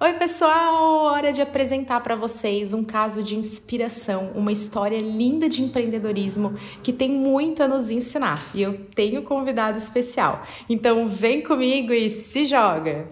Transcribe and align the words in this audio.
Oi, 0.00 0.12
pessoal! 0.12 1.06
Hora 1.06 1.32
de 1.32 1.40
apresentar 1.40 2.00
para 2.02 2.14
vocês 2.14 2.72
um 2.72 2.84
caso 2.84 3.20
de 3.20 3.34
inspiração, 3.34 4.30
uma 4.32 4.52
história 4.52 4.96
linda 4.96 5.48
de 5.48 5.60
empreendedorismo 5.60 6.54
que 6.84 6.92
tem 6.92 7.10
muito 7.10 7.64
a 7.64 7.66
nos 7.66 7.90
ensinar. 7.90 8.40
E 8.54 8.62
eu 8.62 8.78
tenho 8.94 9.24
convidado 9.24 9.76
especial. 9.76 10.46
Então, 10.70 11.08
vem 11.08 11.42
comigo 11.42 11.92
e 11.92 12.08
se 12.10 12.44
joga! 12.44 13.08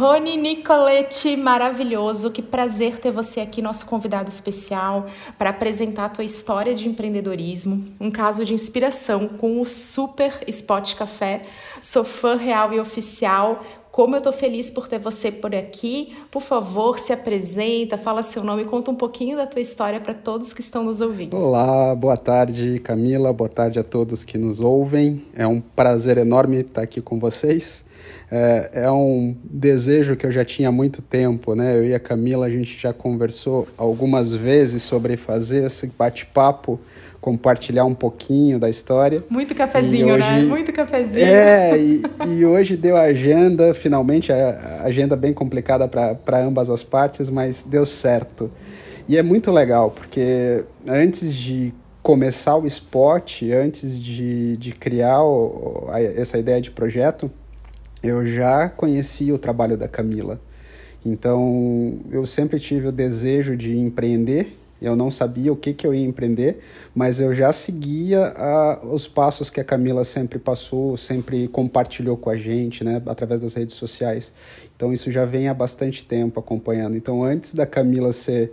Rony 0.00 0.38
Nicoletti, 0.38 1.36
maravilhoso, 1.36 2.30
que 2.30 2.40
prazer 2.40 2.98
ter 2.98 3.10
você 3.10 3.38
aqui, 3.38 3.60
nosso 3.60 3.84
convidado 3.84 4.30
especial, 4.30 5.04
para 5.36 5.50
apresentar 5.50 6.06
a 6.06 6.08
tua 6.08 6.24
história 6.24 6.74
de 6.74 6.88
empreendedorismo, 6.88 7.86
um 8.00 8.10
caso 8.10 8.42
de 8.42 8.54
inspiração 8.54 9.28
com 9.28 9.60
o 9.60 9.66
Super 9.66 10.42
Spot 10.46 10.94
Café. 10.94 11.42
Sou 11.82 12.02
fã 12.02 12.34
real 12.34 12.72
e 12.72 12.80
oficial. 12.80 13.62
Como 13.92 14.14
eu 14.14 14.20
tô 14.20 14.32
feliz 14.32 14.70
por 14.70 14.86
ter 14.86 14.98
você 14.98 15.32
por 15.32 15.54
aqui. 15.54 16.16
Por 16.30 16.40
favor, 16.42 16.98
se 16.98 17.12
apresenta, 17.12 17.98
fala 17.98 18.22
seu 18.22 18.44
nome, 18.44 18.64
conta 18.64 18.90
um 18.90 18.94
pouquinho 18.94 19.36
da 19.36 19.46
tua 19.46 19.60
história 19.60 20.00
para 20.00 20.14
todos 20.14 20.52
que 20.52 20.60
estão 20.60 20.84
nos 20.84 21.00
ouvindo. 21.00 21.36
Olá, 21.36 21.94
boa 21.94 22.16
tarde, 22.16 22.78
Camila. 22.78 23.32
Boa 23.32 23.50
tarde 23.50 23.78
a 23.80 23.84
todos 23.84 24.22
que 24.22 24.38
nos 24.38 24.60
ouvem. 24.60 25.24
É 25.34 25.46
um 25.46 25.60
prazer 25.60 26.18
enorme 26.18 26.60
estar 26.60 26.82
aqui 26.82 27.00
com 27.00 27.18
vocês 27.18 27.84
é, 28.30 28.70
é, 28.84 28.90
um 28.90 29.36
desejo 29.42 30.14
que 30.14 30.24
eu 30.24 30.30
já 30.30 30.44
tinha 30.44 30.68
há 30.68 30.72
muito 30.72 31.02
tempo, 31.02 31.54
né? 31.54 31.76
Eu 31.76 31.84
e 31.84 31.94
a 31.94 32.00
Camila, 32.00 32.46
a 32.46 32.50
gente 32.50 32.78
já 32.78 32.92
conversou 32.92 33.66
algumas 33.76 34.32
vezes 34.32 34.84
sobre 34.84 35.16
fazer 35.16 35.64
esse 35.64 35.88
bate-papo, 35.88 36.78
compartilhar 37.20 37.84
um 37.84 37.94
pouquinho 37.94 38.58
da 38.58 38.70
história. 38.70 39.22
Muito 39.28 39.54
cafezinho, 39.54 40.06
né? 40.06 40.14
hoje... 40.14 40.30
né? 40.30 40.42
Muito 40.42 40.72
cafezinho. 40.72 41.24
É, 41.24 41.78
e, 41.78 42.02
e 42.26 42.46
hoje 42.46 42.76
deu 42.76 42.96
agenda, 42.96 43.74
finalmente, 43.74 44.32
a 44.32 44.82
agenda 44.84 45.16
bem 45.16 45.32
complicada 45.32 45.86
para 45.86 46.38
ambas 46.38 46.70
as 46.70 46.82
partes, 46.82 47.28
mas 47.28 47.62
deu 47.62 47.84
certo. 47.84 48.48
E 49.08 49.16
é 49.16 49.22
muito 49.22 49.50
legal, 49.50 49.90
porque 49.90 50.64
antes 50.86 51.34
de 51.34 51.74
começar 52.02 52.56
o 52.56 52.66
spot, 52.66 53.42
antes 53.42 53.98
de, 53.98 54.56
de 54.56 54.72
criar 54.72 55.22
o, 55.22 55.88
essa 55.92 56.38
ideia 56.38 56.60
de 56.60 56.70
projeto, 56.70 57.30
eu 58.02 58.24
já 58.24 58.68
conhecia 58.68 59.34
o 59.34 59.38
trabalho 59.38 59.76
da 59.76 59.88
Camila. 59.88 60.40
Então, 61.04 61.98
eu 62.10 62.24
sempre 62.26 62.58
tive 62.58 62.88
o 62.88 62.92
desejo 62.92 63.56
de 63.56 63.76
empreender. 63.76 64.56
Eu 64.80 64.96
não 64.96 65.10
sabia 65.10 65.52
o 65.52 65.56
que, 65.56 65.72
que 65.74 65.86
eu 65.86 65.94
ia 65.94 66.06
empreender, 66.06 66.58
mas 66.94 67.20
eu 67.20 67.34
já 67.34 67.52
seguia 67.52 68.32
a, 68.36 68.80
os 68.82 69.06
passos 69.06 69.50
que 69.50 69.60
a 69.60 69.64
Camila 69.64 70.04
sempre 70.04 70.38
passou, 70.38 70.96
sempre 70.96 71.48
compartilhou 71.48 72.16
com 72.16 72.30
a 72.30 72.36
gente, 72.36 72.82
né, 72.82 73.02
através 73.06 73.40
das 73.40 73.54
redes 73.54 73.74
sociais. 73.74 74.32
Então, 74.74 74.92
isso 74.92 75.10
já 75.10 75.24
vem 75.24 75.48
há 75.48 75.54
bastante 75.54 76.04
tempo 76.04 76.40
acompanhando. 76.40 76.96
Então, 76.96 77.22
antes 77.22 77.52
da 77.52 77.66
Camila 77.66 78.12
ser 78.12 78.52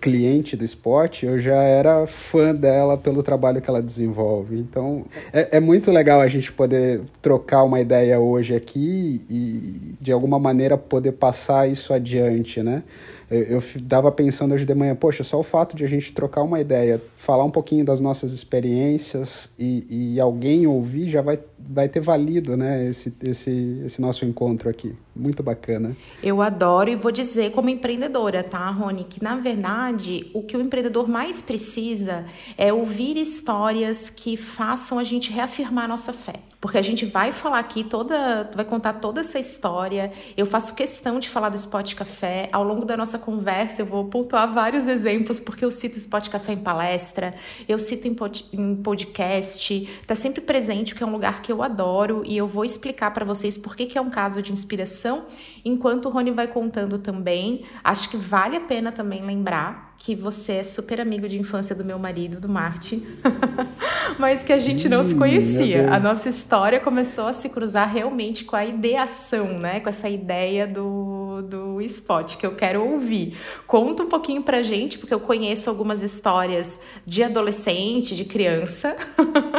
cliente 0.00 0.56
do 0.56 0.64
esporte, 0.64 1.24
eu 1.24 1.38
já 1.38 1.62
era 1.62 2.06
fã 2.06 2.54
dela 2.54 2.98
pelo 2.98 3.22
trabalho 3.22 3.60
que 3.60 3.70
ela 3.70 3.80
desenvolve. 3.80 4.58
Então, 4.58 5.04
é, 5.32 5.56
é, 5.56 5.60
muito 5.60 5.90
legal 5.90 6.20
a 6.20 6.28
gente 6.28 6.52
poder 6.52 7.00
trocar 7.22 7.62
uma 7.62 7.80
ideia 7.80 8.18
hoje 8.18 8.54
aqui 8.54 9.24
e, 9.30 9.94
de 10.00 10.10
alguma 10.10 10.38
maneira, 10.38 10.76
poder 10.76 11.12
passar 11.12 11.70
isso 11.70 11.92
adiante, 11.92 12.62
né? 12.62 12.82
Eu, 13.28 13.60
dava 13.82 14.12
pensando 14.12 14.54
hoje 14.54 14.64
de 14.64 14.74
manhã, 14.74 14.94
poxa, 14.94 15.24
só 15.24 15.40
o 15.40 15.42
fato 15.42 15.74
de 15.74 15.84
a 15.84 15.88
gente 15.88 16.12
trocar 16.12 16.42
uma 16.42 16.60
ideia, 16.60 17.02
falar 17.16 17.44
um 17.44 17.50
pouquinho 17.50 17.84
das 17.84 18.00
nossas 18.00 18.32
experiências 18.32 19.52
e, 19.58 20.14
e 20.14 20.20
alguém 20.20 20.66
ouvir 20.66 21.08
já 21.08 21.22
vai, 21.22 21.40
vai 21.58 21.88
ter 21.88 22.00
valido, 22.00 22.56
né, 22.56 22.88
esse, 22.88 23.12
esse, 23.22 23.82
esse 23.84 24.00
nosso 24.00 24.24
encontro 24.24 24.68
aqui. 24.68 24.94
Muito 25.14 25.42
bacana. 25.42 25.96
Eu 26.22 26.40
adoro 26.40 26.88
e 26.88 26.94
vou 26.94 27.10
dizer 27.10 27.50
como 27.50 27.68
empreendedora, 27.68 28.44
tá, 28.44 28.70
Rony, 28.70 29.04
que 29.04 29.22
na 29.22 29.36
verdade 29.36 30.30
o 30.32 30.42
que 30.42 30.56
o 30.56 30.60
empreendedor 30.60 31.08
mais 31.08 31.40
precisa 31.40 32.26
é 32.56 32.72
ouvir 32.72 33.16
histórias 33.16 34.08
que 34.08 34.36
façam 34.36 34.98
a 34.98 35.04
gente 35.04 35.32
reafirmar 35.32 35.88
nossa 35.88 36.12
fé 36.12 36.34
porque 36.66 36.78
a 36.78 36.82
gente 36.82 37.06
vai 37.06 37.30
falar 37.30 37.60
aqui 37.60 37.84
toda, 37.84 38.50
vai 38.54 38.64
contar 38.64 38.94
toda 38.94 39.20
essa 39.20 39.38
história. 39.38 40.10
Eu 40.36 40.44
faço 40.46 40.74
questão 40.74 41.20
de 41.20 41.28
falar 41.28 41.48
do 41.48 41.54
Spot 41.54 41.94
Café. 41.94 42.48
Ao 42.50 42.64
longo 42.64 42.84
da 42.84 42.96
nossa 42.96 43.15
conversa, 43.18 43.82
eu 43.82 43.86
vou 43.86 44.04
pontuar 44.06 44.52
vários 44.52 44.86
exemplos, 44.86 45.38
porque 45.38 45.64
eu 45.64 45.70
cito 45.70 45.96
Spot 45.96 46.28
Café 46.28 46.52
em 46.52 46.58
palestra, 46.58 47.34
eu 47.68 47.78
cito 47.78 48.08
em, 48.08 48.14
pod, 48.14 48.46
em 48.52 48.76
podcast, 48.76 49.88
tá 50.06 50.14
sempre 50.14 50.40
presente, 50.40 50.94
porque 50.94 51.04
é 51.04 51.06
um 51.06 51.12
lugar 51.12 51.42
que 51.42 51.52
eu 51.52 51.62
adoro 51.62 52.22
e 52.24 52.36
eu 52.36 52.46
vou 52.46 52.64
explicar 52.64 53.12
para 53.12 53.24
vocês 53.24 53.56
por 53.56 53.76
que, 53.76 53.86
que 53.86 53.98
é 53.98 54.00
um 54.00 54.10
caso 54.10 54.42
de 54.42 54.52
inspiração, 54.52 55.26
enquanto 55.64 56.06
o 56.06 56.10
Rony 56.10 56.30
vai 56.30 56.48
contando 56.48 56.98
também. 56.98 57.64
Acho 57.82 58.10
que 58.10 58.16
vale 58.16 58.56
a 58.56 58.60
pena 58.60 58.90
também 58.92 59.24
lembrar 59.24 59.85
que 59.98 60.14
você 60.14 60.52
é 60.52 60.64
super 60.64 61.00
amigo 61.00 61.28
de 61.28 61.38
infância 61.38 61.74
do 61.74 61.84
meu 61.84 61.98
marido, 61.98 62.40
do 62.40 62.48
Martin, 62.48 63.06
mas 64.18 64.42
que 64.44 64.52
a 64.52 64.58
gente 64.58 64.82
Sim, 64.82 64.88
não 64.88 65.02
se 65.02 65.14
conhecia. 65.14 65.92
A 65.92 65.98
nossa 65.98 66.28
história 66.28 66.78
começou 66.78 67.26
a 67.26 67.32
se 67.32 67.48
cruzar 67.48 67.92
realmente 67.92 68.44
com 68.44 68.54
a 68.54 68.64
ideação, 68.64 69.58
né? 69.58 69.80
Com 69.80 69.88
essa 69.88 70.08
ideia 70.08 70.66
do, 70.66 71.42
do 71.42 71.80
spot 71.82 72.36
que 72.36 72.46
eu 72.46 72.54
quero 72.54 72.84
ouvir. 72.84 73.36
Conta 73.66 74.02
um 74.02 74.08
pouquinho 74.08 74.42
pra 74.42 74.62
gente, 74.62 74.98
porque 74.98 75.14
eu 75.14 75.20
conheço 75.20 75.70
algumas 75.70 76.02
histórias 76.02 76.78
de 77.04 77.22
adolescente, 77.22 78.14
de 78.14 78.24
criança, 78.24 78.96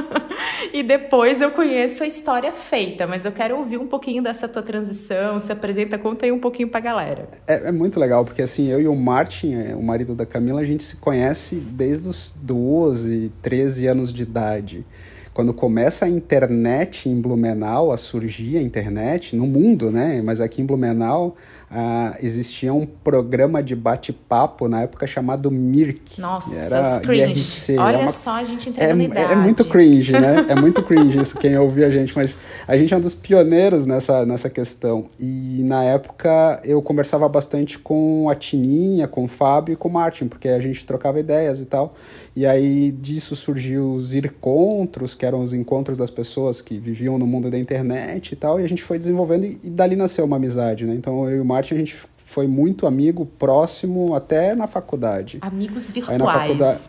e 0.71 0.83
depois 0.83 1.41
eu 1.41 1.51
conheço 1.51 2.03
a 2.03 2.07
história 2.07 2.51
feita, 2.51 3.07
mas 3.07 3.25
eu 3.25 3.31
quero 3.31 3.57
ouvir 3.57 3.77
um 3.77 3.87
pouquinho 3.87 4.21
dessa 4.21 4.47
tua 4.47 4.61
transição, 4.61 5.39
se 5.39 5.51
apresenta, 5.51 5.97
conta 5.97 6.25
aí 6.25 6.31
um 6.31 6.39
pouquinho 6.39 6.69
pra 6.69 6.79
galera. 6.79 7.29
É, 7.47 7.69
é 7.69 7.71
muito 7.71 7.99
legal, 7.99 8.23
porque 8.23 8.41
assim, 8.41 8.67
eu 8.67 8.79
e 8.79 8.87
o 8.87 8.95
Martin, 8.95 9.55
é, 9.55 9.75
o 9.75 9.81
marido 9.81 10.15
da 10.15 10.25
Camila, 10.27 10.61
a 10.61 10.65
gente 10.65 10.83
se 10.83 10.97
conhece 10.97 11.55
desde 11.55 12.07
os 12.07 12.33
12, 12.41 13.31
13 13.41 13.87
anos 13.87 14.13
de 14.13 14.23
idade. 14.23 14.85
Quando 15.33 15.53
começa 15.53 16.05
a 16.05 16.09
internet 16.09 17.07
em 17.07 17.21
Blumenau 17.21 17.91
a 17.91 17.97
surgir, 17.97 18.57
a 18.57 18.61
internet 18.61 19.35
no 19.35 19.45
mundo, 19.45 19.91
né? 19.91 20.19
Mas 20.23 20.41
aqui 20.41 20.63
em 20.63 20.65
Blumenau, 20.65 21.35
ah, 21.69 22.15
existia 22.21 22.73
um 22.73 22.85
programa 22.85 23.61
de 23.61 23.75
bate-papo 23.75 24.69
na 24.69 24.83
época 24.83 25.05
chamado 25.05 25.51
Mirk. 25.51 26.21
Nossa, 26.21 26.55
era 26.55 26.99
cringe. 27.01 27.41
IRC. 27.41 27.73
É 27.73 27.79
Olha 27.79 27.95
é 27.97 28.01
uma... 28.03 28.11
só, 28.13 28.35
a 28.35 28.43
gente 28.45 28.69
entendendo 28.69 29.13
é, 29.13 29.19
é, 29.19 29.31
é 29.33 29.35
muito 29.35 29.65
cringe, 29.65 30.13
né? 30.13 30.45
É 30.47 30.55
muito 30.55 30.81
cringe 30.81 31.19
isso, 31.19 31.37
quem 31.37 31.57
ouviu 31.57 31.85
a 31.85 31.89
gente. 31.89 32.15
Mas 32.15 32.37
a 32.65 32.77
gente 32.77 32.93
é 32.93 32.97
um 32.97 33.01
dos 33.01 33.13
pioneiros 33.13 33.85
nessa, 33.85 34.25
nessa 34.25 34.49
questão. 34.49 35.09
E 35.19 35.61
na 35.65 35.83
época 35.83 36.61
eu 36.63 36.81
conversava 36.81 37.27
bastante 37.27 37.77
com 37.77 38.29
a 38.29 38.35
Tininha, 38.35 39.05
com 39.05 39.25
o 39.25 39.27
Fábio 39.27 39.73
e 39.73 39.75
com 39.75 39.89
o 39.89 39.91
Martin, 39.91 40.27
porque 40.27 40.47
a 40.47 40.61
gente 40.61 40.85
trocava 40.85 41.19
ideias 41.19 41.59
e 41.59 41.65
tal. 41.65 41.93
E 42.33 42.45
aí 42.45 42.91
disso 42.91 43.35
surgiu 43.35 43.93
os 43.93 44.13
encontros, 44.13 45.15
que 45.15 45.25
eram 45.25 45.41
os 45.41 45.53
encontros 45.53 45.97
das 45.97 46.11
pessoas 46.11 46.61
que 46.61 46.77
viviam 46.79 47.17
no 47.17 47.27
mundo 47.27 47.49
da 47.49 47.57
internet 47.57 48.31
e 48.31 48.35
tal. 48.35 48.59
E 48.59 48.63
a 48.63 48.69
gente 48.69 48.83
foi 48.83 48.97
desenvolvendo 48.97 49.45
e, 49.45 49.59
e 49.63 49.69
dali 49.69 49.95
nasceu 49.95 50.23
uma 50.23 50.37
amizade, 50.37 50.85
né? 50.85 50.93
Então 50.93 51.27
eu 51.27 51.37
e 51.37 51.39
o 51.39 51.45
Martin, 51.45 51.56
a 51.73 51.77
gente 51.77 51.95
foi 52.25 52.47
muito 52.47 52.85
amigo, 52.85 53.25
próximo, 53.25 54.13
até 54.13 54.53
na 54.53 54.67
faculdade. 54.67 55.37
Amigos 55.41 55.89
virtuais. 55.89 56.19
Na 56.19 56.33
faculdade, 56.33 56.79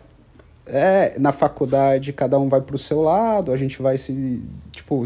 é, 0.65 1.19
na 1.19 1.31
faculdade 1.31 2.13
cada 2.13 2.37
um 2.39 2.47
vai 2.47 2.61
pro 2.61 2.77
seu 2.77 3.01
lado, 3.01 3.51
a 3.51 3.57
gente 3.57 3.81
vai 3.81 3.97
se, 3.97 4.41
tipo, 4.71 5.03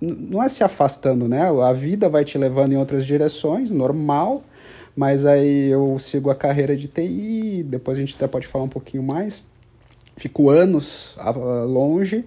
não 0.00 0.42
é 0.42 0.48
se 0.48 0.62
afastando, 0.62 1.28
né? 1.28 1.50
A 1.62 1.72
vida 1.72 2.08
vai 2.08 2.24
te 2.24 2.38
levando 2.38 2.72
em 2.72 2.76
outras 2.76 3.04
direções, 3.04 3.70
normal, 3.70 4.42
mas 4.94 5.26
aí 5.26 5.68
eu 5.68 5.98
sigo 5.98 6.30
a 6.30 6.34
carreira 6.34 6.76
de 6.76 6.86
TI, 6.88 7.64
depois 7.66 7.96
a 7.96 8.00
gente 8.00 8.14
até 8.14 8.26
pode 8.26 8.46
falar 8.46 8.64
um 8.64 8.68
pouquinho 8.68 9.02
mais. 9.02 9.42
Fico 10.16 10.48
anos 10.48 11.16
longe, 11.66 12.24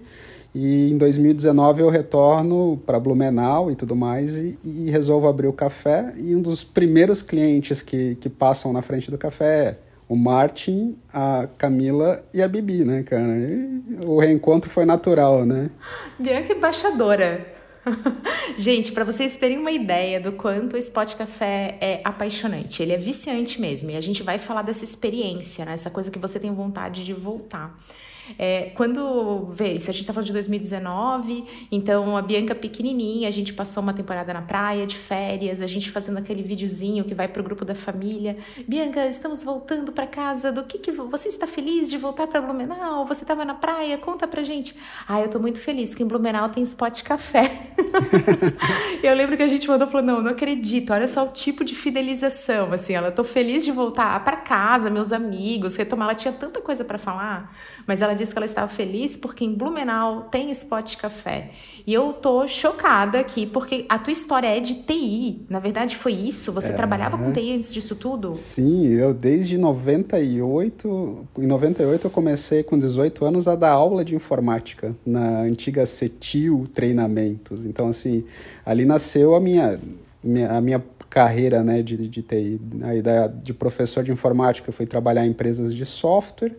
e 0.54 0.90
em 0.90 0.98
2019 0.98 1.82
eu 1.82 1.88
retorno 1.88 2.80
para 2.84 2.98
Blumenau 2.98 3.70
e 3.70 3.76
tudo 3.76 3.94
mais 3.94 4.36
e, 4.36 4.58
e, 4.64 4.90
resolvo 4.90 5.28
abrir 5.28 5.46
o 5.46 5.52
café. 5.52 6.12
E 6.16 6.34
um 6.34 6.42
dos 6.42 6.64
primeiros 6.64 7.22
clientes 7.22 7.82
que, 7.82 8.16
que 8.16 8.28
passam 8.28 8.72
na 8.72 8.82
frente 8.82 9.10
do 9.10 9.18
café 9.18 9.64
é 9.64 9.78
o 10.08 10.16
Martin, 10.16 10.96
a 11.12 11.48
Camila 11.56 12.24
e 12.34 12.42
a 12.42 12.48
Bibi, 12.48 12.84
né, 12.84 13.04
cara? 13.04 13.32
E 13.38 14.04
o 14.04 14.18
reencontro 14.18 14.68
foi 14.68 14.84
natural, 14.84 15.46
né? 15.46 15.70
Bianca 16.18 16.52
embaixadora. 16.52 17.46
Gente, 18.58 18.90
para 18.90 19.04
vocês 19.04 19.36
terem 19.36 19.56
uma 19.56 19.70
ideia 19.70 20.20
do 20.20 20.32
quanto 20.32 20.74
o 20.74 20.78
Spot 20.78 21.14
Café 21.14 21.78
é 21.80 22.00
apaixonante, 22.02 22.82
ele 22.82 22.92
é 22.92 22.98
viciante 22.98 23.60
mesmo. 23.60 23.90
E 23.92 23.96
a 23.96 24.00
gente 24.00 24.24
vai 24.24 24.38
falar 24.38 24.62
dessa 24.62 24.82
experiência, 24.82 25.64
né? 25.64 25.74
Essa 25.74 25.90
coisa 25.90 26.10
que 26.10 26.18
você 26.18 26.40
tem 26.40 26.52
vontade 26.52 27.04
de 27.04 27.14
voltar. 27.14 27.78
É, 28.38 28.70
quando 28.74 29.46
vê, 29.50 29.78
se 29.78 29.90
a 29.90 29.92
gente 29.92 30.06
tá 30.06 30.12
falando 30.12 30.26
de 30.26 30.32
2019, 30.32 31.44
então 31.70 32.16
a 32.16 32.22
Bianca 32.22 32.54
pequenininha, 32.54 33.28
a 33.28 33.30
gente 33.30 33.52
passou 33.52 33.82
uma 33.82 33.92
temporada 33.92 34.32
na 34.32 34.42
praia, 34.42 34.86
de 34.86 34.96
férias, 34.96 35.60
a 35.60 35.66
gente 35.66 35.90
fazendo 35.90 36.18
aquele 36.18 36.42
videozinho 36.42 37.04
que 37.04 37.14
vai 37.14 37.28
pro 37.28 37.42
grupo 37.42 37.64
da 37.64 37.74
família. 37.74 38.36
Bianca, 38.66 39.06
estamos 39.06 39.42
voltando 39.42 39.92
para 39.92 40.06
casa, 40.06 40.50
do 40.50 40.64
que 40.64 40.78
que 40.78 40.92
você 40.92 41.28
está 41.28 41.46
feliz 41.46 41.90
de 41.90 41.96
voltar 41.96 42.26
para 42.26 42.40
Blumenau? 42.40 43.06
Você 43.06 43.24
estava 43.24 43.44
na 43.44 43.54
praia? 43.54 43.98
Conta 43.98 44.26
pra 44.26 44.42
gente. 44.42 44.74
Ah, 45.06 45.20
eu 45.20 45.28
tô 45.28 45.38
muito 45.38 45.60
feliz 45.60 45.94
que 45.94 46.02
em 46.02 46.06
Blumenau 46.06 46.48
tem 46.48 46.62
spot 46.62 47.02
café. 47.02 47.50
eu 49.02 49.14
lembro 49.14 49.36
que 49.36 49.42
a 49.42 49.48
gente 49.48 49.68
mandou 49.68 49.88
falou: 49.88 50.06
"Não, 50.06 50.22
não 50.22 50.30
acredito. 50.30 50.92
Olha 50.92 51.08
só 51.08 51.24
o 51.24 51.28
tipo 51.28 51.64
de 51.64 51.74
fidelização, 51.74 52.72
assim, 52.72 52.94
ela 52.94 53.10
tô 53.10 53.24
feliz 53.24 53.64
de 53.64 53.72
voltar 53.72 54.22
para 54.24 54.36
casa, 54.36 54.90
meus 54.90 55.12
amigos, 55.12 55.76
retomar, 55.76 56.08
ela 56.08 56.14
tinha 56.14 56.32
tanta 56.32 56.60
coisa 56.60 56.84
para 56.84 56.98
falar, 56.98 57.54
mas 57.90 58.02
ela 58.02 58.14
disse 58.14 58.32
que 58.32 58.38
ela 58.38 58.46
estava 58.46 58.68
feliz 58.68 59.16
porque 59.16 59.44
em 59.44 59.52
Blumenau 59.52 60.28
tem 60.30 60.48
spot 60.52 60.94
café. 60.94 61.50
E 61.84 61.92
eu 61.92 62.12
tô 62.12 62.46
chocada 62.46 63.18
aqui 63.18 63.46
porque 63.46 63.84
a 63.88 63.98
tua 63.98 64.12
história 64.12 64.46
é 64.46 64.60
de 64.60 64.84
TI. 64.84 65.44
Na 65.48 65.58
verdade 65.58 65.96
foi 65.96 66.12
isso? 66.12 66.52
Você 66.52 66.68
é... 66.68 66.72
trabalhava 66.72 67.18
com 67.18 67.32
TI 67.32 67.52
antes 67.52 67.74
disso 67.74 67.96
tudo? 67.96 68.32
Sim, 68.32 68.86
eu 68.86 69.12
desde 69.12 69.58
98, 69.58 71.26
em 71.36 71.46
98 71.48 72.06
eu 72.06 72.10
comecei 72.12 72.62
com 72.62 72.78
18 72.78 73.24
anos 73.24 73.48
a 73.48 73.56
dar 73.56 73.72
aula 73.72 74.04
de 74.04 74.14
informática 74.14 74.94
na 75.04 75.40
antiga 75.40 75.84
CETIL 75.84 76.62
Treinamentos. 76.72 77.64
Então 77.64 77.88
assim, 77.88 78.22
ali 78.64 78.84
nasceu 78.84 79.34
a 79.34 79.40
minha 79.40 79.80
a 80.48 80.60
minha 80.60 80.80
carreira 81.08 81.64
né, 81.64 81.82
de, 81.82 81.96
de 82.06 82.22
TI. 82.22 82.60
A 82.82 82.94
ideia 82.94 83.26
de 83.26 83.52
professor 83.52 84.04
de 84.04 84.12
informática, 84.12 84.68
eu 84.68 84.72
fui 84.72 84.86
trabalhar 84.86 85.26
em 85.26 85.30
empresas 85.30 85.74
de 85.74 85.84
software, 85.84 86.54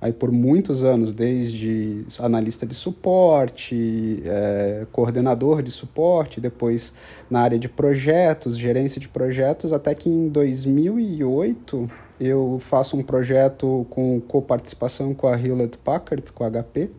aí 0.00 0.12
por 0.12 0.30
muitos 0.30 0.84
anos, 0.84 1.12
desde 1.12 2.04
analista 2.18 2.66
de 2.66 2.74
suporte, 2.74 4.22
é, 4.24 4.86
coordenador 4.92 5.62
de 5.62 5.70
suporte, 5.70 6.40
depois 6.40 6.92
na 7.30 7.40
área 7.40 7.58
de 7.58 7.68
projetos, 7.68 8.58
gerência 8.58 9.00
de 9.00 9.08
projetos, 9.08 9.72
até 9.72 9.94
que 9.94 10.08
em 10.08 10.28
2008 10.28 11.90
eu 12.20 12.58
faço 12.60 12.96
um 12.96 13.02
projeto 13.02 13.86
com 13.90 14.20
coparticipação 14.20 15.14
com 15.14 15.26
a 15.26 15.38
Hewlett 15.38 15.78
Packard, 15.78 16.32
com 16.32 16.44
a 16.44 16.50
HP, 16.50 16.90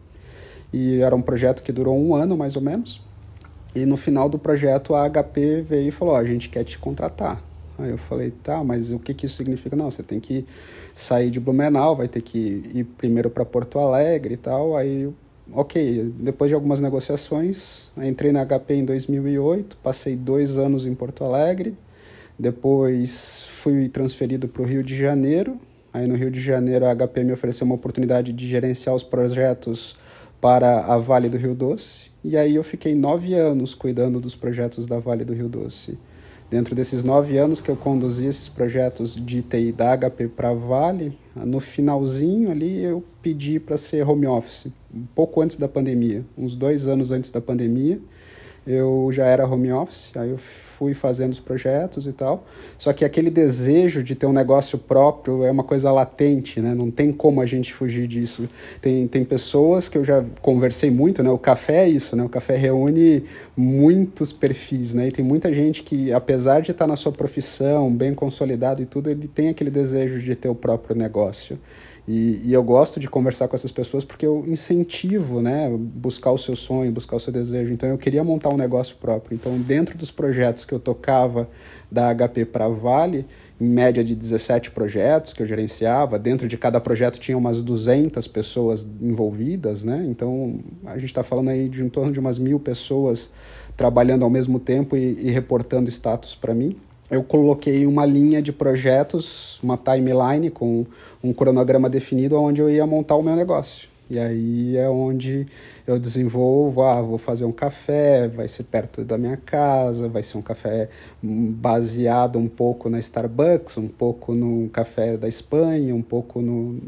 e 0.74 1.00
era 1.00 1.16
um 1.16 1.22
projeto 1.22 1.64
que 1.64 1.72
durou 1.72 1.98
um 1.98 2.16
ano 2.16 2.36
mais 2.36 2.56
ou 2.56 2.62
menos. 2.62 3.02
E 3.76 3.86
no 3.86 3.96
final 3.96 4.28
do 4.28 4.40
projeto 4.40 4.96
a 4.96 5.10
HP 5.10 5.62
veio 5.62 5.90
e 5.90 5.92
falou: 5.92 6.16
oh, 6.16 6.18
a 6.18 6.26
gente 6.26 6.50
quer 6.50 6.64
te 6.64 6.78
contratar. 6.80 7.47
Aí 7.78 7.92
eu 7.92 7.98
falei: 7.98 8.32
tá, 8.32 8.64
mas 8.64 8.92
o 8.92 9.00
que, 9.00 9.14
que 9.14 9.26
isso 9.26 9.36
significa? 9.36 9.76
Não, 9.76 9.92
você 9.92 10.02
tem 10.02 10.20
que 10.20 10.46
sair 10.96 11.30
de 11.30 11.40
Blumenau, 11.40 11.96
vai 11.96 12.08
ter 12.08 12.22
que 12.22 12.64
ir 12.74 12.84
primeiro 12.98 13.30
para 13.30 13.46
Porto 13.46 13.80
Alegre 13.80 14.34
e 14.34 14.38
tal. 14.38 14.76
Aí, 14.76 15.10
ok, 15.52 16.14
depois 16.20 16.50
de 16.50 16.56
algumas 16.56 16.82
negociações, 16.82 17.92
entrei 17.98 18.32
na 18.32 18.46
HP 18.46 18.76
em 18.76 18.86
2008, 18.86 19.78
passei 19.78 20.16
dois 20.16 20.58
anos 20.58 20.86
em 20.86 20.96
Porto 20.96 21.24
Alegre. 21.24 21.78
Depois 22.40 23.48
fui 23.62 23.90
transferido 23.90 24.48
para 24.48 24.62
o 24.62 24.66
Rio 24.66 24.84
de 24.84 24.96
Janeiro. 24.96 25.60
Aí 25.92 26.06
no 26.06 26.16
Rio 26.16 26.30
de 26.30 26.40
Janeiro 26.40 26.86
a 26.86 26.96
HP 26.96 27.24
me 27.24 27.34
ofereceu 27.34 27.66
uma 27.66 27.74
oportunidade 27.74 28.32
de 28.32 28.48
gerenciar 28.48 28.96
os 28.96 29.04
projetos 29.04 29.96
para 30.40 30.86
a 30.86 30.98
Vale 30.98 31.30
do 31.30 31.38
Rio 31.38 31.56
Doce. 31.56 32.12
E 32.24 32.38
aí 32.38 32.56
eu 32.56 32.64
fiquei 32.64 32.94
nove 32.94 33.34
anos 33.34 33.74
cuidando 33.74 34.20
dos 34.20 34.36
projetos 34.36 34.86
da 34.86 35.00
Vale 35.00 35.26
do 35.26 35.34
Rio 35.34 35.50
Doce. 35.50 35.98
Dentro 36.50 36.74
desses 36.74 37.04
nove 37.04 37.38
anos 37.38 37.60
que 37.60 37.70
eu 37.70 37.76
conduzi 37.76 38.26
esses 38.26 38.48
projetos 38.48 39.16
de 39.16 39.42
TI 39.42 39.74
da 39.74 39.98
HP 39.98 40.30
para 40.30 40.54
Vale, 40.54 41.18
no 41.36 41.60
finalzinho 41.60 42.50
ali 42.50 42.82
eu 42.84 43.04
pedi 43.22 43.60
para 43.60 43.78
ser 43.78 44.08
home 44.08 44.26
office, 44.28 44.68
um 44.94 45.06
pouco 45.14 45.42
antes 45.42 45.58
da 45.58 45.68
pandemia, 45.68 46.24
uns 46.38 46.56
dois 46.56 46.88
anos 46.88 47.12
antes 47.12 47.30
da 47.30 47.42
pandemia 47.42 48.00
eu 48.68 49.10
já 49.12 49.26
era 49.26 49.48
home 49.48 49.72
office, 49.72 50.12
aí 50.16 50.30
eu 50.30 50.38
fui 50.38 50.94
fazendo 50.94 51.32
os 51.32 51.40
projetos 51.40 52.06
e 52.06 52.12
tal. 52.12 52.46
Só 52.78 52.94
que 52.94 53.04
aquele 53.04 53.32
desejo 53.32 54.04
de 54.04 54.14
ter 54.14 54.28
um 54.28 54.34
negócio 54.34 54.78
próprio 54.78 55.44
é 55.44 55.50
uma 55.50 55.64
coisa 55.64 55.92
latente, 55.92 56.62
né? 56.62 56.76
Não 56.76 56.92
tem 56.92 57.12
como 57.12 57.42
a 57.42 57.46
gente 57.46 57.74
fugir 57.74 58.08
disso. 58.08 58.48
Tem, 58.80 59.08
tem 59.08 59.24
pessoas 59.24 59.90
que 59.90 59.98
eu 59.98 60.04
já 60.04 60.24
conversei 60.42 60.92
muito, 60.92 61.24
né? 61.24 61.32
O 61.32 61.38
café 61.38 61.86
é 61.86 61.90
isso, 61.90 62.16
né? 62.16 62.24
O 62.24 62.30
café 62.30 62.56
reúne 62.56 63.24
muitos 63.56 64.32
perfis, 64.32 64.94
né? 64.94 65.08
E 65.08 65.12
tem 65.12 65.26
muita 65.26 65.52
gente 65.52 65.82
que, 65.82 66.12
apesar 66.12 66.62
de 66.62 66.72
estar 66.72 66.86
na 66.86 66.96
sua 66.96 67.12
profissão, 67.12 67.92
bem 67.92 68.14
consolidado 68.14 68.82
e 68.82 68.86
tudo, 68.86 69.10
ele 69.10 69.28
tem 69.28 69.50
aquele 69.50 69.72
desejo 69.72 70.20
de 70.20 70.36
ter 70.36 70.50
o 70.50 70.56
próprio 70.56 70.96
negócio. 70.96 71.58
E, 72.08 72.42
e, 72.46 72.54
eu 72.54 72.64
gosto 72.64 73.02
de 73.02 73.10
conversar 73.10 73.50
com 73.50 73.56
essas 73.56 73.72
pessoas 73.72 74.06
porque 74.06 74.26
eu 74.26 74.46
incentivo, 74.48 75.42
né, 75.42 75.70
buscar 75.70 76.32
o 76.32 76.38
seu 76.38 76.56
sonho, 76.56 76.90
buscar 76.90 77.18
o 77.18 77.20
seu 77.20 77.34
desejo. 77.34 77.74
Então 77.74 77.90
eu 77.90 77.98
queria 77.98 78.24
montar 78.24 78.48
um 78.50 78.56
negócio 78.56 78.96
próprio. 78.96 79.36
Então 79.36 79.60
dentro 79.60 79.98
dos 79.98 80.10
projetos 80.10 80.64
que 80.64 80.74
eu 80.74 80.80
tocava 80.80 81.50
da 81.92 82.16
HP 82.16 82.46
para 82.46 82.70
Vale, 82.70 83.26
em 83.60 83.68
média 83.68 84.02
de 84.06 84.16
17 84.16 84.72
projetos 84.72 85.34
que 85.34 85.44
eu 85.44 85.46
gerenciava, 85.46 86.18
dentro 86.18 86.48
de 86.48 86.58
cada 86.58 86.80
projeto 86.80 87.20
tinha 87.20 87.38
umas 87.38 87.62
200 87.62 88.26
pessoas 88.28 88.88
envolvidas, 89.02 89.84
né? 89.84 90.06
Então 90.08 90.60
a 90.86 90.98
gente 90.98 91.10
está 91.10 91.24
falando 91.24 91.50
aí 91.50 91.68
de 91.68 91.84
em 91.84 91.90
torno 91.90 92.14
de 92.14 92.22
umas 92.22 92.38
mil 92.38 92.58
pessoas 92.58 93.30
trabalhando 93.76 94.24
ao 94.24 94.30
mesmo 94.30 94.60
tempo 94.60 94.96
e, 94.96 95.18
e 95.20 95.30
reportando 95.30 95.90
status 95.90 96.36
para 96.36 96.54
mim 96.54 96.78
eu 97.10 97.24
coloquei 97.24 97.86
uma 97.86 98.06
linha 98.06 98.42
de 98.42 98.52
projetos, 98.52 99.60
uma 99.64 99.78
timeline 99.78 100.50
com 100.50 100.86
um 101.24 101.34
cronograma 101.34 101.90
definido 101.90 102.36
onde 102.36 102.62
eu 102.62 102.70
ia 102.70 102.86
montar 102.86 103.16
o 103.16 103.24
meu 103.24 103.36
negócio. 103.36 103.90
E 104.10 104.18
aí 104.18 104.78
é 104.78 104.90
onde 104.90 105.46
eu 105.86 106.00
desenvolvo, 106.00 106.82
ah, 106.82 107.02
vou 107.02 107.18
fazer 107.18 107.44
um 107.44 107.52
café, 107.52 108.28
vai 108.28 108.48
ser 108.48 108.64
perto 108.64 109.04
da 109.04 109.18
minha 109.18 109.36
casa, 109.36 110.08
vai 110.08 110.24
ser 110.24 110.38
um 110.38 110.42
café 110.42 110.90
baseado 111.22 112.40
um 112.40 112.48
pouco 112.48 112.90
na 112.90 113.00
Starbucks, 113.00 113.78
um 113.78 113.90
pouco 113.90 114.34
no 114.34 114.70
café 114.70 115.18
da 115.18 115.28
Espanha, 115.28 115.94
um 115.94 116.02
pouco 116.02 116.42
no 116.42 116.80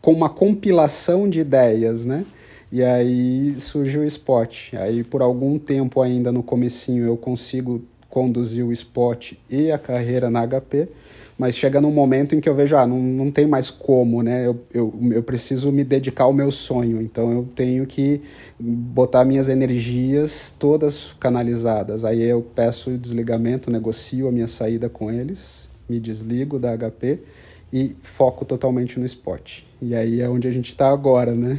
com 0.00 0.12
uma 0.12 0.30
compilação 0.30 1.28
de 1.28 1.40
ideias, 1.40 2.06
né? 2.06 2.24
E 2.72 2.82
aí 2.82 3.58
surge 3.60 3.98
o 3.98 4.04
spot. 4.04 4.72
Aí 4.74 5.04
por 5.04 5.20
algum 5.20 5.58
tempo 5.58 6.00
ainda 6.00 6.32
no 6.32 6.42
comecinho 6.42 7.04
eu 7.04 7.18
consigo 7.18 7.82
conduzir 8.08 8.64
o 8.64 8.72
esporte 8.72 9.38
e 9.50 9.70
a 9.70 9.78
carreira 9.78 10.30
na 10.30 10.46
HP, 10.46 10.88
mas 11.38 11.56
chega 11.56 11.80
num 11.80 11.92
momento 11.92 12.34
em 12.34 12.40
que 12.40 12.48
eu 12.48 12.54
vejo, 12.54 12.76
ah, 12.76 12.86
não, 12.86 12.98
não 12.98 13.30
tem 13.30 13.46
mais 13.46 13.70
como, 13.70 14.22
né? 14.22 14.46
Eu, 14.46 14.60
eu, 14.74 14.92
eu 15.12 15.22
preciso 15.22 15.70
me 15.70 15.84
dedicar 15.84 16.24
ao 16.24 16.32
meu 16.32 16.50
sonho, 16.50 17.00
então 17.00 17.30
eu 17.30 17.48
tenho 17.54 17.86
que 17.86 18.20
botar 18.58 19.24
minhas 19.24 19.48
energias 19.48 20.52
todas 20.58 21.14
canalizadas. 21.20 22.04
Aí 22.04 22.24
eu 22.24 22.42
peço 22.42 22.90
o 22.90 22.98
desligamento, 22.98 23.70
negocio 23.70 24.26
a 24.26 24.32
minha 24.32 24.48
saída 24.48 24.88
com 24.88 25.10
eles, 25.10 25.70
me 25.88 26.00
desligo 26.00 26.58
da 26.58 26.76
HP 26.76 27.20
e 27.72 27.94
foco 28.02 28.44
totalmente 28.44 28.98
no 28.98 29.06
esporte. 29.06 29.64
E 29.80 29.94
aí 29.94 30.20
é 30.20 30.28
onde 30.28 30.48
a 30.48 30.50
gente 30.50 30.70
está 30.70 30.90
agora, 30.90 31.34
né? 31.34 31.58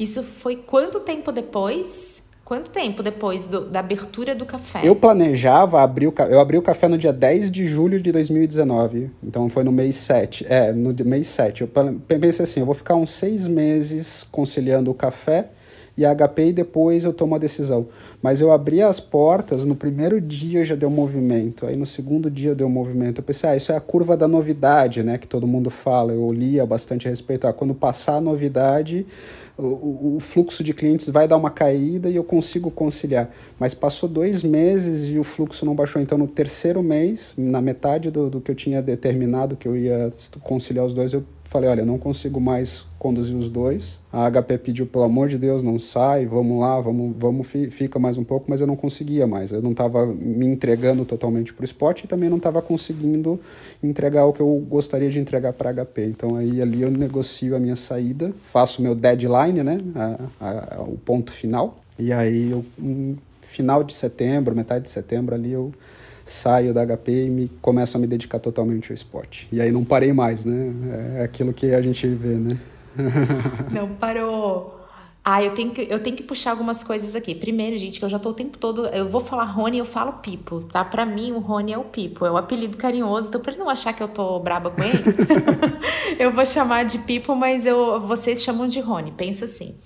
Isso 0.00 0.22
foi 0.24 0.56
quanto 0.56 0.98
tempo 0.98 1.30
depois? 1.30 2.21
Quanto 2.52 2.68
tempo 2.68 3.02
depois 3.02 3.46
do, 3.46 3.62
da 3.62 3.80
abertura 3.80 4.34
do 4.34 4.44
café? 4.44 4.80
Eu 4.84 4.94
planejava 4.94 5.80
abrir 5.80 6.06
o 6.06 6.12
eu 6.28 6.38
abri 6.38 6.58
o 6.58 6.60
café 6.60 6.86
no 6.86 6.98
dia 6.98 7.10
10 7.10 7.50
de 7.50 7.66
julho 7.66 7.98
de 7.98 8.12
2019. 8.12 9.10
Então 9.24 9.48
foi 9.48 9.64
no 9.64 9.72
mês 9.72 9.96
7. 9.96 10.44
É, 10.46 10.70
no 10.70 10.94
mês 11.02 11.28
7. 11.28 11.62
Eu 11.62 11.68
pensei 12.06 12.42
assim, 12.42 12.60
eu 12.60 12.66
vou 12.66 12.74
ficar 12.74 12.94
uns 12.94 13.08
seis 13.08 13.46
meses 13.46 14.22
conciliando 14.30 14.90
o 14.90 14.94
café 14.94 15.48
e 15.96 16.04
a 16.04 16.14
HP 16.14 16.46
e 16.46 16.52
depois 16.52 17.04
eu 17.04 17.12
tomo 17.12 17.34
a 17.34 17.38
decisão. 17.38 17.86
Mas 18.22 18.40
eu 18.40 18.50
abri 18.50 18.82
as 18.82 19.00
portas, 19.00 19.64
no 19.64 19.74
primeiro 19.74 20.20
dia 20.20 20.64
já 20.64 20.74
deu 20.74 20.90
movimento, 20.90 21.66
aí 21.66 21.76
no 21.76 21.86
segundo 21.86 22.30
dia 22.30 22.54
deu 22.54 22.68
movimento. 22.68 23.18
Eu 23.18 23.24
pensei, 23.24 23.50
ah, 23.50 23.56
isso 23.56 23.72
é 23.72 23.76
a 23.76 23.80
curva 23.80 24.16
da 24.16 24.26
novidade, 24.26 25.02
né, 25.02 25.18
que 25.18 25.26
todo 25.26 25.46
mundo 25.46 25.70
fala. 25.70 26.12
Eu 26.12 26.32
lia 26.32 26.64
bastante 26.64 27.06
a 27.06 27.10
respeito. 27.10 27.46
Ah, 27.46 27.52
quando 27.52 27.74
passar 27.74 28.16
a 28.16 28.20
novidade, 28.20 29.06
o, 29.56 30.16
o, 30.16 30.20
fluxo 30.20 30.64
de 30.64 30.72
clientes 30.72 31.08
vai 31.08 31.28
dar 31.28 31.36
uma 31.36 31.50
caída 31.50 32.08
e 32.08 32.16
eu 32.16 32.24
consigo 32.24 32.70
conciliar. 32.70 33.30
Mas 33.58 33.74
passou 33.74 34.08
dois 34.08 34.42
meses 34.42 35.08
e 35.08 35.18
o 35.18 35.24
fluxo 35.24 35.66
não 35.66 35.74
baixou. 35.74 36.00
Então, 36.00 36.16
no 36.16 36.26
terceiro 36.26 36.82
mês, 36.82 37.34
na 37.36 37.60
metade 37.60 38.10
do, 38.10 38.30
do 38.30 38.40
que 38.40 38.50
eu 38.50 38.54
tinha 38.54 38.80
determinado 38.80 39.56
que 39.56 39.68
eu 39.68 39.76
ia 39.76 40.10
conciliar 40.42 40.86
os 40.86 40.94
dois, 40.94 41.12
eu 41.12 41.22
falei, 41.52 41.68
olha, 41.68 41.84
não 41.84 41.98
consigo 41.98 42.40
mais 42.40 42.86
conduzir 42.98 43.36
os 43.36 43.50
dois. 43.50 44.00
A 44.10 44.30
HP 44.30 44.56
pediu, 44.58 44.86
pelo 44.86 45.04
amor 45.04 45.28
de 45.28 45.36
Deus, 45.36 45.62
não 45.62 45.78
sai, 45.78 46.24
vamos 46.24 46.58
lá, 46.58 46.80
vamos, 46.80 47.14
vamos 47.18 47.46
fica 47.46 47.98
mais 47.98 48.16
um 48.16 48.24
pouco, 48.24 48.46
mas 48.48 48.62
eu 48.62 48.66
não 48.66 48.74
conseguia 48.74 49.26
mais. 49.26 49.52
Eu 49.52 49.60
não 49.60 49.72
estava 49.72 50.06
me 50.06 50.46
entregando 50.46 51.04
totalmente 51.04 51.52
para 51.52 51.62
o 51.62 51.64
esporte 51.64 52.04
e 52.04 52.08
também 52.08 52.30
não 52.30 52.38
estava 52.38 52.62
conseguindo 52.62 53.38
entregar 53.82 54.24
o 54.24 54.32
que 54.32 54.40
eu 54.40 54.64
gostaria 54.66 55.10
de 55.10 55.18
entregar 55.18 55.52
para 55.52 55.70
a 55.70 55.84
HP. 55.84 56.06
Então 56.06 56.36
aí 56.36 56.62
ali 56.62 56.80
eu 56.80 56.90
negocio 56.90 57.54
a 57.54 57.58
minha 57.58 57.76
saída, 57.76 58.32
faço 58.50 58.80
o 58.80 58.82
meu 58.82 58.94
deadline, 58.94 59.62
né, 59.62 59.78
a, 59.94 60.78
a, 60.78 60.82
o 60.82 60.96
ponto 60.96 61.32
final. 61.32 61.82
E 61.98 62.12
aí 62.12 62.50
eu, 62.50 62.64
um, 62.80 63.14
final 63.42 63.84
de 63.84 63.92
setembro, 63.92 64.56
metade 64.56 64.84
de 64.84 64.90
setembro 64.90 65.34
ali 65.34 65.52
eu 65.52 65.70
saio 66.24 66.72
da 66.72 66.84
HP 66.86 67.26
e 67.26 67.30
me 67.30 67.48
começo 67.60 67.96
a 67.96 68.00
me 68.00 68.06
dedicar 68.06 68.38
totalmente 68.38 68.90
ao 68.90 68.94
esporte. 68.94 69.48
E 69.52 69.60
aí 69.60 69.70
não 69.70 69.84
parei 69.84 70.12
mais, 70.12 70.44
né? 70.44 70.72
É 71.18 71.24
aquilo 71.24 71.52
que 71.52 71.72
a 71.74 71.80
gente 71.80 72.06
vê, 72.06 72.34
né? 72.34 72.58
Não 73.72 73.88
parou. 73.94 74.82
Ah, 75.24 75.42
eu 75.42 75.54
tenho, 75.54 75.70
que, 75.70 75.86
eu 75.88 76.00
tenho 76.00 76.16
que 76.16 76.22
puxar 76.22 76.50
algumas 76.50 76.82
coisas 76.82 77.14
aqui. 77.14 77.32
Primeiro, 77.32 77.78
gente, 77.78 78.00
que 78.00 78.04
eu 78.04 78.08
já 78.08 78.18
tô 78.18 78.30
o 78.30 78.34
tempo 78.34 78.58
todo. 78.58 78.86
Eu 78.86 79.08
vou 79.08 79.20
falar 79.20 79.44
Rony, 79.44 79.78
eu 79.78 79.84
falo 79.84 80.14
Pipo, 80.14 80.62
tá? 80.72 80.84
Pra 80.84 81.06
mim, 81.06 81.30
o 81.30 81.38
Rony 81.38 81.72
é 81.72 81.78
o 81.78 81.84
Pipo. 81.84 82.26
É 82.26 82.30
o 82.30 82.36
apelido 82.36 82.76
carinhoso. 82.76 83.28
Então, 83.28 83.40
pra 83.40 83.52
ele 83.52 83.60
não 83.60 83.70
achar 83.70 83.92
que 83.92 84.02
eu 84.02 84.08
tô 84.08 84.40
braba 84.40 84.70
com 84.70 84.82
ele, 84.82 84.98
eu 86.18 86.32
vou 86.32 86.44
chamar 86.44 86.84
de 86.84 86.98
Pipo, 86.98 87.36
mas 87.36 87.64
eu, 87.64 88.00
vocês 88.00 88.42
chamam 88.42 88.66
de 88.66 88.80
Rony. 88.80 89.12
Pensa 89.12 89.44
assim. 89.44 89.76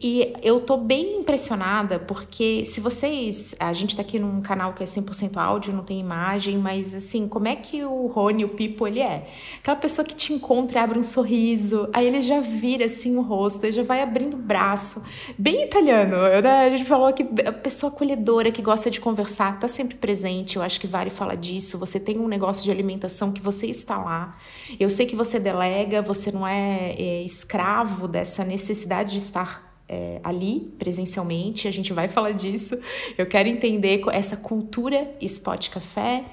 E 0.00 0.32
eu 0.42 0.60
tô 0.60 0.76
bem 0.76 1.18
impressionada 1.18 1.98
porque, 1.98 2.64
se 2.64 2.80
vocês. 2.80 3.54
A 3.58 3.72
gente 3.72 3.96
tá 3.96 4.02
aqui 4.02 4.18
num 4.18 4.40
canal 4.40 4.72
que 4.72 4.82
é 4.82 4.86
100% 4.86 5.36
áudio, 5.36 5.72
não 5.72 5.84
tem 5.84 6.00
imagem, 6.00 6.58
mas 6.58 6.94
assim, 6.94 7.28
como 7.28 7.48
é 7.48 7.56
que 7.56 7.84
o 7.84 8.06
Rony, 8.06 8.44
o 8.44 8.50
Pipo, 8.50 8.86
ele 8.86 9.00
é? 9.00 9.28
Aquela 9.58 9.76
pessoa 9.76 10.06
que 10.06 10.14
te 10.14 10.32
encontra 10.32 10.78
e 10.78 10.82
abre 10.82 10.98
um 10.98 11.02
sorriso, 11.02 11.88
aí 11.92 12.06
ele 12.06 12.22
já 12.22 12.40
vira 12.40 12.86
assim 12.86 13.16
o 13.16 13.22
rosto, 13.22 13.64
ele 13.64 13.72
já 13.72 13.82
vai 13.82 14.02
abrindo 14.02 14.34
o 14.34 14.38
braço. 14.38 15.02
Bem 15.36 15.64
italiano, 15.64 16.16
né? 16.42 16.66
A 16.66 16.70
gente 16.70 16.84
falou 16.84 17.12
que 17.12 17.26
a 17.44 17.52
pessoa 17.52 17.92
acolhedora 17.92 18.50
que 18.50 18.62
gosta 18.62 18.90
de 18.90 19.00
conversar, 19.00 19.58
tá 19.58 19.68
sempre 19.68 19.96
presente. 19.96 20.56
Eu 20.56 20.62
acho 20.62 20.80
que 20.80 20.86
vale 20.86 21.10
falar 21.10 21.34
disso. 21.34 21.78
Você 21.78 22.00
tem 22.00 22.18
um 22.18 22.28
negócio 22.28 22.64
de 22.64 22.70
alimentação 22.70 23.32
que 23.32 23.40
você 23.40 23.66
está 23.66 23.98
lá. 23.98 24.38
Eu 24.78 24.88
sei 24.88 25.06
que 25.06 25.16
você 25.16 25.38
delega, 25.38 26.02
você 26.02 26.30
não 26.32 26.46
é, 26.46 26.94
é 26.98 27.22
escravo 27.22 28.08
dessa 28.08 28.44
necessidade 28.44 29.12
de 29.12 29.18
estar 29.18 29.73
é, 29.94 30.20
ali 30.24 30.72
presencialmente, 30.76 31.68
a 31.68 31.70
gente 31.70 31.92
vai 31.92 32.08
falar 32.08 32.32
disso. 32.32 32.76
Eu 33.16 33.26
quero 33.26 33.48
entender 33.48 34.02
essa 34.10 34.36
cultura 34.36 35.14
Spot 35.20 35.70
Café 35.70 36.24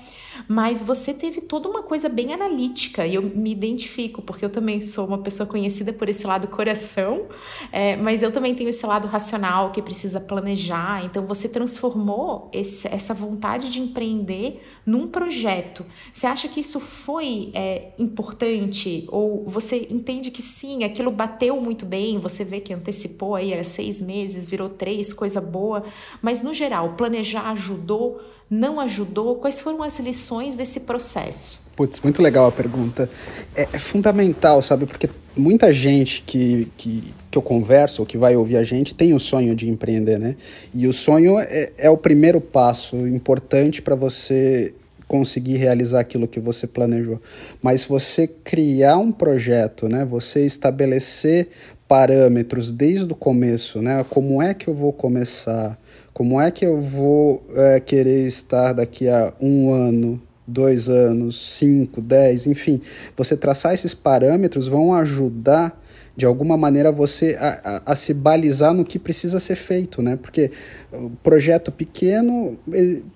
mas 0.47 0.81
você 0.81 1.13
teve 1.13 1.41
toda 1.41 1.67
uma 1.69 1.83
coisa 1.83 2.07
bem 2.07 2.33
analítica 2.33 3.05
e 3.05 3.15
eu 3.15 3.21
me 3.21 3.51
identifico, 3.51 4.21
porque 4.21 4.43
eu 4.43 4.49
também 4.49 4.81
sou 4.81 5.05
uma 5.05 5.17
pessoa 5.19 5.47
conhecida 5.47 5.91
por 5.91 6.07
esse 6.09 6.25
lado 6.25 6.47
coração, 6.47 7.27
é, 7.71 7.95
mas 7.95 8.23
eu 8.23 8.31
também 8.31 8.55
tenho 8.55 8.69
esse 8.69 8.85
lado 8.85 9.07
racional 9.07 9.71
que 9.71 9.81
precisa 9.81 10.19
planejar. 10.19 11.03
Então 11.05 11.25
você 11.25 11.49
transformou 11.49 12.49
esse, 12.53 12.87
essa 12.87 13.13
vontade 13.13 13.69
de 13.69 13.79
empreender 13.79 14.61
num 14.85 15.07
projeto. 15.07 15.85
Você 16.11 16.27
acha 16.27 16.47
que 16.47 16.59
isso 16.59 16.79
foi 16.79 17.51
é, 17.53 17.91
importante? 17.99 19.05
Ou 19.09 19.43
você 19.45 19.87
entende 19.89 20.31
que 20.31 20.41
sim, 20.41 20.83
aquilo 20.83 21.11
bateu 21.11 21.59
muito 21.59 21.85
bem, 21.85 22.19
você 22.19 22.43
vê 22.43 22.59
que 22.59 22.73
antecipou 22.73 23.35
aí, 23.35 23.53
era 23.53 23.63
seis 23.63 24.01
meses, 24.01 24.45
virou 24.45 24.69
três, 24.69 25.13
coisa 25.13 25.39
boa, 25.39 25.83
mas 26.21 26.41
no 26.41 26.53
geral, 26.53 26.93
planejar 26.95 27.49
ajudou? 27.51 28.21
não 28.51 28.81
ajudou? 28.81 29.37
Quais 29.37 29.61
foram 29.61 29.81
as 29.81 29.97
lições 29.97 30.57
desse 30.57 30.81
processo? 30.81 31.70
Putz, 31.81 31.99
muito 32.01 32.21
legal 32.21 32.45
a 32.45 32.51
pergunta. 32.51 33.09
É, 33.55 33.63
é, 33.63 33.79
fundamental, 33.79 34.61
sabe? 34.61 34.85
Porque 34.85 35.09
muita 35.35 35.73
gente 35.73 36.21
que, 36.21 36.71
que, 36.77 37.11
que 37.31 37.35
eu 37.35 37.41
converso 37.41 38.03
ou 38.03 38.05
que 38.05 38.19
vai 38.19 38.35
ouvir 38.35 38.57
a 38.57 38.63
gente 38.63 38.93
tem 38.93 39.15
o 39.15 39.19
sonho 39.19 39.55
de 39.55 39.67
empreender, 39.67 40.19
né? 40.19 40.35
E 40.75 40.85
o 40.85 40.93
sonho 40.93 41.39
é, 41.39 41.71
é 41.79 41.89
o 41.89 41.97
primeiro 41.97 42.39
passo 42.39 42.95
importante 43.07 43.81
para 43.81 43.95
você 43.95 44.75
conseguir 45.07 45.57
realizar 45.57 46.01
aquilo 46.01 46.27
que 46.27 46.39
você 46.39 46.67
planejou. 46.67 47.19
Mas 47.63 47.83
você 47.83 48.27
criar 48.27 48.99
um 48.99 49.11
projeto, 49.11 49.89
né? 49.89 50.05
Você 50.05 50.45
estabelecer 50.45 51.49
parâmetros 51.87 52.71
desde 52.71 53.11
o 53.11 53.15
começo, 53.15 53.81
né? 53.81 54.05
Como 54.07 54.39
é 54.39 54.53
que 54.53 54.67
eu 54.67 54.75
vou 54.75 54.93
começar? 54.93 55.79
Como 56.13 56.39
é 56.39 56.51
que 56.51 56.63
eu 56.63 56.79
vou 56.79 57.41
é, 57.55 57.79
querer 57.79 58.27
estar 58.27 58.71
daqui 58.71 59.09
a 59.09 59.33
um 59.41 59.73
ano, 59.73 60.21
dois 60.51 60.89
anos, 60.89 61.57
cinco, 61.57 62.01
dez, 62.01 62.45
enfim? 62.45 62.81
Você 63.15 63.35
traçar 63.37 63.73
esses 63.73 63.93
parâmetros 63.93 64.67
vão 64.67 64.93
ajudar 64.93 65.81
de 66.15 66.25
alguma 66.25 66.57
maneira 66.57 66.91
você 66.91 67.37
a, 67.39 67.81
a, 67.85 67.91
a, 67.93 67.95
se 67.95 68.13
balizar 68.13 68.73
no 68.73 68.83
que 68.83 68.99
precisa 68.99 69.39
ser 69.39 69.55
feito, 69.55 70.01
né? 70.01 70.17
Porque 70.21 70.51
o 70.91 71.09
projeto 71.23 71.71
pequeno, 71.71 72.59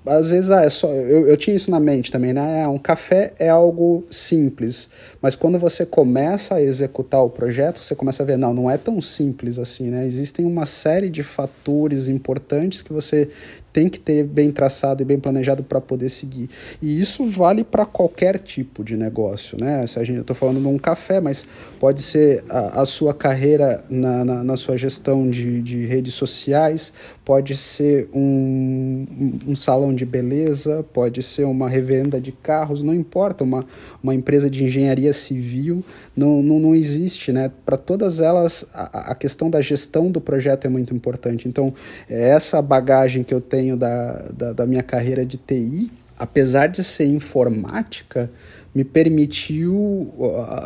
às 0.05 0.29
vezes 0.29 0.49
ah, 0.49 0.61
é 0.61 0.69
só. 0.69 0.87
Eu, 0.91 1.27
eu 1.27 1.37
tinha 1.37 1.55
isso 1.55 1.69
na 1.69 1.79
mente 1.79 2.11
também, 2.11 2.33
né? 2.33 2.63
Ah, 2.63 2.69
um 2.69 2.77
café 2.77 3.33
é 3.37 3.49
algo 3.49 4.05
simples, 4.09 4.89
mas 5.21 5.35
quando 5.35 5.59
você 5.59 5.85
começa 5.85 6.55
a 6.55 6.61
executar 6.61 7.21
o 7.23 7.29
projeto, 7.29 7.83
você 7.83 7.93
começa 7.95 8.23
a 8.23 8.25
ver, 8.25 8.37
não, 8.37 8.53
não 8.53 8.71
é 8.71 8.77
tão 8.77 9.01
simples 9.01 9.59
assim, 9.59 9.89
né? 9.89 10.05
Existem 10.05 10.45
uma 10.45 10.65
série 10.65 11.09
de 11.09 11.21
fatores 11.21 12.07
importantes 12.07 12.81
que 12.81 12.93
você 12.93 13.29
tem 13.75 13.89
que 13.89 13.99
ter 13.99 14.23
bem 14.23 14.53
traçado 14.53 15.01
e 15.01 15.05
bem 15.05 15.19
planejado 15.19 15.61
para 15.61 15.81
poder 15.81 16.07
seguir. 16.07 16.49
E 16.81 16.97
isso 16.97 17.25
vale 17.25 17.61
para 17.61 17.85
qualquer 17.85 18.39
tipo 18.39 18.85
de 18.85 18.95
negócio, 18.95 19.57
né? 19.59 19.85
Se 19.85 19.99
a 19.99 20.03
gente, 20.05 20.15
eu 20.15 20.21
estou 20.21 20.33
falando 20.33 20.61
de 20.61 20.67
um 20.67 20.77
café, 20.77 21.19
mas 21.19 21.45
pode 21.77 22.01
ser 22.01 22.41
a, 22.47 22.83
a 22.83 22.85
sua 22.85 23.13
carreira 23.13 23.83
na, 23.89 24.23
na, 24.23 24.43
na, 24.45 24.55
sua 24.55 24.77
gestão 24.77 25.29
de, 25.29 25.61
de 25.61 25.85
redes 25.85 26.13
sociais, 26.13 26.93
pode 27.25 27.57
ser 27.57 28.07
um, 28.13 29.05
um 29.45 29.55
salão 29.57 29.93
de 29.93 30.05
beleza, 30.05 30.85
pode 30.93 31.21
ser 31.21 31.43
uma 31.43 31.67
revenda 31.67 32.17
de 32.17 32.31
carros, 32.31 32.81
não 32.81 32.93
importa, 32.93 33.43
uma, 33.43 33.65
uma 34.01 34.15
empresa 34.15 34.49
de 34.49 34.63
engenharia 34.63 35.11
civil, 35.11 35.83
não, 36.15 36.41
não, 36.41 36.59
não 36.59 36.75
existe, 36.75 37.31
né? 37.31 37.51
Para 37.65 37.77
todas 37.77 38.19
elas, 38.19 38.65
a, 38.73 39.11
a 39.11 39.15
questão 39.15 39.49
da 39.49 39.61
gestão 39.61 40.09
do 40.09 40.21
projeto 40.21 40.65
é 40.65 40.69
muito 40.69 40.93
importante. 40.93 41.47
Então, 41.47 41.73
é 42.09 42.29
essa 42.29 42.61
bagagem 42.61 43.23
que 43.23 43.33
eu 43.33 43.41
tenho 43.41 43.75
da, 43.75 44.29
da, 44.31 44.53
da 44.53 44.65
minha 44.65 44.83
carreira 44.83 45.25
de 45.25 45.37
TI, 45.37 45.91
apesar 46.17 46.67
de 46.67 46.83
ser 46.83 47.05
informática, 47.05 48.31
me 48.75 48.83
permitiu, 48.83 50.13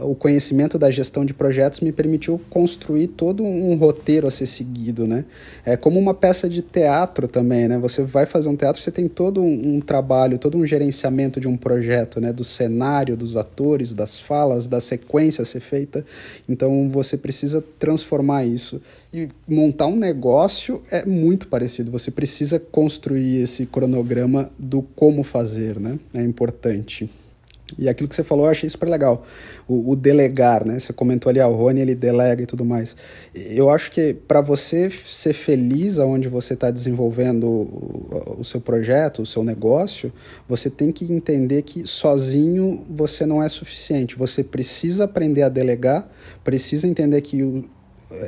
o 0.02 0.16
conhecimento 0.16 0.80
da 0.80 0.90
gestão 0.90 1.24
de 1.24 1.32
projetos 1.32 1.80
me 1.80 1.92
permitiu 1.92 2.42
construir 2.50 3.06
todo 3.06 3.44
um 3.44 3.76
roteiro 3.76 4.26
a 4.26 4.32
ser 4.32 4.48
seguido, 4.48 5.06
né? 5.06 5.26
É 5.64 5.78
como 5.78 6.00
uma 6.00 6.16
peça 6.16 6.50
de 6.50 6.64
teatro 6.64 7.28
também, 7.28 7.68
né? 7.68 7.78
Você 7.78 8.02
vai 8.02 8.26
fazer 8.26 8.50
um 8.50 8.56
teatro, 8.56 8.82
você 8.82 8.90
tem 8.90 9.08
todo 9.08 9.44
um, 9.44 9.76
um 9.76 9.80
trabalho, 9.80 10.40
todo 10.40 10.58
um 10.58 10.66
gerenciamento 10.66 11.40
de 11.40 11.48
um 11.48 11.56
projeto, 11.56 12.20
né? 12.20 12.34
Do 12.34 12.44
cenário, 12.44 13.16
dos 13.16 13.38
atores, 13.38 13.94
das 13.94 14.20
falas, 14.20 14.68
da 14.68 14.82
sequência 14.82 15.44
a 15.44 15.46
ser 15.46 15.60
feita. 15.60 16.04
Então 16.50 16.90
você 16.90 17.16
precisa 17.16 17.64
transformar 17.78 18.44
isso. 18.44 18.82
E 19.14 19.30
montar 19.48 19.86
um 19.86 19.96
negócio 19.96 20.82
é 20.90 21.06
muito 21.06 21.48
parecido. 21.48 21.92
Você 21.92 22.10
precisa 22.10 22.60
construir 22.60 23.44
esse 23.44 23.68
cronograma 23.68 24.50
do 24.58 24.82
como 24.96 25.22
fazer, 25.22 25.80
né? 25.80 26.00
É 26.12 26.24
importante. 26.24 27.08
E 27.78 27.88
aquilo 27.88 28.08
que 28.08 28.16
você 28.16 28.24
falou, 28.24 28.46
eu 28.46 28.52
achei 28.52 28.70
super 28.70 28.90
legal. 28.90 29.26
O, 29.68 29.92
o 29.92 29.96
delegar, 29.96 30.66
né? 30.66 30.80
Você 30.80 30.94
comentou 30.94 31.30
ali, 31.30 31.40
ah, 31.40 31.48
o 31.48 31.56
Rony, 31.56 31.82
ele 31.82 31.96
delega 31.96 32.44
e 32.44 32.46
tudo 32.46 32.66
mais. 32.66 32.96
Eu 33.34 33.70
acho 33.70 33.92
que 33.92 34.14
para 34.14 34.42
você 34.42 34.90
ser 34.90 35.34
feliz 35.34 36.00
aonde 36.00 36.28
você 36.28 36.54
está 36.54 36.72
desenvolvendo 36.72 37.46
o, 37.46 38.36
o, 38.40 38.44
seu 38.44 38.60
projeto, 38.62 39.22
o 39.22 39.26
seu 39.26 39.44
negócio, 39.44 40.12
você 40.48 40.70
tem 40.70 40.92
que 40.92 41.12
entender 41.12 41.62
que 41.64 41.86
sozinho 41.88 42.86
você 42.90 43.26
não 43.26 43.42
é 43.44 43.50
suficiente. 43.50 44.18
Você 44.18 44.44
precisa 44.44 45.04
aprender 45.04 45.44
a 45.44 45.50
delegar, 45.50 46.10
precisa 46.44 46.88
entender 46.88 47.22
que 47.22 47.44
o, 47.44 47.66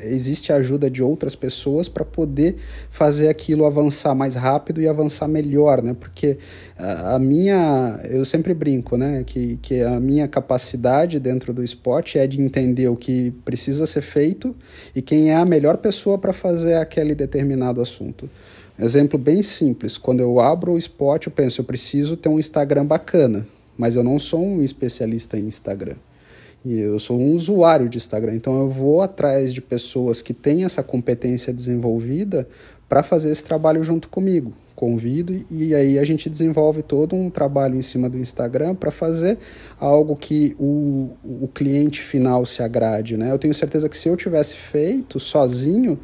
existe 0.03 0.53
a 0.53 0.57
ajuda 0.57 0.89
de 0.89 1.01
outras 1.01 1.35
pessoas 1.35 1.89
para 1.89 2.05
poder 2.05 2.57
fazer 2.89 3.29
aquilo 3.29 3.65
avançar 3.65 4.13
mais 4.13 4.35
rápido 4.35 4.81
e 4.81 4.87
avançar 4.87 5.27
melhor, 5.27 5.81
né? 5.81 5.95
Porque 5.99 6.37
a, 6.77 7.15
a, 7.15 7.19
minha, 7.19 7.99
eu 8.09 8.23
sempre 8.23 8.53
brinco, 8.53 8.95
né? 8.95 9.23
Que, 9.25 9.57
que 9.61 9.81
a 9.81 9.99
minha 9.99 10.27
capacidade 10.27 11.19
dentro 11.19 11.53
do 11.53 11.63
esporte 11.63 12.19
é 12.19 12.27
de 12.27 12.41
entender 12.41 12.87
o 12.87 12.95
que 12.95 13.31
precisa 13.43 13.85
ser 13.85 14.01
feito 14.01 14.55
e 14.95 15.01
quem 15.01 15.31
é 15.31 15.35
a 15.35 15.45
melhor 15.45 15.77
pessoa 15.77 16.17
para 16.17 16.33
fazer 16.33 16.75
aquele 16.75 17.15
determinado 17.15 17.81
assunto. 17.81 18.29
Exemplo 18.77 19.17
bem 19.17 19.41
simples: 19.41 19.97
quando 19.97 20.19
eu 20.19 20.39
abro 20.39 20.73
o 20.73 20.77
esporte, 20.77 21.27
eu 21.27 21.33
penso, 21.33 21.61
eu 21.61 21.65
preciso 21.65 22.15
ter 22.15 22.29
um 22.29 22.39
Instagram 22.39 22.85
bacana, 22.85 23.47
mas 23.77 23.95
eu 23.95 24.03
não 24.03 24.19
sou 24.19 24.43
um 24.45 24.61
especialista 24.63 25.37
em 25.37 25.45
Instagram. 25.45 25.95
E 26.63 26.79
eu 26.79 26.99
sou 26.99 27.19
um 27.19 27.33
usuário 27.33 27.89
de 27.89 27.97
Instagram, 27.97 28.35
então 28.35 28.59
eu 28.59 28.69
vou 28.69 29.01
atrás 29.01 29.51
de 29.51 29.59
pessoas 29.59 30.21
que 30.21 30.33
têm 30.33 30.63
essa 30.63 30.83
competência 30.83 31.51
desenvolvida 31.51 32.47
para 32.87 33.01
fazer 33.01 33.31
esse 33.31 33.43
trabalho 33.43 33.83
junto 33.83 34.07
comigo. 34.09 34.53
Convido 34.75 35.33
e 35.49 35.73
aí 35.73 35.97
a 35.97 36.03
gente 36.03 36.29
desenvolve 36.29 36.83
todo 36.83 37.15
um 37.15 37.29
trabalho 37.29 37.75
em 37.75 37.81
cima 37.81 38.09
do 38.09 38.17
Instagram 38.17 38.75
para 38.75 38.91
fazer 38.91 39.37
algo 39.79 40.15
que 40.15 40.55
o, 40.59 41.11
o 41.23 41.47
cliente 41.47 42.01
final 42.01 42.45
se 42.45 42.61
agrade. 42.61 43.17
Né? 43.17 43.31
Eu 43.31 43.39
tenho 43.39 43.53
certeza 43.53 43.87
que 43.87 43.97
se 43.97 44.07
eu 44.07 44.17
tivesse 44.17 44.55
feito 44.55 45.19
sozinho, 45.19 45.99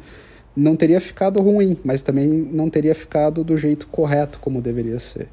não 0.56 0.74
teria 0.74 1.00
ficado 1.00 1.40
ruim, 1.40 1.76
mas 1.84 2.02
também 2.02 2.28
não 2.28 2.68
teria 2.68 2.94
ficado 2.94 3.44
do 3.44 3.56
jeito 3.56 3.86
correto 3.86 4.38
como 4.40 4.60
deveria 4.60 4.98
ser. 4.98 5.28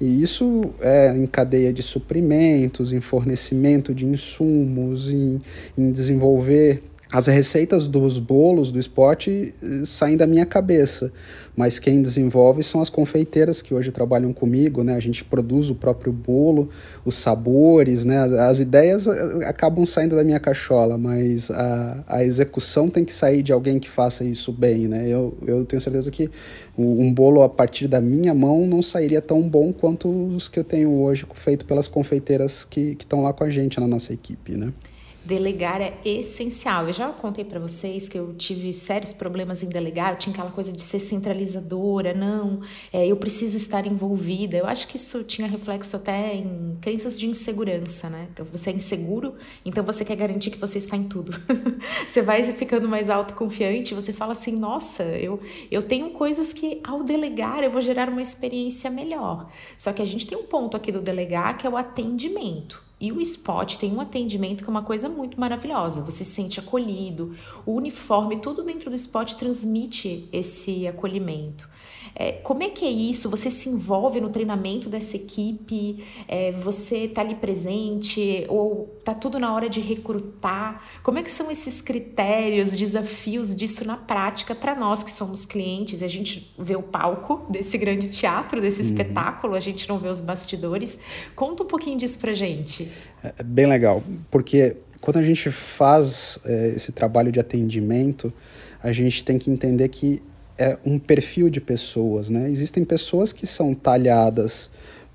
E 0.00 0.22
isso 0.22 0.70
é 0.80 1.16
em 1.16 1.26
cadeia 1.26 1.72
de 1.72 1.82
suprimentos, 1.82 2.92
em 2.92 3.00
fornecimento 3.00 3.92
de 3.92 4.06
insumos, 4.06 5.10
em, 5.10 5.40
em 5.76 5.90
desenvolver 5.90 6.82
as 7.10 7.26
receitas 7.26 7.88
dos 7.88 8.18
bolos 8.18 8.70
do 8.70 8.78
spot 8.78 9.28
eh, 9.28 9.52
saem 9.86 10.14
da 10.14 10.26
minha 10.26 10.44
cabeça, 10.44 11.10
mas 11.56 11.78
quem 11.78 12.02
desenvolve 12.02 12.62
são 12.62 12.82
as 12.82 12.90
confeiteiras 12.90 13.62
que 13.62 13.72
hoje 13.72 13.90
trabalham 13.90 14.30
comigo, 14.30 14.84
né? 14.84 14.94
A 14.94 15.00
gente 15.00 15.24
produz 15.24 15.70
o 15.70 15.74
próprio 15.74 16.12
bolo, 16.12 16.68
os 17.06 17.14
sabores, 17.14 18.04
né? 18.04 18.18
As 18.40 18.60
ideias 18.60 19.06
eh, 19.06 19.46
acabam 19.46 19.86
saindo 19.86 20.16
da 20.16 20.22
minha 20.22 20.38
cachola, 20.38 20.98
mas 20.98 21.50
a, 21.50 22.04
a 22.06 22.24
execução 22.24 22.90
tem 22.90 23.06
que 23.06 23.14
sair 23.14 23.42
de 23.42 23.52
alguém 23.52 23.78
que 23.78 23.88
faça 23.88 24.22
isso 24.22 24.52
bem, 24.52 24.86
né? 24.86 25.08
Eu, 25.08 25.34
eu 25.46 25.64
tenho 25.64 25.80
certeza 25.80 26.10
que 26.10 26.30
um 26.76 27.12
bolo 27.12 27.42
a 27.42 27.48
partir 27.48 27.88
da 27.88 28.00
minha 28.02 28.34
mão 28.34 28.66
não 28.66 28.82
sairia 28.82 29.22
tão 29.22 29.40
bom 29.40 29.72
quanto 29.72 30.08
os 30.08 30.46
que 30.46 30.60
eu 30.60 30.64
tenho 30.64 30.90
hoje 31.00 31.26
feito 31.34 31.64
pelas 31.64 31.88
confeiteiras 31.88 32.66
que 32.66 32.96
estão 33.00 33.22
lá 33.22 33.32
com 33.32 33.44
a 33.44 33.50
gente 33.50 33.80
na 33.80 33.86
nossa 33.86 34.12
equipe, 34.12 34.52
né? 34.52 34.72
Delegar 35.28 35.82
é 35.82 35.98
essencial. 36.06 36.86
Eu 36.86 36.94
já 36.94 37.12
contei 37.12 37.44
para 37.44 37.60
vocês 37.60 38.08
que 38.08 38.18
eu 38.18 38.32
tive 38.32 38.72
sérios 38.72 39.12
problemas 39.12 39.62
em 39.62 39.68
delegar. 39.68 40.12
Eu 40.12 40.16
tinha 40.16 40.32
aquela 40.32 40.50
coisa 40.50 40.72
de 40.72 40.80
ser 40.80 41.00
centralizadora, 41.00 42.14
não, 42.14 42.62
é, 42.90 43.06
eu 43.06 43.14
preciso 43.14 43.58
estar 43.58 43.86
envolvida. 43.86 44.56
Eu 44.56 44.66
acho 44.66 44.88
que 44.88 44.96
isso 44.96 45.22
tinha 45.24 45.46
reflexo 45.46 45.96
até 45.96 46.34
em 46.34 46.78
crenças 46.80 47.20
de 47.20 47.26
insegurança, 47.26 48.08
né? 48.08 48.28
Você 48.50 48.70
é 48.70 48.72
inseguro, 48.72 49.34
então 49.66 49.84
você 49.84 50.02
quer 50.02 50.16
garantir 50.16 50.50
que 50.50 50.56
você 50.56 50.78
está 50.78 50.96
em 50.96 51.04
tudo. 51.04 51.38
você 52.08 52.22
vai 52.22 52.42
ficando 52.54 52.88
mais 52.88 53.10
autoconfiante, 53.10 53.92
você 53.92 54.14
fala 54.14 54.32
assim: 54.32 54.56
nossa, 54.56 55.02
eu, 55.02 55.38
eu 55.70 55.82
tenho 55.82 56.08
coisas 56.08 56.54
que 56.54 56.80
ao 56.82 57.04
delegar 57.04 57.62
eu 57.62 57.70
vou 57.70 57.82
gerar 57.82 58.08
uma 58.08 58.22
experiência 58.22 58.90
melhor. 58.90 59.50
Só 59.76 59.92
que 59.92 60.00
a 60.00 60.06
gente 60.06 60.26
tem 60.26 60.38
um 60.38 60.44
ponto 60.44 60.74
aqui 60.74 60.90
do 60.90 61.02
delegar 61.02 61.58
que 61.58 61.66
é 61.66 61.70
o 61.70 61.76
atendimento. 61.76 62.87
E 63.00 63.12
o 63.12 63.20
spot 63.20 63.76
tem 63.76 63.92
um 63.92 64.00
atendimento 64.00 64.64
que 64.64 64.68
é 64.68 64.70
uma 64.70 64.82
coisa 64.82 65.08
muito 65.08 65.38
maravilhosa. 65.38 66.02
Você 66.02 66.24
se 66.24 66.32
sente 66.32 66.58
acolhido, 66.58 67.36
o 67.64 67.72
uniforme, 67.72 68.38
tudo 68.38 68.64
dentro 68.64 68.90
do 68.90 68.96
spot 68.96 69.34
transmite 69.34 70.28
esse 70.32 70.86
acolhimento. 70.86 71.68
É, 72.14 72.32
como 72.32 72.62
é 72.62 72.70
que 72.70 72.84
é 72.84 72.90
isso? 72.90 73.28
Você 73.30 73.50
se 73.50 73.68
envolve 73.68 74.20
no 74.20 74.28
treinamento 74.28 74.88
dessa 74.88 75.16
equipe? 75.16 76.04
É, 76.26 76.52
você 76.52 77.04
está 77.04 77.20
ali 77.20 77.34
presente? 77.34 78.44
Ou 78.48 78.94
está 78.98 79.14
tudo 79.14 79.38
na 79.38 79.54
hora 79.54 79.68
de 79.68 79.80
recrutar? 79.80 80.82
Como 81.02 81.18
é 81.18 81.22
que 81.22 81.30
são 81.30 81.50
esses 81.50 81.80
critérios, 81.80 82.76
desafios 82.76 83.54
disso 83.54 83.84
na 83.84 83.96
prática 83.96 84.54
para 84.54 84.74
nós 84.74 85.02
que 85.02 85.10
somos 85.10 85.44
clientes? 85.44 86.02
A 86.02 86.08
gente 86.08 86.54
vê 86.58 86.76
o 86.76 86.82
palco 86.82 87.46
desse 87.50 87.78
grande 87.78 88.08
teatro, 88.10 88.60
desse 88.60 88.82
uhum. 88.82 88.88
espetáculo, 88.88 89.54
a 89.54 89.60
gente 89.60 89.88
não 89.88 89.98
vê 89.98 90.08
os 90.08 90.20
bastidores. 90.20 90.98
Conta 91.34 91.62
um 91.62 91.66
pouquinho 91.66 91.96
disso 91.98 92.18
para 92.18 92.32
gente. 92.32 92.90
É, 93.22 93.34
é 93.38 93.42
bem 93.42 93.66
legal, 93.66 94.02
porque 94.30 94.76
quando 95.00 95.18
a 95.18 95.22
gente 95.22 95.50
faz 95.50 96.38
é, 96.44 96.68
esse 96.76 96.92
trabalho 96.92 97.30
de 97.30 97.40
atendimento, 97.40 98.32
a 98.82 98.92
gente 98.92 99.24
tem 99.24 99.38
que 99.38 99.50
entender 99.50 99.88
que 99.88 100.22
é 100.58 100.76
um 100.84 100.98
perfil 100.98 101.48
de 101.48 101.60
pessoas, 101.60 102.28
né? 102.28 102.50
Existem 102.50 102.84
pessoas 102.84 103.32
que 103.32 103.46
são 103.46 103.74
talhadas 103.74 104.68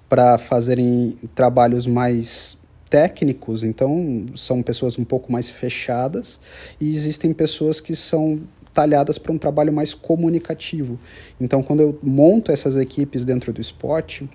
para 0.08 0.38
fazerem 0.38 1.18
trabalhos 1.36 1.86
mais 1.86 2.58
técnicos, 2.90 3.64
então 3.64 4.26
são 4.36 4.62
pessoas 4.62 4.98
um 4.98 5.04
pouco 5.04 5.32
mais 5.32 5.50
fechadas, 5.50 6.40
e 6.80 6.94
existem 6.94 7.34
pessoas 7.34 7.82
que 7.82 7.96
são 7.96 8.40
talhadas 8.74 9.18
para 9.18 9.32
um 9.32 9.38
trabalho 9.38 9.74
mais 9.74 9.94
comunicativo. 9.94 11.00
Então, 11.40 11.62
quando 11.62 11.82
eu 11.82 12.00
monto 12.02 12.52
essas 12.52 12.78
equipes 12.78 13.26
dentro 13.26 13.52
do 13.52 13.60
esporte, 13.60 14.30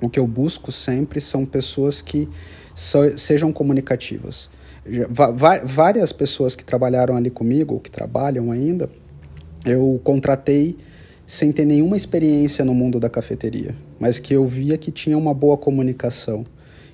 o 0.00 0.08
que 0.08 0.18
eu 0.18 0.26
busco 0.26 0.70
sempre 0.70 1.20
são 1.20 1.44
pessoas 1.44 2.00
que 2.00 2.28
so, 2.74 3.18
sejam 3.18 3.52
comunicativas. 3.52 4.48
várias 5.64 6.12
pessoas 6.12 6.54
que 6.54 6.64
trabalharam 6.64 7.16
ali 7.16 7.30
comigo, 7.30 7.74
ou 7.74 7.80
que 7.80 7.90
trabalham 7.90 8.50
ainda, 8.50 8.88
eu 9.72 10.00
contratei 10.04 10.76
sem 11.26 11.52
ter 11.52 11.64
nenhuma 11.64 11.96
experiência 11.96 12.64
no 12.64 12.74
mundo 12.74 12.98
da 12.98 13.08
cafeteria, 13.08 13.74
mas 14.00 14.18
que 14.18 14.34
eu 14.34 14.46
via 14.46 14.78
que 14.78 14.90
tinha 14.90 15.16
uma 15.16 15.34
boa 15.34 15.56
comunicação. 15.56 16.46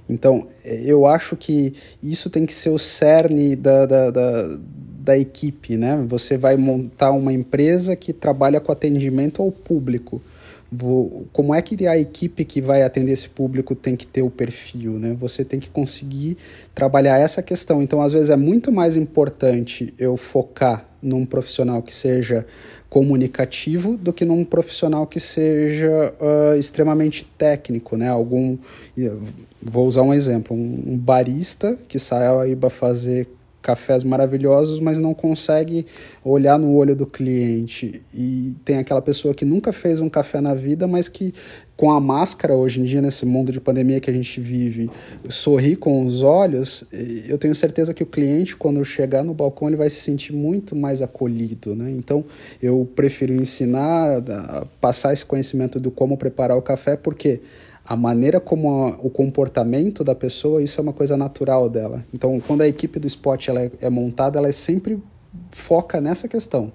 Então, 0.09 0.49
eu 0.65 1.07
acho 1.07 1.37
que 1.37 1.73
isso 2.03 2.29
tem 2.29 2.45
que 2.45 2.53
ser 2.53 2.71
o 2.71 2.79
cerne 2.79 3.57
da, 3.57 3.87
da, 3.87 4.11
da, 4.11 4.59
da 4.99 5.19
equipe, 5.19 5.77
né? 5.77 6.05
Você 6.09 6.37
vai 6.37 6.57
montar 6.57 7.13
uma 7.13 7.33
empresa 7.33 7.97
que 7.97 8.13
trabalha 8.13 8.61
com 8.61 8.71
atendimento 8.71 9.41
ao 9.41 9.51
público 9.51 10.21
vou, 10.77 11.27
como 11.33 11.55
é 11.55 11.63
que 11.63 11.87
a 11.87 11.99
equipe 11.99 12.45
que 12.45 12.61
vai 12.61 12.83
atender 12.83 13.13
esse 13.13 13.29
público 13.29 13.75
tem 13.75 13.95
que 13.95 14.07
ter 14.07 14.23
o 14.23 14.31
perfil, 14.31 14.93
né? 14.93 15.17
Você 15.19 15.45
tem 15.45 15.61
que 15.61 15.71
conseguir 15.71 16.37
trabalhar 16.75 17.19
essa 17.19 17.43
questão. 17.43 17.83
Então, 17.83 18.03
às 18.03 18.13
vezes 18.13 18.31
é 18.31 18.37
muito 18.37 18.73
mais 18.73 18.97
importante 18.97 19.95
eu 19.99 20.17
focar 20.17 20.87
num 21.03 21.27
profissional 21.27 21.83
que 21.83 21.93
seja 21.93 22.47
comunicativo 22.89 23.97
do 23.97 24.13
que 24.13 24.25
num 24.25 24.45
profissional 24.45 25.07
que 25.07 25.21
seja 25.21 26.15
uh, 26.21 26.57
extremamente 26.57 27.27
técnico, 27.37 27.97
né? 27.97 28.09
Algum, 28.09 28.57
vou 29.61 29.87
usar 29.87 30.03
um 30.03 30.15
exemplo, 30.15 30.57
um, 30.57 30.83
um 30.87 30.97
barista 30.97 31.79
que 31.89 31.99
sai 31.99 32.27
aí 32.27 32.57
para 32.57 32.71
fazer 32.71 33.29
cafés 33.65 34.05
maravilhosos, 34.05 34.79
mas 34.79 34.99
não 34.99 35.15
consegue 35.15 35.87
olhar 36.23 36.59
no 36.59 36.75
olho 36.75 36.95
do 36.95 37.07
cliente. 37.07 38.03
E 38.13 38.55
tem 38.63 38.77
aquela 38.77 39.01
pessoa 39.01 39.33
que 39.33 39.43
nunca 39.43 39.73
fez 39.73 40.03
um 40.03 40.09
café 40.11 40.39
na 40.39 40.55
vida, 40.55 40.87
mas 40.87 41.09
que 41.09 41.33
com 41.75 41.91
a 41.91 41.99
máscara 41.99 42.55
hoje 42.55 42.83
em 42.83 42.85
dia, 42.85 43.01
nesse 43.01 43.25
mundo 43.25 43.51
de 43.51 43.59
pandemia 43.59 44.01
que 44.01 44.11
a 44.11 44.13
gente 44.13 44.39
vive, 44.39 44.91
sorri 45.31 45.75
com 45.75 46.05
os 46.05 46.23
olhos, 46.23 46.85
eu 47.27 47.39
tenho 47.39 47.55
certeza 47.55 47.95
que 47.95 48.03
o 48.03 48.07
cliente, 48.07 48.55
quando 48.55 48.85
chegar 48.85 49.25
no 49.25 49.33
balcão, 49.33 49.67
ele 49.69 49.79
vai 49.79 49.89
se 49.89 49.97
sentir 49.97 50.35
muito 50.35 50.77
mais 50.77 51.01
acolhido. 51.01 51.75
Né? 51.75 51.91
Então, 51.91 52.23
eu 52.63 52.87
prefiro 52.95 53.33
ensinar, 53.33 54.23
passar 54.79 55.15
esse 55.15 55.25
conhecimento 55.25 55.81
do 55.81 55.91
como 55.91 56.19
preparar 56.19 56.57
o 56.57 56.63
café, 56.63 56.97
porque 56.97 57.41
a 57.87 57.97
maneira 57.97 58.41
como 58.41 58.85
a, 58.85 58.89
o 59.03 59.11
comportamento 59.11 60.03
da 60.03 60.15
pessoa, 60.15 60.63
isso 60.63 60.81
é 60.81 60.83
uma 60.83 60.93
coisa 60.93 61.17
natural 61.17 61.69
dela. 61.69 62.05
Então, 62.13 62.41
quando 62.41 62.63
a 62.63 62.69
equipe 62.69 62.99
do 62.99 63.07
esporte 63.07 63.51
ela 63.51 63.63
é, 63.63 63.71
é 63.83 63.91
montada, 63.91 64.39
ela 64.39 64.49
é 64.49 64.53
sempre 64.53 64.99
foca 65.51 66.01
nessa 66.01 66.27
questão. 66.27 66.73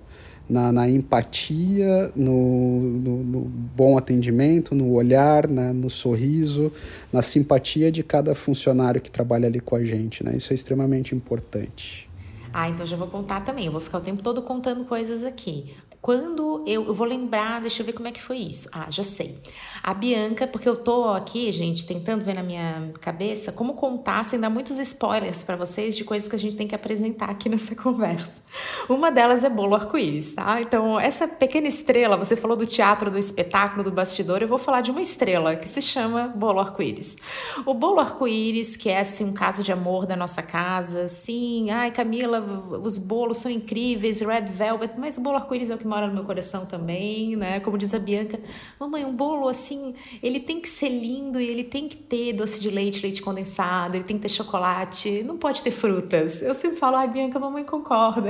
Na, 0.47 0.71
na 0.71 0.89
empatia, 0.89 2.11
no, 2.15 2.79
no, 2.79 3.23
no, 3.23 3.39
bom 3.41 3.99
atendimento, 3.99 4.73
no 4.73 4.93
olhar, 4.93 5.47
né, 5.47 5.71
no 5.71 5.91
sorriso, 5.91 6.71
na 7.13 7.21
simpatia 7.21 7.91
de 7.91 8.01
cada 8.01 8.33
funcionário 8.33 8.99
que 8.99 9.11
trabalha 9.11 9.45
ali 9.45 9.59
com 9.59 9.75
a 9.75 9.85
gente. 9.85 10.23
Né? 10.23 10.35
Isso 10.35 10.51
é 10.51 10.55
extremamente 10.55 11.13
importante. 11.13 12.09
Ah, 12.51 12.67
então 12.67 12.83
já 12.83 12.97
vou 12.97 13.07
contar 13.07 13.41
também. 13.41 13.67
Eu 13.67 13.71
vou 13.71 13.79
ficar 13.79 13.99
o 13.99 14.01
tempo 14.01 14.23
todo 14.23 14.41
contando 14.41 14.83
coisas 14.85 15.23
aqui. 15.23 15.75
Quando 16.01 16.63
eu, 16.65 16.85
eu 16.85 16.93
vou 16.93 17.05
lembrar, 17.05 17.59
deixa 17.59 17.81
eu 17.81 17.85
ver 17.85 17.91
como 17.91 18.07
é 18.07 18.11
que 18.11 18.21
foi 18.21 18.37
isso. 18.37 18.69
Ah, 18.71 18.87
já 18.89 19.03
sei. 19.03 19.37
A 19.83 19.93
Bianca, 19.93 20.47
porque 20.47 20.67
eu 20.67 20.77
tô 20.77 21.09
aqui, 21.09 21.51
gente, 21.51 21.85
tentando 21.85 22.23
ver 22.23 22.35
na 22.35 22.43
minha 22.43 22.93
cabeça 23.01 23.51
como 23.51 23.73
contar 23.73 24.23
sem 24.23 24.39
dar 24.39 24.49
muitos 24.49 24.79
spoilers 24.79 25.43
para 25.43 25.57
vocês 25.57 25.97
de 25.97 26.05
coisas 26.05 26.29
que 26.29 26.35
a 26.35 26.39
gente 26.39 26.55
tem 26.55 26.67
que 26.67 26.73
apresentar 26.73 27.29
aqui 27.29 27.49
nessa 27.49 27.75
conversa. 27.75 28.41
Uma 28.87 29.11
delas 29.11 29.43
é 29.43 29.49
bolo 29.49 29.75
arco-íris, 29.75 30.31
tá? 30.31 30.61
Então, 30.61 30.97
essa 30.97 31.27
pequena 31.27 31.67
estrela, 31.67 32.15
você 32.15 32.35
falou 32.35 32.55
do 32.55 32.65
teatro, 32.65 33.11
do 33.11 33.17
espetáculo, 33.17 33.83
do 33.83 33.91
bastidor, 33.91 34.41
eu 34.41 34.47
vou 34.47 34.57
falar 34.57 34.79
de 34.79 34.91
uma 34.91 35.01
estrela 35.01 35.57
que 35.57 35.67
se 35.67 35.81
chama 35.81 36.29
bolo 36.29 36.59
arco-íris. 36.59 37.17
O 37.65 37.73
bolo 37.73 37.99
arco-íris, 37.99 38.77
que 38.77 38.89
é 38.89 38.99
assim 38.99 39.25
um 39.25 39.33
caso 39.33 39.63
de 39.63 39.71
amor 39.73 40.05
da 40.05 40.15
nossa 40.15 40.41
casa, 40.41 41.09
sim, 41.09 41.69
ai 41.71 41.91
Camila, 41.91 42.39
os 42.81 42.97
bolos 42.97 43.39
são 43.39 43.51
incríveis, 43.51 44.21
red 44.21 44.45
velvet, 44.45 44.93
mas 44.97 45.17
o 45.17 45.21
bolo 45.21 45.35
arco-íris 45.35 45.69
é 45.69 45.75
o 45.75 45.77
que 45.77 45.88
mora 45.89 46.07
no 46.07 46.13
meu 46.13 46.23
coração 46.23 46.65
também, 46.65 47.35
né? 47.35 47.59
Como 47.59 47.77
diz 47.77 47.93
a 47.93 47.99
Bianca, 47.99 48.39
mamãe, 48.79 49.03
um 49.03 49.15
bolo 49.15 49.47
assim, 49.47 49.95
ele 50.21 50.39
tem 50.39 50.61
que 50.61 50.69
ser 50.69 50.89
lindo 50.89 51.41
e 51.41 51.47
ele 51.47 51.63
tem 51.63 51.87
que 51.87 51.97
ter 51.97 52.33
doce 52.33 52.61
de 52.61 52.69
leite, 52.69 53.01
leite 53.01 53.21
condensado, 53.21 53.97
ele 53.97 54.03
tem 54.03 54.15
que 54.17 54.23
ter 54.23 54.29
chocolate, 54.29 55.23
não 55.23 55.37
pode 55.37 55.63
ter 55.63 55.71
frutas. 55.71 56.41
Eu 56.41 56.53
sempre 56.53 56.77
falo, 56.77 56.97
ai, 56.97 57.07
Bianca, 57.07 57.39
mamãe 57.39 57.63
concorda. 57.63 58.29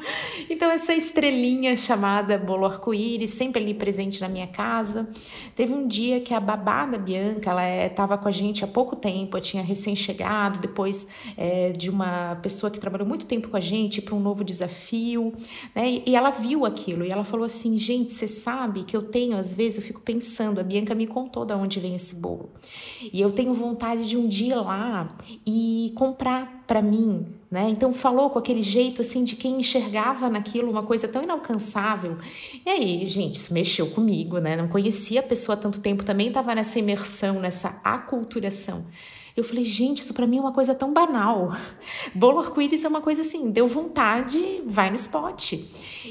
então, 0.48 0.70
essa 0.70 0.94
estrelinha 0.94 1.76
chamada 1.76 2.38
bolo 2.38 2.64
arco-íris, 2.64 3.30
sempre 3.30 3.60
ali 3.60 3.74
presente 3.74 4.20
na 4.20 4.28
minha 4.28 4.46
casa. 4.46 5.08
Teve 5.56 5.72
um 5.72 5.86
dia 5.86 6.20
que 6.20 6.32
a 6.32 6.40
babá 6.40 6.86
da 6.86 6.98
Bianca, 6.98 7.50
ela 7.50 7.86
estava 7.86 8.14
é, 8.14 8.16
com 8.16 8.28
a 8.28 8.30
gente 8.30 8.64
há 8.64 8.68
pouco 8.68 8.94
tempo, 8.94 9.36
eu 9.36 9.40
tinha 9.40 9.62
recém-chegado, 9.62 10.58
depois 10.58 11.06
é, 11.36 11.72
de 11.72 11.90
uma 11.90 12.36
pessoa 12.36 12.70
que 12.70 12.78
trabalhou 12.78 13.06
muito 13.06 13.26
tempo 13.26 13.48
com 13.48 13.56
a 13.56 13.60
gente 13.60 14.00
para 14.00 14.14
um 14.14 14.20
novo 14.20 14.44
desafio, 14.44 15.34
né? 15.74 16.02
E 16.06 16.14
ela 16.14 16.30
viu 16.30 16.64
aquilo 16.64 16.99
aquilo. 17.00 17.04
E 17.06 17.10
ela 17.10 17.24
falou 17.24 17.46
assim: 17.46 17.78
gente, 17.78 18.12
você 18.12 18.28
sabe 18.28 18.84
que 18.84 18.96
eu 18.96 19.02
tenho, 19.02 19.36
às 19.36 19.54
vezes, 19.54 19.78
eu 19.78 19.82
fico 19.82 20.00
pensando, 20.00 20.60
a 20.60 20.62
Bianca 20.62 20.94
me 20.94 21.06
contou 21.06 21.44
de 21.44 21.54
onde 21.54 21.80
vem 21.80 21.94
esse 21.94 22.16
bolo. 22.16 22.50
E 23.12 23.20
eu 23.20 23.30
tenho 23.30 23.54
vontade 23.54 24.08
de 24.08 24.16
um 24.16 24.28
dia 24.28 24.50
ir 24.50 24.54
lá 24.56 25.16
e 25.46 25.92
comprar 25.94 26.64
para 26.66 26.82
mim, 26.82 27.26
né? 27.50 27.68
Então 27.68 27.92
falou 27.92 28.30
com 28.30 28.38
aquele 28.38 28.62
jeito 28.62 29.02
assim 29.02 29.22
de 29.24 29.36
quem 29.36 29.60
enxergava 29.60 30.28
naquilo 30.28 30.70
uma 30.70 30.82
coisa 30.82 31.08
tão 31.08 31.22
inalcançável. 31.22 32.18
E 32.64 32.68
aí, 32.68 33.06
gente, 33.06 33.34
isso 33.34 33.54
mexeu 33.54 33.88
comigo, 33.88 34.38
né? 34.38 34.56
Não 34.56 34.68
conhecia 34.68 35.20
a 35.20 35.22
pessoa 35.22 35.56
há 35.56 35.60
tanto 35.60 35.80
tempo, 35.80 36.04
também 36.04 36.28
estava 36.28 36.54
nessa 36.54 36.78
imersão, 36.78 37.40
nessa 37.40 37.80
aculturação. 37.84 38.86
Eu 39.36 39.44
falei, 39.44 39.64
gente, 39.64 39.98
isso 39.98 40.12
para 40.12 40.26
mim 40.26 40.38
é 40.38 40.40
uma 40.40 40.52
coisa 40.52 40.74
tão 40.74 40.92
banal. 40.92 41.56
Bolo 42.14 42.40
arco-íris 42.40 42.84
é 42.84 42.88
uma 42.88 43.00
coisa 43.00 43.22
assim, 43.22 43.50
deu 43.50 43.66
vontade, 43.66 44.62
vai 44.66 44.90
no 44.90 44.96
spot. 44.96 45.52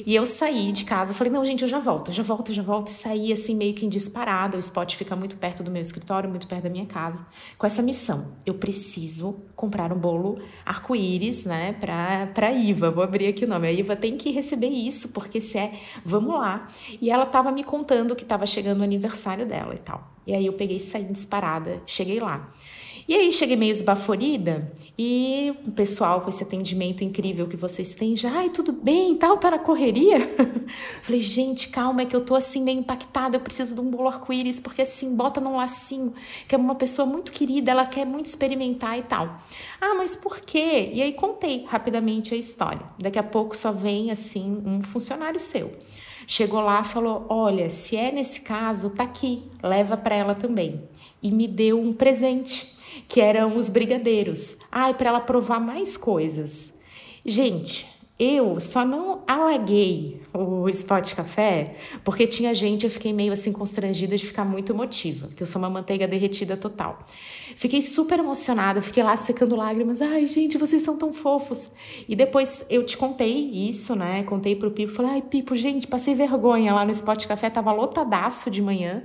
E 0.05 0.15
eu 0.15 0.25
saí 0.25 0.71
de 0.71 0.85
casa, 0.85 1.13
falei, 1.13 1.31
não, 1.31 1.43
gente, 1.43 1.63
eu 1.63 1.67
já 1.67 1.79
volto, 1.79 2.11
já 2.11 2.23
volto, 2.23 2.53
já 2.53 2.61
volto. 2.61 2.87
E 2.87 2.93
saí 2.93 3.33
assim, 3.33 3.55
meio 3.55 3.73
que 3.73 3.85
em 3.85 3.89
disparada. 3.89 4.55
O 4.55 4.59
spot 4.59 4.95
fica 4.95 5.15
muito 5.15 5.35
perto 5.35 5.63
do 5.63 5.71
meu 5.71 5.81
escritório, 5.81 6.29
muito 6.29 6.47
perto 6.47 6.63
da 6.63 6.69
minha 6.69 6.85
casa. 6.85 7.25
Com 7.57 7.67
essa 7.67 7.81
missão, 7.81 8.33
eu 8.45 8.53
preciso 8.53 9.43
comprar 9.55 9.91
um 9.91 9.97
bolo 9.97 10.39
arco-íris, 10.65 11.45
né, 11.45 11.73
pra, 11.73 12.27
pra 12.27 12.51
Iva. 12.51 12.89
Vou 12.89 13.03
abrir 13.03 13.27
aqui 13.27 13.45
o 13.45 13.47
nome. 13.47 13.67
A 13.67 13.71
Iva 13.71 13.95
tem 13.95 14.17
que 14.17 14.31
receber 14.31 14.69
isso, 14.69 15.09
porque 15.09 15.41
se 15.41 15.57
é, 15.57 15.73
vamos 16.05 16.33
lá. 16.33 16.67
E 17.01 17.11
ela 17.11 17.25
tava 17.25 17.51
me 17.51 17.63
contando 17.63 18.15
que 18.15 18.25
tava 18.25 18.45
chegando 18.45 18.81
o 18.81 18.83
aniversário 18.83 19.45
dela 19.45 19.73
e 19.75 19.79
tal. 19.79 20.11
E 20.25 20.33
aí 20.33 20.45
eu 20.45 20.53
peguei 20.53 20.77
e 20.77 20.79
saí 20.79 21.03
disparada, 21.05 21.81
cheguei 21.85 22.19
lá. 22.19 22.51
E 23.09 23.15
aí 23.15 23.33
cheguei 23.33 23.55
meio 23.55 23.71
esbaforida 23.71 24.71
e 24.95 25.51
o 25.65 25.71
pessoal 25.71 26.21
com 26.21 26.29
esse 26.29 26.43
atendimento 26.43 27.03
incrível 27.03 27.47
que 27.47 27.57
vocês 27.57 27.95
têm 27.95 28.15
já, 28.15 28.29
ai, 28.31 28.49
tudo 28.51 28.71
bem, 28.71 29.15
tal, 29.15 29.35
tá 29.35 29.49
na 29.49 29.57
correria? 29.57 30.19
Falei, 31.01 31.19
gente, 31.19 31.69
calma, 31.69 32.03
é 32.03 32.05
que 32.05 32.15
eu 32.15 32.23
tô 32.23 32.35
assim 32.35 32.61
meio 32.61 32.77
impactada, 32.77 33.35
eu 33.35 33.39
preciso 33.39 33.73
de 33.73 33.81
um 33.81 33.89
bolo 33.89 34.09
arco-íris, 34.09 34.59
porque 34.59 34.83
assim, 34.83 35.15
bota 35.15 35.41
num 35.41 35.55
lacinho, 35.55 36.13
que 36.47 36.53
é 36.53 36.57
uma 36.59 36.75
pessoa 36.75 37.07
muito 37.07 37.31
querida, 37.31 37.71
ela 37.71 37.83
quer 37.83 38.05
muito 38.05 38.27
experimentar 38.27 38.99
e 38.99 39.01
tal. 39.01 39.41
Ah, 39.81 39.95
mas 39.95 40.15
por 40.15 40.41
quê? 40.41 40.91
E 40.93 41.01
aí 41.01 41.13
contei 41.13 41.65
rapidamente 41.67 42.35
a 42.35 42.37
história. 42.37 42.83
Daqui 42.99 43.17
a 43.17 43.23
pouco 43.23 43.57
só 43.57 43.71
vem 43.71 44.11
assim 44.11 44.61
um 44.63 44.81
funcionário 44.81 45.39
seu. 45.39 45.75
Chegou 46.27 46.61
lá, 46.61 46.83
falou: 46.83 47.25
"Olha, 47.27 47.71
se 47.71 47.97
é 47.97 48.11
nesse 48.11 48.41
caso, 48.41 48.91
tá 48.91 49.01
aqui, 49.01 49.49
leva 49.63 49.97
para 49.97 50.13
ela 50.13 50.35
também". 50.35 50.87
E 51.23 51.31
me 51.31 51.47
deu 51.47 51.81
um 51.81 51.91
presente 51.91 52.77
que 53.09 53.19
eram 53.19 53.57
os 53.57 53.69
brigadeiros. 53.69 54.57
Ai, 54.71 54.93
para 54.93 55.09
ela 55.09 55.19
provar 55.19 55.59
mais 55.59 55.97
coisas. 55.97 56.73
Gente, 57.25 57.88
eu 58.19 58.59
só 58.59 58.83
não 58.83 59.21
alaguei 59.25 60.21
o 60.33 60.67
Spot 60.69 61.13
Café 61.13 61.75
porque 62.03 62.27
tinha 62.27 62.53
gente, 62.53 62.83
eu 62.83 62.91
fiquei 62.91 63.13
meio 63.13 63.31
assim 63.31 63.53
constrangida 63.53 64.17
de 64.17 64.25
ficar 64.25 64.43
muito 64.43 64.73
emotiva, 64.73 65.29
que 65.33 65.41
eu 65.41 65.47
sou 65.47 65.61
uma 65.61 65.69
manteiga 65.69 66.05
derretida 66.05 66.57
total. 66.57 67.05
Fiquei 67.55 67.81
super 67.81 68.19
emocionada, 68.19 68.81
fiquei 68.81 69.01
lá 69.01 69.15
secando 69.15 69.55
lágrimas. 69.55 70.01
Ai, 70.01 70.25
gente, 70.25 70.57
vocês 70.57 70.81
são 70.81 70.97
tão 70.97 71.13
fofos. 71.13 71.71
E 72.07 72.15
depois 72.15 72.65
eu 72.69 72.85
te 72.85 72.97
contei 72.97 73.51
isso, 73.51 73.95
né? 73.95 74.23
Contei 74.23 74.55
pro 74.55 74.71
Pipo, 74.71 74.91
falei: 74.91 75.11
"Ai, 75.13 75.21
Pipo, 75.21 75.55
gente, 75.55 75.87
passei 75.87 76.13
vergonha 76.13 76.73
lá 76.73 76.83
no 76.85 76.91
Spot 76.91 77.25
Café, 77.25 77.49
tava 77.49 77.71
lotadaço 77.71 78.51
de 78.51 78.61
manhã, 78.61 79.03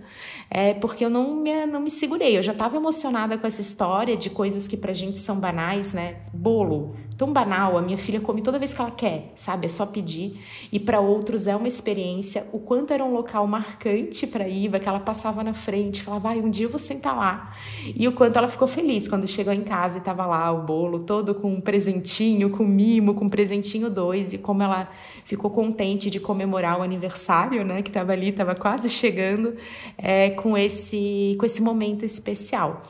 é 0.51 0.75
porque 0.75 1.05
eu 1.05 1.11
não 1.11 1.37
me, 1.37 1.67
não 1.67 1.81
me 1.81 1.91
segurei. 1.91 2.37
Eu 2.37 2.43
já 2.43 2.53
tava 2.53 2.77
emocionada 2.77 3.39
com 3.39 3.47
essa 3.47 3.61
história 3.61 4.17
de 4.17 4.29
coisas 4.29 4.67
que 4.67 4.77
pra 4.77 4.93
gente 4.93 5.19
são 5.19 5.39
banais, 5.39 5.93
né? 5.93 6.17
Bolo, 6.33 6.97
tão 7.17 7.33
banal, 7.33 7.79
a 7.79 7.83
minha 7.83 7.97
filha 7.97 8.21
come 8.21 8.43
toda 8.43 8.59
vez 8.59 8.75
que 8.75 8.81
ela 8.81 8.91
quer, 8.91 9.33
sabe? 9.37 9.67
É 9.67 9.69
só 9.69 9.87
pedir. 9.87 10.41
E 10.73 10.81
para 10.81 11.01
outros 11.01 11.47
é 11.47 11.55
uma 11.55 11.69
experiência. 11.69 12.47
O 12.53 12.59
quanto 12.59 12.93
era 12.93 13.05
um 13.05 13.13
local 13.13 13.47
marcante 13.47 14.27
para 14.27 14.49
Iva, 14.49 14.79
que 14.79 14.89
ela 14.89 15.01
passava 15.01 15.45
na 15.45 15.55
frente, 15.55 16.03
falava, 16.03 16.29
vai, 16.29 16.41
um 16.41 16.51
dia 16.51 16.67
eu 16.67 16.71
vou 16.71 16.79
sentar 16.79 17.17
lá. 17.17 17.53
E 17.95 18.07
o 18.09 18.13
quanto 18.13 18.37
ela 18.37 18.49
ficou 18.49 18.67
feliz 18.67 19.07
quando 19.07 19.27
chegou 19.27 19.53
em 19.53 19.63
casa 19.63 19.99
e 19.99 20.01
tava 20.01 20.27
lá 20.27 20.51
o 20.53 20.63
bolo 20.63 21.01
todo 21.01 21.35
com 21.35 21.55
um 21.55 21.61
presentinho, 21.61 22.51
com 22.51 22.65
mimo, 22.65 23.15
com 23.15 23.27
um 23.27 23.29
presentinho 23.29 23.89
dois, 23.89 24.33
e 24.33 24.39
como 24.39 24.63
ela 24.63 24.89
ficou 25.25 25.51
contente 25.51 26.11
de 26.11 26.19
comemorar 26.19 26.79
o 26.79 26.83
aniversário, 26.83 27.65
né? 27.65 27.83
Que 27.83 27.91
tava 27.91 28.13
ali, 28.13 28.33
tava 28.33 28.55
quase 28.55 28.89
chegando, 28.89 29.55
é, 29.97 30.31
com 30.31 30.57
esse 30.57 31.37
com 31.39 31.47
esse 31.47 31.63
momento 31.63 32.05
especial. 32.05 32.83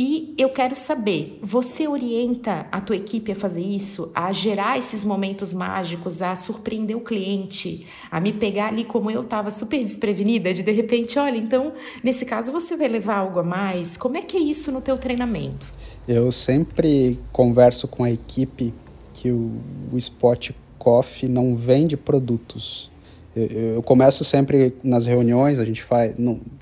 E 0.00 0.32
eu 0.38 0.48
quero 0.50 0.76
saber, 0.76 1.40
você 1.42 1.88
orienta 1.88 2.68
a 2.70 2.80
tua 2.80 2.94
equipe 2.94 3.32
a 3.32 3.34
fazer 3.34 3.62
isso, 3.62 4.12
a 4.14 4.32
gerar 4.32 4.78
esses 4.78 5.02
momentos 5.02 5.52
mágicos, 5.52 6.22
a 6.22 6.36
surpreender 6.36 6.96
o 6.96 7.00
cliente, 7.00 7.84
a 8.08 8.20
me 8.20 8.32
pegar 8.32 8.68
ali 8.68 8.84
como 8.84 9.10
eu 9.10 9.22
estava 9.22 9.50
super 9.50 9.82
desprevenida, 9.82 10.54
de 10.54 10.62
de 10.62 10.70
repente, 10.70 11.18
olha, 11.18 11.36
então 11.36 11.72
nesse 12.00 12.24
caso 12.24 12.52
você 12.52 12.76
vai 12.76 12.86
levar 12.86 13.16
algo 13.16 13.40
a 13.40 13.42
mais. 13.42 13.96
Como 13.96 14.16
é 14.16 14.22
que 14.22 14.36
é 14.36 14.40
isso 14.40 14.70
no 14.70 14.80
teu 14.80 14.96
treinamento? 14.98 15.66
Eu 16.06 16.30
sempre 16.30 17.18
converso 17.32 17.88
com 17.88 18.04
a 18.04 18.10
equipe 18.12 18.72
que 19.12 19.32
o, 19.32 19.50
o 19.92 19.98
Spot 19.98 20.52
Coffee 20.78 21.28
não 21.28 21.56
vende 21.56 21.96
produtos. 21.96 22.88
Eu, 23.74 23.82
começo 23.82 24.24
sempre 24.24 24.74
nas 24.82 25.06
reuniões, 25.06 25.58
a 25.58 25.64
gente 25.64 25.82
faz, 25.82 26.14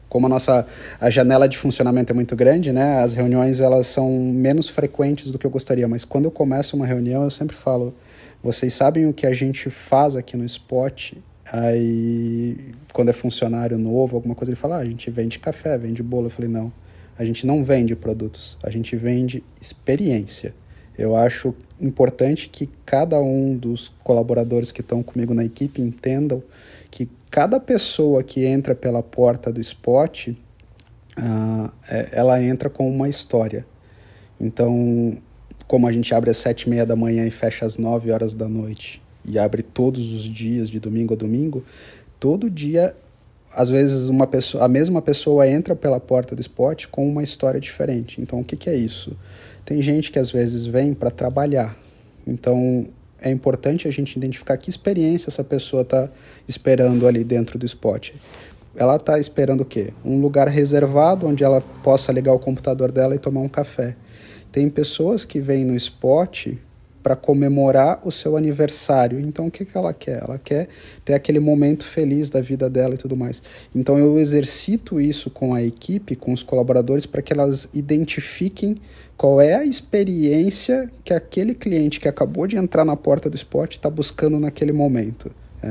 como 0.09 0.27
a 0.27 0.29
nossa 0.29 0.67
a 1.01 1.11
janela 1.11 1.49
de 1.49 1.57
funcionamento 1.57 2.13
é 2.13 2.15
muito 2.15 2.37
grande, 2.37 2.73
né? 2.73 3.03
As 3.03 3.15
reuniões 3.15 3.61
elas 3.61 3.87
são 3.87 4.11
menos 4.11 4.69
frequentes 4.69 5.31
do 5.31 5.39
que 5.39 5.47
eu 5.47 5.51
gostaria, 5.51 5.89
mas 5.89 6.05
quando 6.05 6.27
eu 6.27 6.31
começo 6.31 6.77
uma 6.77 6.87
reunião 6.87 7.23
eu 7.25 7.31
sempre 7.31 7.57
falo, 7.57 7.95
vocês 8.43 8.75
sabem 8.75 9.07
o 9.07 9.13
que 9.13 9.27
a 9.27 9.33
gente 9.33 9.71
faz 9.71 10.15
aqui 10.15 10.37
no 10.37 10.45
Spot? 10.45 11.15
Aí 11.53 12.57
quando 12.93 13.11
é 13.11 13.13
funcionário 13.13 13.79
novo, 13.79 14.17
alguma 14.17 14.35
coisa 14.35 14.51
ele 14.51 14.57
fala, 14.57 14.77
ah, 14.77 14.81
a 14.81 14.85
gente 14.85 15.11
vende 15.11 15.39
café, 15.39 15.77
vende 15.79 16.03
bolo. 16.03 16.27
Eu 16.27 16.31
falei, 16.31 16.51
não, 16.51 16.73
a 17.19 17.25
gente 17.25 17.47
não 17.47 17.63
vende 17.65 17.95
produtos, 17.97 18.59
a 18.63 18.71
gente 18.71 18.97
vende 18.97 19.43
experiência. 19.61 20.55
Eu 20.99 21.15
acho 21.15 21.55
importante 21.81 22.49
que 22.49 22.69
cada 22.85 23.21
um 23.21 23.57
dos 23.57 23.93
colaboradores 24.03 24.73
que 24.73 24.81
estão 24.81 25.03
comigo 25.03 25.35
na 25.35 25.45
equipe 25.45 25.83
entendam 25.83 26.43
que 26.91 27.09
cada 27.31 27.61
pessoa 27.61 28.23
que 28.23 28.47
entra 28.47 28.75
pela 28.75 29.03
porta 29.03 29.53
do 29.53 29.61
spot, 29.61 30.29
uh, 30.29 31.71
ela 32.13 32.43
entra 32.43 32.71
com 32.71 32.89
uma 32.89 33.09
história. 33.09 33.67
Então, 34.41 35.19
como 35.67 35.87
a 35.87 35.93
gente 35.93 36.15
abre 36.15 36.31
às 36.31 36.39
sete 36.39 36.63
e 36.63 36.71
meia 36.71 36.87
da 36.87 36.97
manhã 36.97 37.27
e 37.27 37.31
fecha 37.31 37.67
às 37.67 37.77
nove 37.77 38.11
horas 38.11 38.33
da 38.33 38.49
noite, 38.49 39.03
e 39.25 39.39
abre 39.39 39.63
todos 39.63 40.13
os 40.13 40.23
dias, 40.23 40.71
de 40.71 40.79
domingo 40.79 41.15
a 41.15 41.17
domingo, 41.17 41.65
todo 42.21 42.49
dia, 42.49 42.95
às 43.53 43.69
vezes, 43.69 44.09
uma 44.09 44.27
pessoa, 44.27 44.65
a 44.65 44.69
mesma 44.69 45.03
pessoa 45.03 45.49
entra 45.49 45.75
pela 45.75 45.99
porta 45.99 46.37
do 46.37 46.41
spot 46.41 46.87
com 46.87 47.09
uma 47.09 47.23
história 47.23 47.61
diferente. 47.61 48.21
Então, 48.21 48.41
o 48.41 48.45
que, 48.45 48.57
que 48.57 48.71
é 48.71 48.77
isso? 48.77 49.17
Tem 49.67 49.83
gente 49.83 50.13
que 50.13 50.19
às 50.21 50.31
vezes 50.31 50.65
vem 50.65 50.95
para 50.95 51.11
trabalhar. 51.11 51.77
Então, 52.25 52.87
é 53.21 53.31
importante 53.31 53.89
a 53.89 53.91
gente 53.91 54.17
identificar 54.17 54.57
que 54.57 54.71
experiência 54.71 55.29
essa 55.29 55.43
pessoa 55.43 55.83
está 55.83 56.09
esperando 56.47 57.05
ali 57.07 57.25
dentro 57.25 57.59
do 57.59 57.67
spot. 57.67 58.13
Ela 58.77 58.95
está 58.95 59.19
esperando 59.19 59.63
o 59.63 59.65
quê? 59.65 59.93
Um 60.05 60.21
lugar 60.21 60.47
reservado 60.47 61.27
onde 61.27 61.43
ela 61.43 61.61
possa 61.83 62.13
ligar 62.13 62.33
o 62.33 62.39
computador 62.39 62.93
dela 62.93 63.17
e 63.17 63.19
tomar 63.19 63.41
um 63.41 63.49
café. 63.49 63.97
Tem 64.53 64.71
pessoas 64.71 65.25
que 65.25 65.41
vêm 65.41 65.65
no 65.65 65.75
spot 65.75 66.55
para 67.07 67.15
comemorar 67.15 68.01
o 68.03 68.11
seu 68.11 68.37
aniversário. 68.37 69.21
Então, 69.21 69.47
o 69.47 69.51
que, 69.51 69.65
que 69.65 69.79
ela 69.79 69.95
quer? 69.95 70.25
Ela 70.25 70.41
quer 70.43 70.67
ter 71.05 71.15
aquele 71.15 71.39
momento 71.39 71.87
feliz 71.87 72.31
da 72.31 72.41
vida 72.41 72.69
dela 72.69 72.95
e 72.95 72.99
tudo 72.99 73.17
mais. 73.17 73.41
Então, 73.73 73.97
eu 73.97 74.19
exercito 74.19 75.01
isso 75.01 75.31
com 75.31 75.55
a 75.55 75.63
equipe, 75.63 76.17
com 76.17 76.33
os 76.33 76.43
colaboradores, 76.43 77.07
para 77.07 77.23
que 77.23 77.33
elas 77.33 77.69
identifiquem 77.73 78.79
qual 79.17 79.41
é 79.41 79.55
a 79.55 79.65
experiência 79.65 80.91
que 81.05 81.15
aquele 81.15 81.55
cliente 81.55 82.01
que 82.01 82.09
acabou 82.09 82.45
de 82.45 82.57
entrar 82.57 82.85
na 82.85 82.97
porta 82.97 83.31
do 83.31 83.37
esporte 83.37 83.77
está 83.77 83.89
buscando 83.89 84.41
naquele 84.41 84.73
momento. 84.73 85.31
É, 85.63 85.69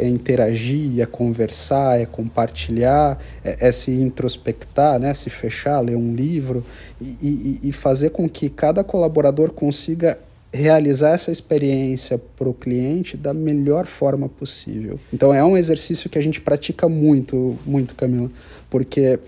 é, 0.00 0.04
é, 0.04 0.08
interagir, 0.08 1.00
é 1.00 1.06
conversar, 1.06 2.00
é 2.00 2.06
compartilhar, 2.06 3.20
é, 3.44 3.68
é, 3.68 3.70
se 3.70 3.92
introspectar, 3.92 4.98
né? 4.98 5.14
se 5.14 5.30
fechar, 5.30 5.78
ler 5.78 5.96
um 5.96 6.12
livro 6.12 6.64
e, 7.00 7.60
e, 7.62 7.68
e 7.68 7.72
fazer 7.72 8.10
com 8.10 8.28
que 8.28 8.50
cada 8.50 8.82
colaborador 8.82 9.52
consiga 9.52 10.18
realizar 10.52 11.10
essa 11.10 11.30
experiência 11.30 12.18
para 12.18 12.48
o 12.48 12.52
cliente 12.52 13.16
da 13.16 13.32
melhor 13.32 13.86
forma 13.86 14.28
possível. 14.28 15.00
Então 15.12 15.32
é 15.32 15.42
um 15.42 15.56
exercício 15.56 16.10
que 16.10 16.18
a 16.18 16.22
gente 16.22 16.40
pratica 16.40 16.88
muito, 16.88 17.56
muito, 17.64 17.94
Camila, 17.94 18.30
porque 18.68 19.18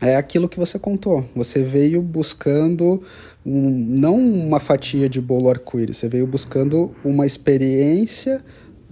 é 0.00 0.16
aquilo 0.16 0.48
que 0.48 0.58
você 0.58 0.78
contou. 0.78 1.24
Você 1.34 1.62
veio 1.62 2.00
buscando 2.00 3.02
um, 3.44 3.70
não 3.70 4.16
uma 4.16 4.60
fatia 4.60 5.08
de 5.08 5.20
bolo 5.20 5.50
arco-íris, 5.50 5.96
você 5.96 6.08
veio 6.08 6.26
buscando 6.26 6.94
uma 7.04 7.26
experiência 7.26 8.44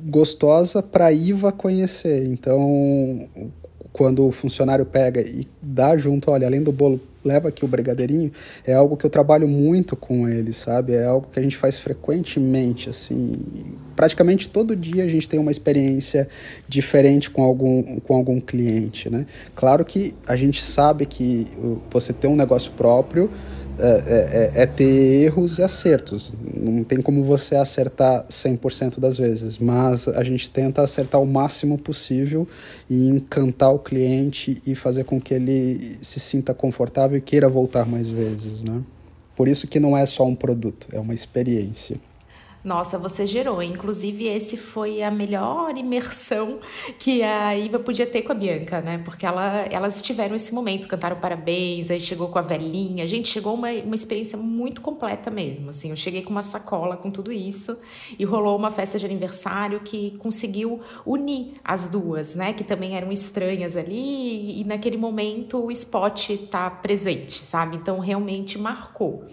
gostosa 0.04 0.82
para 0.82 1.06
a 1.06 1.12
Iva 1.12 1.52
conhecer. 1.52 2.26
Então, 2.26 3.28
quando 3.92 4.26
o 4.26 4.32
funcionário 4.32 4.86
pega 4.86 5.20
e 5.20 5.46
dá 5.60 5.96
junto, 5.96 6.30
olha, 6.30 6.46
além 6.46 6.62
do 6.62 6.72
bolo, 6.72 7.00
leva 7.24 7.48
aqui 7.48 7.64
o 7.64 7.68
brigadeirinho, 7.68 8.32
é 8.66 8.72
algo 8.72 8.96
que 8.96 9.06
eu 9.06 9.10
trabalho 9.10 9.46
muito 9.46 9.94
com 9.94 10.28
ele, 10.28 10.52
sabe? 10.52 10.94
É 10.94 11.04
algo 11.04 11.28
que 11.30 11.38
a 11.38 11.42
gente 11.42 11.56
faz 11.56 11.78
frequentemente, 11.78 12.88
assim. 12.88 13.34
Praticamente 13.94 14.48
todo 14.48 14.74
dia 14.74 15.04
a 15.04 15.08
gente 15.08 15.28
tem 15.28 15.38
uma 15.38 15.50
experiência 15.50 16.28
diferente 16.68 17.30
com 17.30 17.42
algum, 17.42 18.00
com 18.00 18.14
algum 18.14 18.40
cliente, 18.40 19.08
né? 19.08 19.26
Claro 19.54 19.84
que 19.84 20.14
a 20.26 20.34
gente 20.34 20.60
sabe 20.60 21.06
que 21.06 21.46
você 21.90 22.12
ter 22.12 22.26
um 22.26 22.36
negócio 22.36 22.72
próprio 22.72 23.30
é, 23.78 24.50
é, 24.56 24.62
é, 24.62 24.66
ter 24.66 25.24
erros 25.24 25.58
e 25.58 25.62
acertos. 25.62 26.36
Não 26.54 26.84
tem 26.84 27.00
como 27.00 27.24
você 27.24 27.56
acertar 27.56 28.24
100% 28.28 29.00
das 29.00 29.18
vezes, 29.18 29.58
mas 29.58 30.08
a 30.08 30.22
gente 30.22 30.50
tenta 30.50 30.82
acertar 30.82 31.20
o 31.20 31.26
máximo 31.26 31.78
possível 31.78 32.46
e 32.88 33.08
encantar 33.08 33.72
o 33.72 33.78
cliente 33.78 34.60
e 34.66 34.74
fazer 34.74 35.04
com 35.04 35.20
que 35.20 35.34
ele 35.34 35.98
se 36.02 36.20
sinta 36.20 36.52
confortável 36.52 37.16
e 37.16 37.20
queira 37.20 37.48
voltar 37.48 37.86
mais 37.86 38.08
vezes, 38.08 38.62
né? 38.62 38.82
Por 39.34 39.48
isso 39.48 39.66
que 39.66 39.80
não 39.80 39.96
é 39.96 40.04
só 40.04 40.24
um 40.26 40.34
produto, 40.34 40.86
é 40.92 41.00
uma 41.00 41.14
experiência. 41.14 41.96
Nossa, 42.64 42.96
você 42.96 43.26
gerou. 43.26 43.60
Inclusive, 43.60 44.26
esse 44.28 44.56
foi 44.56 45.02
a 45.02 45.10
melhor 45.10 45.76
imersão 45.76 46.60
que 46.96 47.20
a 47.20 47.56
Iva 47.56 47.80
podia 47.80 48.06
ter 48.06 48.22
com 48.22 48.30
a 48.30 48.34
Bianca, 48.36 48.80
né? 48.80 48.98
Porque 48.98 49.26
ela, 49.26 49.66
elas 49.68 50.00
tiveram 50.00 50.36
esse 50.36 50.54
momento, 50.54 50.86
cantaram 50.86 51.16
parabéns, 51.16 51.90
aí 51.90 52.00
chegou 52.00 52.28
com 52.28 52.38
a 52.38 52.42
velhinha. 52.42 53.04
Gente, 53.06 53.28
chegou 53.28 53.54
uma, 53.54 53.68
uma 53.68 53.96
experiência 53.96 54.38
muito 54.38 54.80
completa 54.80 55.28
mesmo. 55.28 55.70
Assim, 55.70 55.90
eu 55.90 55.96
cheguei 55.96 56.22
com 56.22 56.30
uma 56.30 56.42
sacola 56.42 56.96
com 56.96 57.10
tudo 57.10 57.32
isso 57.32 57.76
e 58.16 58.24
rolou 58.24 58.56
uma 58.56 58.70
festa 58.70 58.96
de 58.96 59.06
aniversário 59.06 59.80
que 59.80 60.12
conseguiu 60.18 60.80
unir 61.04 61.54
as 61.64 61.86
duas, 61.86 62.36
né? 62.36 62.52
Que 62.52 62.62
também 62.62 62.96
eram 62.96 63.10
estranhas 63.10 63.76
ali 63.76 64.60
e 64.60 64.64
naquele 64.64 64.96
momento 64.96 65.64
o 65.64 65.70
spot 65.72 66.30
tá 66.48 66.70
presente, 66.70 67.44
sabe? 67.44 67.76
Então 67.76 67.98
realmente 67.98 68.56
marcou. 68.56 69.26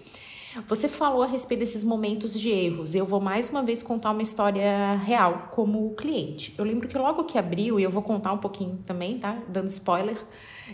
Você 0.66 0.88
falou 0.88 1.22
a 1.22 1.26
respeito 1.26 1.60
desses 1.60 1.84
momentos 1.84 2.38
de 2.38 2.48
erros. 2.48 2.94
Eu 2.94 3.06
vou 3.06 3.20
mais 3.20 3.48
uma 3.48 3.62
vez 3.62 3.82
contar 3.82 4.10
uma 4.10 4.22
história 4.22 4.96
real 4.96 5.48
como 5.52 5.94
cliente. 5.94 6.52
Eu 6.58 6.64
lembro 6.64 6.88
que 6.88 6.98
logo 6.98 7.24
que 7.24 7.38
abriu, 7.38 7.78
e 7.78 7.84
eu 7.84 7.90
vou 7.90 8.02
contar 8.02 8.32
um 8.32 8.38
pouquinho 8.38 8.78
também, 8.84 9.18
tá? 9.18 9.40
Dando 9.48 9.68
spoiler 9.68 10.16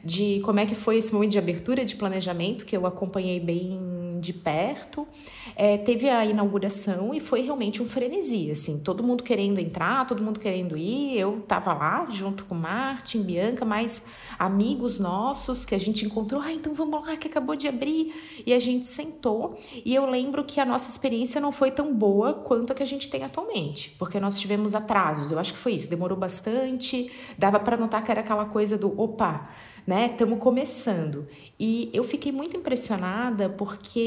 de 0.02 0.40
como 0.44 0.60
é 0.60 0.66
que 0.66 0.74
foi 0.74 0.96
esse 0.96 1.12
momento 1.12 1.32
de 1.32 1.38
abertura 1.38 1.84
de 1.84 1.94
planejamento 1.96 2.64
que 2.64 2.76
eu 2.76 2.86
acompanhei 2.86 3.38
bem 3.38 3.78
de 4.20 4.32
perto. 4.32 5.06
É, 5.54 5.78
teve 5.78 6.08
a 6.08 6.24
inauguração 6.24 7.14
e 7.14 7.20
foi 7.20 7.42
realmente 7.42 7.82
um 7.82 7.86
frenesi, 7.86 8.50
assim, 8.50 8.80
todo 8.80 9.02
mundo 9.02 9.22
querendo 9.22 9.58
entrar, 9.58 10.06
todo 10.06 10.22
mundo 10.22 10.40
querendo 10.40 10.76
ir. 10.76 11.18
Eu 11.18 11.42
tava 11.46 11.72
lá 11.72 12.06
junto 12.10 12.44
com 12.44 12.54
Martin, 12.54 13.22
Bianca, 13.22 13.64
mais 13.64 14.06
amigos 14.38 14.98
nossos 14.98 15.64
que 15.64 15.74
a 15.74 15.78
gente 15.78 16.04
encontrou. 16.04 16.40
Ah, 16.40 16.52
então 16.52 16.74
vamos 16.74 17.04
lá 17.06 17.16
que 17.16 17.28
acabou 17.28 17.56
de 17.56 17.68
abrir. 17.68 18.14
E 18.44 18.52
a 18.52 18.60
gente 18.60 18.86
sentou 18.86 19.58
e 19.84 19.94
eu 19.94 20.06
lembro 20.06 20.44
que 20.44 20.60
a 20.60 20.64
nossa 20.64 20.90
experiência 20.90 21.40
não 21.40 21.52
foi 21.52 21.70
tão 21.70 21.94
boa 21.94 22.34
quanto 22.34 22.72
a 22.72 22.74
que 22.74 22.82
a 22.82 22.86
gente 22.86 23.08
tem 23.10 23.24
atualmente, 23.24 23.94
porque 23.98 24.20
nós 24.20 24.38
tivemos 24.38 24.74
atrasos. 24.74 25.32
Eu 25.32 25.38
acho 25.38 25.52
que 25.54 25.58
foi 25.58 25.72
isso, 25.72 25.90
demorou 25.90 26.16
bastante, 26.16 27.10
dava 27.38 27.58
para 27.58 27.76
notar 27.76 28.04
que 28.04 28.10
era 28.10 28.20
aquela 28.20 28.44
coisa 28.46 28.76
do 28.76 28.98
opa, 29.00 29.48
né? 29.86 30.06
Estamos 30.06 30.38
começando. 30.38 31.26
E 31.58 31.90
eu 31.92 32.02
fiquei 32.02 32.32
muito 32.32 32.56
impressionada 32.56 33.48
porque 33.48 34.05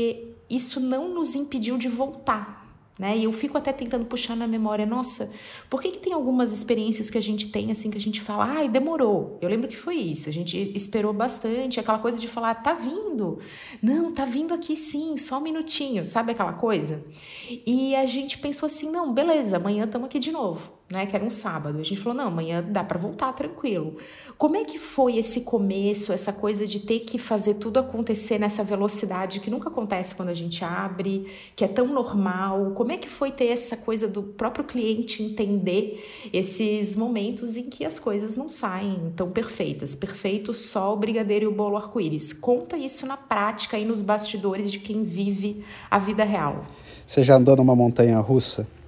isso 0.49 0.79
não 0.79 1.13
nos 1.13 1.35
impediu 1.35 1.77
de 1.77 1.87
voltar. 1.87 2.59
Né? 2.99 3.17
E 3.17 3.23
eu 3.23 3.31
fico 3.31 3.57
até 3.57 3.71
tentando 3.71 4.03
puxar 4.03 4.35
na 4.35 4.45
memória, 4.45 4.85
nossa, 4.85 5.31
por 5.69 5.81
que, 5.81 5.91
que 5.91 5.99
tem 5.99 6.11
algumas 6.11 6.51
experiências 6.51 7.09
que 7.09 7.17
a 7.17 7.21
gente 7.21 7.49
tem 7.49 7.71
assim 7.71 7.89
que 7.89 7.97
a 7.97 8.01
gente 8.01 8.19
fala, 8.19 8.45
ai, 8.45 8.67
demorou. 8.67 9.37
Eu 9.41 9.47
lembro 9.47 9.69
que 9.69 9.77
foi 9.77 9.95
isso, 9.95 10.27
a 10.27 10.33
gente 10.33 10.57
esperou 10.75 11.13
bastante, 11.13 11.79
aquela 11.79 11.99
coisa 11.99 12.19
de 12.19 12.27
falar, 12.27 12.55
tá 12.55 12.73
vindo. 12.73 13.39
Não, 13.81 14.11
tá 14.11 14.25
vindo 14.25 14.53
aqui 14.53 14.75
sim, 14.75 15.15
só 15.15 15.37
um 15.37 15.41
minutinho, 15.41 16.05
sabe 16.05 16.33
aquela 16.33 16.51
coisa? 16.51 17.01
E 17.65 17.95
a 17.95 18.05
gente 18.05 18.37
pensou 18.37 18.67
assim, 18.67 18.91
não, 18.91 19.13
beleza, 19.13 19.55
amanhã 19.55 19.85
estamos 19.85 20.07
aqui 20.07 20.19
de 20.19 20.33
novo 20.33 20.78
né, 20.91 21.05
que 21.05 21.15
era 21.15 21.23
um 21.23 21.29
sábado. 21.29 21.79
A 21.79 21.83
gente 21.83 22.01
falou: 22.01 22.17
não, 22.17 22.27
amanhã 22.27 22.65
dá 22.67 22.83
para 22.83 22.97
voltar 22.97 23.31
tranquilo. 23.33 23.97
Como 24.37 24.55
é 24.55 24.63
que 24.63 24.79
foi 24.79 25.17
esse 25.17 25.41
começo, 25.41 26.11
essa 26.11 26.33
coisa 26.33 26.65
de 26.65 26.79
ter 26.79 27.01
que 27.01 27.17
fazer 27.17 27.55
tudo 27.55 27.79
acontecer 27.79 28.39
nessa 28.39 28.63
velocidade 28.63 29.39
que 29.39 29.51
nunca 29.51 29.69
acontece 29.69 30.15
quando 30.15 30.29
a 30.29 30.33
gente 30.33 30.63
abre, 30.63 31.27
que 31.55 31.63
é 31.63 31.67
tão 31.67 31.87
normal? 31.87 32.71
Como 32.71 32.91
é 32.91 32.97
que 32.97 33.09
foi 33.09 33.31
ter 33.31 33.47
essa 33.47 33.77
coisa 33.77 34.07
do 34.07 34.23
próprio 34.23 34.65
cliente 34.65 35.21
entender 35.21 36.29
esses 36.33 36.95
momentos 36.95 37.55
em 37.55 37.69
que 37.69 37.85
as 37.85 37.99
coisas 37.99 38.35
não 38.35 38.49
saem 38.49 39.13
tão 39.15 39.29
perfeitas? 39.29 39.93
Perfeito 39.93 40.53
só 40.53 40.93
o 40.93 40.97
brigadeiro 40.97 41.45
e 41.45 41.47
o 41.47 41.51
bolo 41.51 41.77
arco-íris. 41.77 42.33
Conta 42.33 42.77
isso 42.77 43.05
na 43.05 43.17
prática 43.17 43.77
e 43.77 43.85
nos 43.85 44.01
bastidores 44.01 44.71
de 44.71 44.79
quem 44.79 45.03
vive 45.03 45.63
a 45.91 45.99
vida 45.99 46.23
real. 46.23 46.65
Você 47.05 47.23
já 47.23 47.35
andou 47.35 47.55
numa 47.55 47.75
montanha 47.75 48.19
russa? 48.19 48.78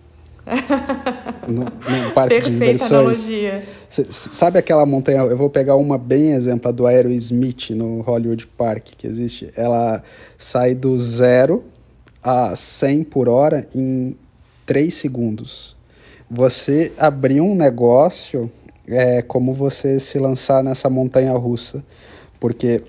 No, 1.48 1.64
no 1.64 2.12
parque 2.14 2.36
Perfeita 2.36 2.50
de 2.50 2.60
diversões. 2.60 2.92
analogia. 2.92 3.64
C 3.88 4.06
sabe 4.10 4.60
aquela 4.60 4.86
montanha? 4.86 5.20
Eu 5.22 5.38
vou 5.38 5.50
pegar 5.50 5.76
uma 5.76 5.98
bem 5.98 6.32
exemplo 6.32 6.72
do 6.72 6.86
Aerosmith 6.86 7.72
no 7.72 8.02
Hollywood 8.02 8.48
Park 8.48 8.90
que 8.98 9.08
existe. 9.08 9.52
Ela 9.56 10.04
sai 10.38 10.76
do 10.76 10.98
zero 11.00 11.64
a 12.24 12.56
100 12.56 13.04
por 13.06 13.28
hora 13.28 13.68
em 13.74 14.16
3 14.66 14.94
segundos. 14.94 15.76
Você 16.30 16.94
abrir 16.98 17.42
um 17.42 17.56
negócio 17.56 18.50
é 18.88 19.22
como 19.22 19.54
você 19.54 20.00
se 20.00 20.18
lançar 20.20 20.64
nessa 20.64 20.90
montanha 20.90 21.34
russa, 21.34 21.84
porque 22.40 22.84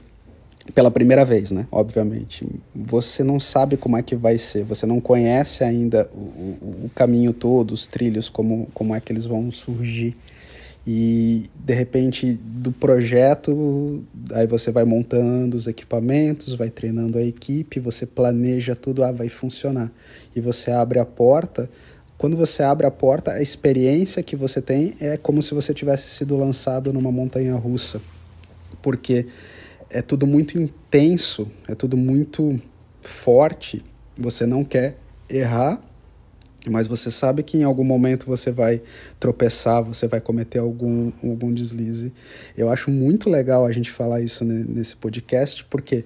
pela 0.74 0.90
primeira 0.90 1.24
vez, 1.24 1.50
né? 1.50 1.66
Obviamente. 1.70 2.46
Você 2.74 3.22
não 3.22 3.38
sabe 3.38 3.76
como 3.76 3.96
é 3.96 4.02
que 4.02 4.16
vai 4.16 4.38
ser, 4.38 4.64
você 4.64 4.86
não 4.86 5.00
conhece 5.00 5.62
ainda 5.62 6.08
o, 6.14 6.84
o, 6.84 6.90
caminho 6.94 7.32
todo, 7.32 7.72
os 7.72 7.86
trilhos, 7.86 8.28
como, 8.28 8.68
como 8.72 8.94
é 8.94 9.00
que 9.00 9.12
eles 9.12 9.26
vão 9.26 9.50
surgir. 9.50 10.16
E 10.86 11.48
de 11.54 11.74
repente, 11.74 12.32
do 12.42 12.72
projeto, 12.72 14.02
aí 14.32 14.46
você 14.46 14.72
vai 14.72 14.84
montando 14.84 15.56
os 15.56 15.66
equipamentos, 15.66 16.54
vai 16.54 16.70
treinando 16.70 17.18
a 17.18 17.22
equipe, 17.22 17.78
você 17.78 18.04
planeja 18.04 18.74
tudo, 18.74 19.04
ah, 19.04 19.12
vai 19.12 19.28
funcionar. 19.28 19.92
E 20.34 20.40
você 20.40 20.70
abre 20.72 20.98
a 20.98 21.04
porta. 21.04 21.70
Quando 22.18 22.36
você 22.36 22.62
abre 22.62 22.86
a 22.86 22.90
porta, 22.90 23.32
a 23.32 23.42
experiência 23.42 24.22
que 24.22 24.34
você 24.34 24.60
tem 24.60 24.94
é 25.00 25.16
como 25.16 25.42
se 25.42 25.54
você 25.54 25.72
tivesse 25.72 26.08
sido 26.08 26.36
lançado 26.36 26.92
numa 26.92 27.12
montanha 27.12 27.54
russa. 27.54 28.00
Porque 28.80 29.26
é 29.92 30.02
tudo 30.02 30.26
muito 30.26 30.60
intenso, 30.60 31.46
é 31.68 31.74
tudo 31.74 31.96
muito 31.96 32.58
forte. 33.00 33.84
Você 34.16 34.46
não 34.46 34.64
quer 34.64 34.96
errar, 35.28 35.80
mas 36.68 36.86
você 36.86 37.10
sabe 37.10 37.42
que 37.42 37.58
em 37.58 37.62
algum 37.62 37.84
momento 37.84 38.26
você 38.26 38.50
vai 38.50 38.80
tropeçar, 39.20 39.82
você 39.82 40.08
vai 40.08 40.20
cometer 40.20 40.58
algum, 40.58 41.12
algum 41.22 41.52
deslize. 41.52 42.12
Eu 42.56 42.70
acho 42.70 42.90
muito 42.90 43.28
legal 43.28 43.66
a 43.66 43.72
gente 43.72 43.90
falar 43.90 44.20
isso 44.20 44.44
nesse 44.44 44.96
podcast, 44.96 45.64
porque 45.68 46.04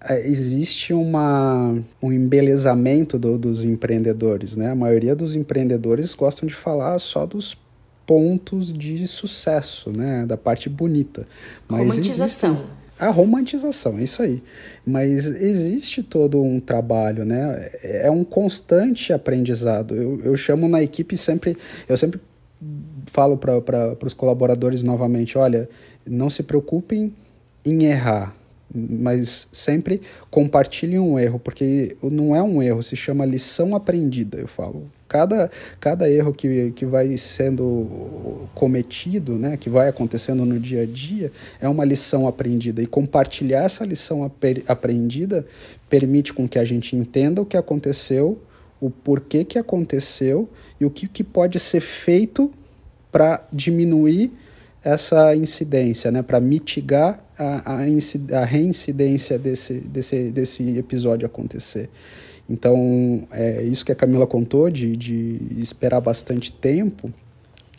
é, 0.00 0.26
existe 0.26 0.92
uma, 0.92 1.78
um 2.02 2.12
embelezamento 2.12 3.18
do, 3.18 3.38
dos 3.38 3.64
empreendedores, 3.64 4.56
né? 4.56 4.70
A 4.70 4.74
maioria 4.74 5.14
dos 5.14 5.34
empreendedores 5.34 6.14
gostam 6.14 6.46
de 6.46 6.54
falar 6.54 6.98
só 6.98 7.24
dos 7.26 7.56
pontos 8.06 8.72
de 8.72 9.06
sucesso, 9.06 9.90
né? 9.90 10.26
Da 10.26 10.36
parte 10.36 10.68
bonita. 10.68 11.26
Mas 11.68 11.80
Romantização. 11.80 12.52
Existem 12.52 12.83
a 12.98 13.10
romantização, 13.10 13.98
é 13.98 14.04
isso 14.04 14.22
aí. 14.22 14.42
Mas 14.86 15.26
existe 15.26 16.02
todo 16.02 16.42
um 16.42 16.60
trabalho, 16.60 17.24
né? 17.24 17.70
É 17.82 18.10
um 18.10 18.24
constante 18.24 19.12
aprendizado. 19.12 19.94
Eu, 19.94 20.20
eu 20.24 20.36
chamo 20.36 20.68
na 20.68 20.82
equipe 20.82 21.16
sempre, 21.16 21.56
eu 21.88 21.96
sempre 21.96 22.20
falo 23.06 23.36
para 23.36 23.96
os 24.04 24.14
colaboradores 24.14 24.82
novamente, 24.82 25.38
olha, 25.38 25.68
não 26.06 26.28
se 26.28 26.42
preocupem 26.42 27.14
em 27.64 27.84
errar, 27.84 28.34
mas 28.74 29.48
sempre 29.52 30.02
compartilhem 30.30 30.98
um 30.98 31.18
erro, 31.18 31.38
porque 31.38 31.96
não 32.02 32.34
é 32.34 32.42
um 32.42 32.62
erro, 32.62 32.82
se 32.82 32.96
chama 32.96 33.24
lição 33.24 33.74
aprendida, 33.76 34.38
eu 34.38 34.48
falo. 34.48 34.90
Cada, 35.06 35.50
cada 35.78 36.10
erro 36.10 36.32
que, 36.32 36.72
que 36.72 36.86
vai 36.86 37.16
sendo 37.16 38.48
cometido, 38.54 39.34
né, 39.34 39.56
que 39.56 39.68
vai 39.68 39.88
acontecendo 39.88 40.44
no 40.46 40.58
dia 40.58 40.82
a 40.82 40.86
dia, 40.86 41.30
é 41.60 41.68
uma 41.68 41.84
lição 41.84 42.26
aprendida. 42.26 42.82
E 42.82 42.86
compartilhar 42.86 43.64
essa 43.64 43.84
lição 43.84 44.30
aprendida 44.66 45.46
permite 45.88 46.32
com 46.32 46.48
que 46.48 46.58
a 46.58 46.64
gente 46.64 46.96
entenda 46.96 47.42
o 47.42 47.46
que 47.46 47.56
aconteceu, 47.56 48.40
o 48.80 48.90
porquê 48.90 49.44
que 49.44 49.58
aconteceu 49.58 50.48
e 50.80 50.84
o 50.84 50.90
que, 50.90 51.06
que 51.06 51.22
pode 51.22 51.60
ser 51.60 51.80
feito 51.80 52.50
para 53.12 53.46
diminuir 53.52 54.32
essa 54.82 55.34
incidência, 55.34 56.10
né, 56.10 56.22
para 56.22 56.38
mitigar 56.38 57.24
a, 57.38 57.72
a, 57.72 58.40
a, 58.40 58.44
reincidência 58.44 59.38
desse, 59.38 59.74
desse, 59.74 60.30
desse 60.30 60.78
episódio 60.78 61.24
acontecer. 61.24 61.88
Então, 62.48 63.26
é 63.30 63.62
isso 63.62 63.84
que 63.84 63.92
a 63.92 63.94
Camila 63.94 64.26
contou, 64.26 64.68
de, 64.70 64.96
de 64.96 65.40
esperar 65.56 66.00
bastante 66.00 66.52
tempo, 66.52 67.12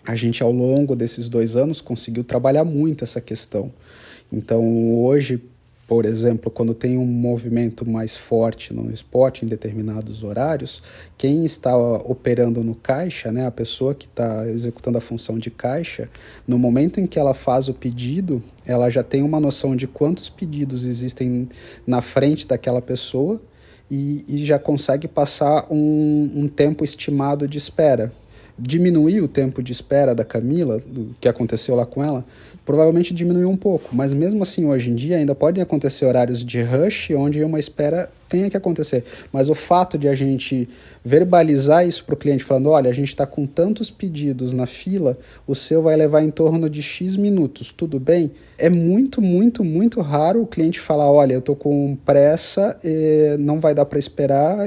a 0.05 0.15
gente, 0.15 0.43
ao 0.43 0.51
longo 0.51 0.95
desses 0.95 1.29
dois 1.29 1.55
anos, 1.55 1.81
conseguiu 1.81 2.23
trabalhar 2.23 2.63
muito 2.63 3.03
essa 3.03 3.19
questão. 3.19 3.71
Então, 4.31 4.95
hoje, 5.03 5.41
por 5.87 6.05
exemplo, 6.05 6.49
quando 6.49 6.73
tem 6.73 6.97
um 6.97 7.05
movimento 7.05 7.87
mais 7.87 8.15
forte 8.15 8.73
no 8.73 8.91
spot 8.91 9.43
em 9.43 9.45
determinados 9.45 10.23
horários, 10.23 10.81
quem 11.15 11.45
está 11.45 11.75
operando 11.77 12.63
no 12.63 12.73
caixa, 12.73 13.31
né, 13.31 13.45
a 13.45 13.51
pessoa 13.51 13.93
que 13.93 14.07
está 14.07 14.47
executando 14.47 14.97
a 14.97 15.01
função 15.01 15.37
de 15.37 15.51
caixa, 15.51 16.09
no 16.47 16.57
momento 16.57 16.99
em 16.99 17.05
que 17.05 17.19
ela 17.19 17.35
faz 17.35 17.67
o 17.67 17.73
pedido, 17.73 18.43
ela 18.65 18.89
já 18.89 19.03
tem 19.03 19.21
uma 19.21 19.39
noção 19.39 19.75
de 19.75 19.85
quantos 19.85 20.27
pedidos 20.27 20.83
existem 20.83 21.47
na 21.85 22.01
frente 22.01 22.47
daquela 22.47 22.81
pessoa 22.81 23.39
e, 23.89 24.25
e 24.27 24.45
já 24.45 24.57
consegue 24.57 25.07
passar 25.07 25.67
um, 25.69 26.31
um 26.35 26.47
tempo 26.47 26.83
estimado 26.83 27.47
de 27.47 27.57
espera. 27.57 28.11
Diminuir 28.57 29.21
o 29.21 29.27
tempo 29.27 29.61
de 29.61 29.71
espera 29.71 30.15
da 30.15 30.23
Camila, 30.23 30.79
do 30.79 31.13
que 31.19 31.27
aconteceu 31.27 31.75
lá 31.75 31.85
com 31.85 32.03
ela, 32.03 32.25
provavelmente 32.65 33.13
diminuiu 33.13 33.49
um 33.49 33.57
pouco. 33.57 33.95
Mas 33.95 34.11
mesmo 34.11 34.43
assim, 34.43 34.65
hoje 34.65 34.89
em 34.89 34.95
dia, 34.95 35.17
ainda 35.17 35.35
podem 35.35 35.61
acontecer 35.61 36.05
horários 36.05 36.43
de 36.43 36.61
rush 36.61 37.11
onde 37.11 37.43
uma 37.43 37.59
espera 37.59 38.09
tenha 38.27 38.49
que 38.49 38.57
acontecer. 38.57 39.03
Mas 39.31 39.49
o 39.49 39.55
fato 39.55 39.97
de 39.97 40.07
a 40.07 40.15
gente 40.15 40.67
verbalizar 41.03 41.87
isso 41.87 42.03
para 42.03 42.15
o 42.15 42.17
cliente, 42.17 42.43
falando: 42.43 42.69
olha, 42.69 42.89
a 42.89 42.93
gente 42.93 43.09
está 43.09 43.25
com 43.25 43.45
tantos 43.45 43.91
pedidos 43.91 44.51
na 44.51 44.65
fila, 44.65 45.17
o 45.45 45.53
seu 45.53 45.83
vai 45.83 45.95
levar 45.95 46.23
em 46.23 46.31
torno 46.31 46.69
de 46.69 46.81
X 46.81 47.15
minutos, 47.15 47.71
tudo 47.71 47.99
bem? 47.99 48.31
É 48.57 48.69
muito, 48.69 49.21
muito, 49.21 49.63
muito 49.63 50.01
raro 50.01 50.41
o 50.41 50.47
cliente 50.47 50.79
falar: 50.79 51.11
olha, 51.11 51.33
eu 51.33 51.39
estou 51.39 51.55
com 51.55 51.95
pressa, 52.03 52.77
não 53.39 53.59
vai 53.59 53.75
dar 53.75 53.85
para 53.85 53.99
esperar, 53.99 54.57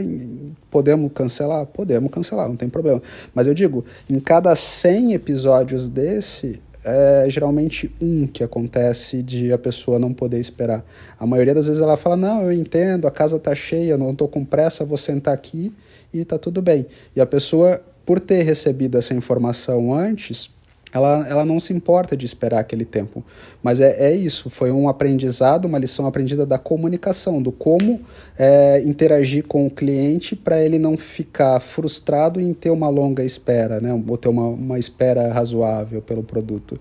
podemos 0.71 1.11
cancelar? 1.13 1.67
Podemos 1.67 2.11
cancelar, 2.11 2.49
não 2.49 2.57
tem 2.57 2.69
problema. 2.69 3.03
Mas 3.35 3.49
eu 3.49 3.55
digo, 3.55 3.85
em 4.09 4.21
cada 4.21 4.55
100 4.55 5.15
episódios 5.15 5.89
desse, 5.89 6.61
é 6.85 7.27
geralmente 7.29 7.91
um 8.01 8.27
que 8.27 8.43
acontece 8.43 9.23
de 9.23 9.53
a 9.53 9.59
pessoa 9.59 9.99
não 9.99 10.13
poder 10.13 10.39
esperar. 10.39 10.85
A 11.19 11.27
maioria 11.27 11.55
das 11.55 11.67
vezes 11.67 11.81
ela 11.81 11.97
fala: 11.97 12.17
Não, 12.17 12.43
eu 12.43 12.53
entendo, 12.53 13.07
a 13.07 13.11
casa 13.11 13.37
está 13.37 13.55
cheia, 13.55 13.97
não 13.97 14.13
estou 14.13 14.29
com 14.29 14.45
pressa, 14.45 14.85
vou 14.85 14.99
sentar 14.99 15.35
aqui 15.35 15.73
e 16.13 16.21
está 16.21 16.39
tudo 16.39 16.63
bem. 16.63 16.87
E 17.15 17.21
a 17.21 17.27
pessoa, 17.27 17.81
por 18.05 18.21
ter 18.21 18.43
recebido 18.43 18.97
essa 18.97 19.15
informação 19.15 19.93
antes, 19.93 20.51
ela, 20.93 21.27
ela 21.29 21.45
não 21.45 21.61
se 21.61 21.73
importa 21.73 22.17
de 22.17 22.25
esperar 22.25 22.61
aquele 22.61 22.85
tempo. 22.85 23.25
Mas 23.63 23.81
é, 23.81 24.11
é 24.11 24.15
isso, 24.15 24.49
foi 24.49 24.71
um 24.71 24.89
aprendizado, 24.89 25.67
uma 25.67 25.79
lição 25.79 26.07
aprendida 26.07 26.47
da 26.47 26.59
comunicação, 26.59 27.43
do 27.43 27.53
como 27.53 28.01
é, 28.39 28.83
interagir 28.85 29.45
com 29.47 29.67
o 29.67 29.71
cliente 29.71 30.35
para 30.35 30.63
ele 30.63 30.79
não 30.79 30.97
ficar 30.97 31.61
frustrado 31.61 32.41
em 32.41 32.53
ter 32.55 32.71
uma 32.71 32.89
longa 32.89 33.25
espera, 33.25 33.81
né? 33.81 33.93
ou 34.07 34.17
ter 34.17 34.29
uma, 34.29 34.49
uma 34.49 34.79
espera 34.79 35.33
razoável 35.33 36.01
pelo 36.01 36.23
produto. 36.23 36.79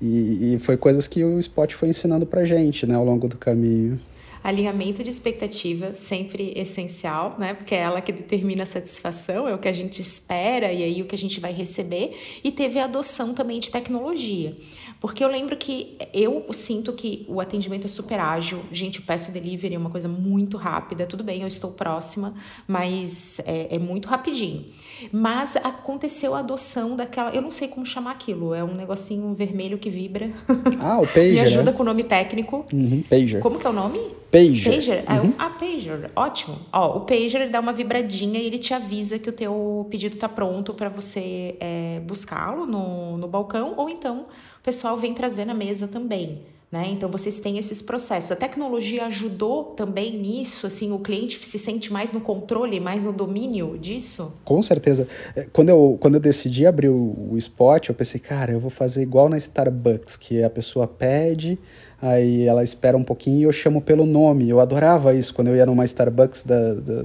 E, 0.00 0.54
e 0.54 0.58
foi 0.58 0.76
coisas 0.76 1.06
que 1.06 1.22
o 1.22 1.38
Spot 1.38 1.72
foi 1.74 1.88
ensinando 1.90 2.24
para 2.24 2.44
gente 2.44 2.86
né, 2.86 2.94
ao 2.94 3.04
longo 3.04 3.28
do 3.28 3.36
caminho. 3.36 4.00
Alinhamento 4.42 5.02
de 5.02 5.10
expectativa, 5.10 5.94
sempre 5.94 6.52
essencial, 6.56 7.36
né? 7.38 7.54
Porque 7.54 7.74
é 7.74 7.78
ela 7.78 8.00
que 8.00 8.10
determina 8.12 8.62
a 8.62 8.66
satisfação, 8.66 9.46
é 9.46 9.54
o 9.54 9.58
que 9.58 9.68
a 9.68 9.72
gente 9.72 10.00
espera 10.00 10.72
e 10.72 10.82
aí 10.82 11.02
o 11.02 11.06
que 11.06 11.14
a 11.14 11.18
gente 11.18 11.38
vai 11.40 11.52
receber. 11.52 12.16
E 12.42 12.50
teve 12.50 12.78
a 12.78 12.84
adoção 12.84 13.34
também 13.34 13.60
de 13.60 13.70
tecnologia. 13.70 14.56
Porque 15.00 15.24
eu 15.24 15.28
lembro 15.28 15.56
que 15.56 15.96
eu 16.12 16.44
sinto 16.52 16.92
que 16.92 17.24
o 17.26 17.40
atendimento 17.40 17.86
é 17.86 17.88
super 17.88 18.20
ágil. 18.20 18.60
Gente, 18.70 18.98
eu 18.98 19.04
peço 19.06 19.32
delivery, 19.32 19.74
é 19.74 19.78
uma 19.78 19.88
coisa 19.88 20.06
muito 20.06 20.58
rápida. 20.58 21.06
Tudo 21.06 21.24
bem, 21.24 21.40
eu 21.40 21.48
estou 21.48 21.70
próxima, 21.72 22.34
mas 22.68 23.40
é, 23.46 23.74
é 23.74 23.78
muito 23.78 24.08
rapidinho. 24.08 24.66
Mas 25.10 25.56
aconteceu 25.56 26.34
a 26.34 26.40
adoção 26.40 26.96
daquela. 26.96 27.30
Eu 27.30 27.40
não 27.40 27.50
sei 27.50 27.68
como 27.68 27.86
chamar 27.86 28.10
aquilo. 28.10 28.54
É 28.54 28.62
um 28.62 28.74
negocinho 28.74 29.34
vermelho 29.34 29.78
que 29.78 29.88
vibra. 29.88 30.30
Ah, 30.78 31.00
o 31.00 31.06
pager. 31.08 31.32
Me 31.32 31.40
ajuda 31.40 31.70
né? 31.70 31.72
com 31.72 31.82
o 31.82 31.86
nome 31.86 32.04
técnico. 32.04 32.66
Uhum, 32.70 33.02
pager. 33.08 33.40
Como 33.40 33.58
que 33.58 33.66
é 33.66 33.70
o 33.70 33.72
nome? 33.72 33.98
Pager. 34.30 34.74
Pager? 34.74 35.04
É 35.06 35.20
uhum. 35.20 35.34
Ah, 35.38 35.50
pager. 35.50 36.10
Ótimo. 36.14 36.58
Ó, 36.72 36.98
o 36.98 37.00
pager 37.00 37.50
dá 37.50 37.60
uma 37.60 37.72
vibradinha 37.72 38.38
e 38.38 38.46
ele 38.46 38.58
te 38.58 38.72
avisa 38.72 39.18
que 39.18 39.28
o 39.28 39.32
teu 39.32 39.86
pedido 39.90 40.14
está 40.14 40.28
pronto 40.28 40.72
para 40.72 40.88
você 40.88 41.56
é, 41.60 42.00
buscá-lo 42.06 42.66
no, 42.66 43.16
no 43.16 43.26
balcão 43.26 43.74
ou 43.76 43.88
então 43.88 44.26
o 44.60 44.62
pessoal 44.62 44.96
vem 44.96 45.12
trazer 45.12 45.44
na 45.44 45.54
mesa 45.54 45.88
também. 45.88 46.42
Né? 46.70 46.90
Então 46.92 47.10
vocês 47.10 47.40
têm 47.40 47.58
esses 47.58 47.82
processos. 47.82 48.30
A 48.30 48.36
tecnologia 48.36 49.06
ajudou 49.06 49.64
também 49.74 50.16
nisso, 50.16 50.68
assim, 50.68 50.92
o 50.92 51.00
cliente 51.00 51.44
se 51.44 51.58
sente 51.58 51.92
mais 51.92 52.12
no 52.12 52.20
controle, 52.20 52.78
mais 52.78 53.02
no 53.02 53.12
domínio 53.12 53.76
disso? 53.76 54.38
Com 54.44 54.62
certeza. 54.62 55.08
É, 55.34 55.48
quando 55.52 55.70
eu, 55.70 55.98
quando 56.00 56.14
eu 56.14 56.20
decidi 56.20 56.64
abrir 56.66 56.88
o, 56.88 57.30
o 57.32 57.36
spot, 57.36 57.88
eu 57.88 57.94
pensei, 57.94 58.20
cara, 58.20 58.52
eu 58.52 58.60
vou 58.60 58.70
fazer 58.70 59.02
igual 59.02 59.28
na 59.28 59.36
Starbucks, 59.36 60.16
que 60.16 60.44
a 60.44 60.50
pessoa 60.50 60.86
pede, 60.86 61.58
aí 62.02 62.46
ela 62.46 62.64
espera 62.64 62.96
um 62.96 63.02
pouquinho 63.02 63.40
e 63.40 63.42
eu 63.42 63.52
chamo 63.52 63.80
pelo 63.80 64.06
nome. 64.06 64.48
Eu 64.48 64.60
adorava 64.60 65.14
isso 65.14 65.34
quando 65.34 65.48
eu 65.48 65.56
ia 65.56 65.66
numa 65.66 65.84
Starbucks, 65.84 66.44
da, 66.44 66.74
da, 66.74 67.04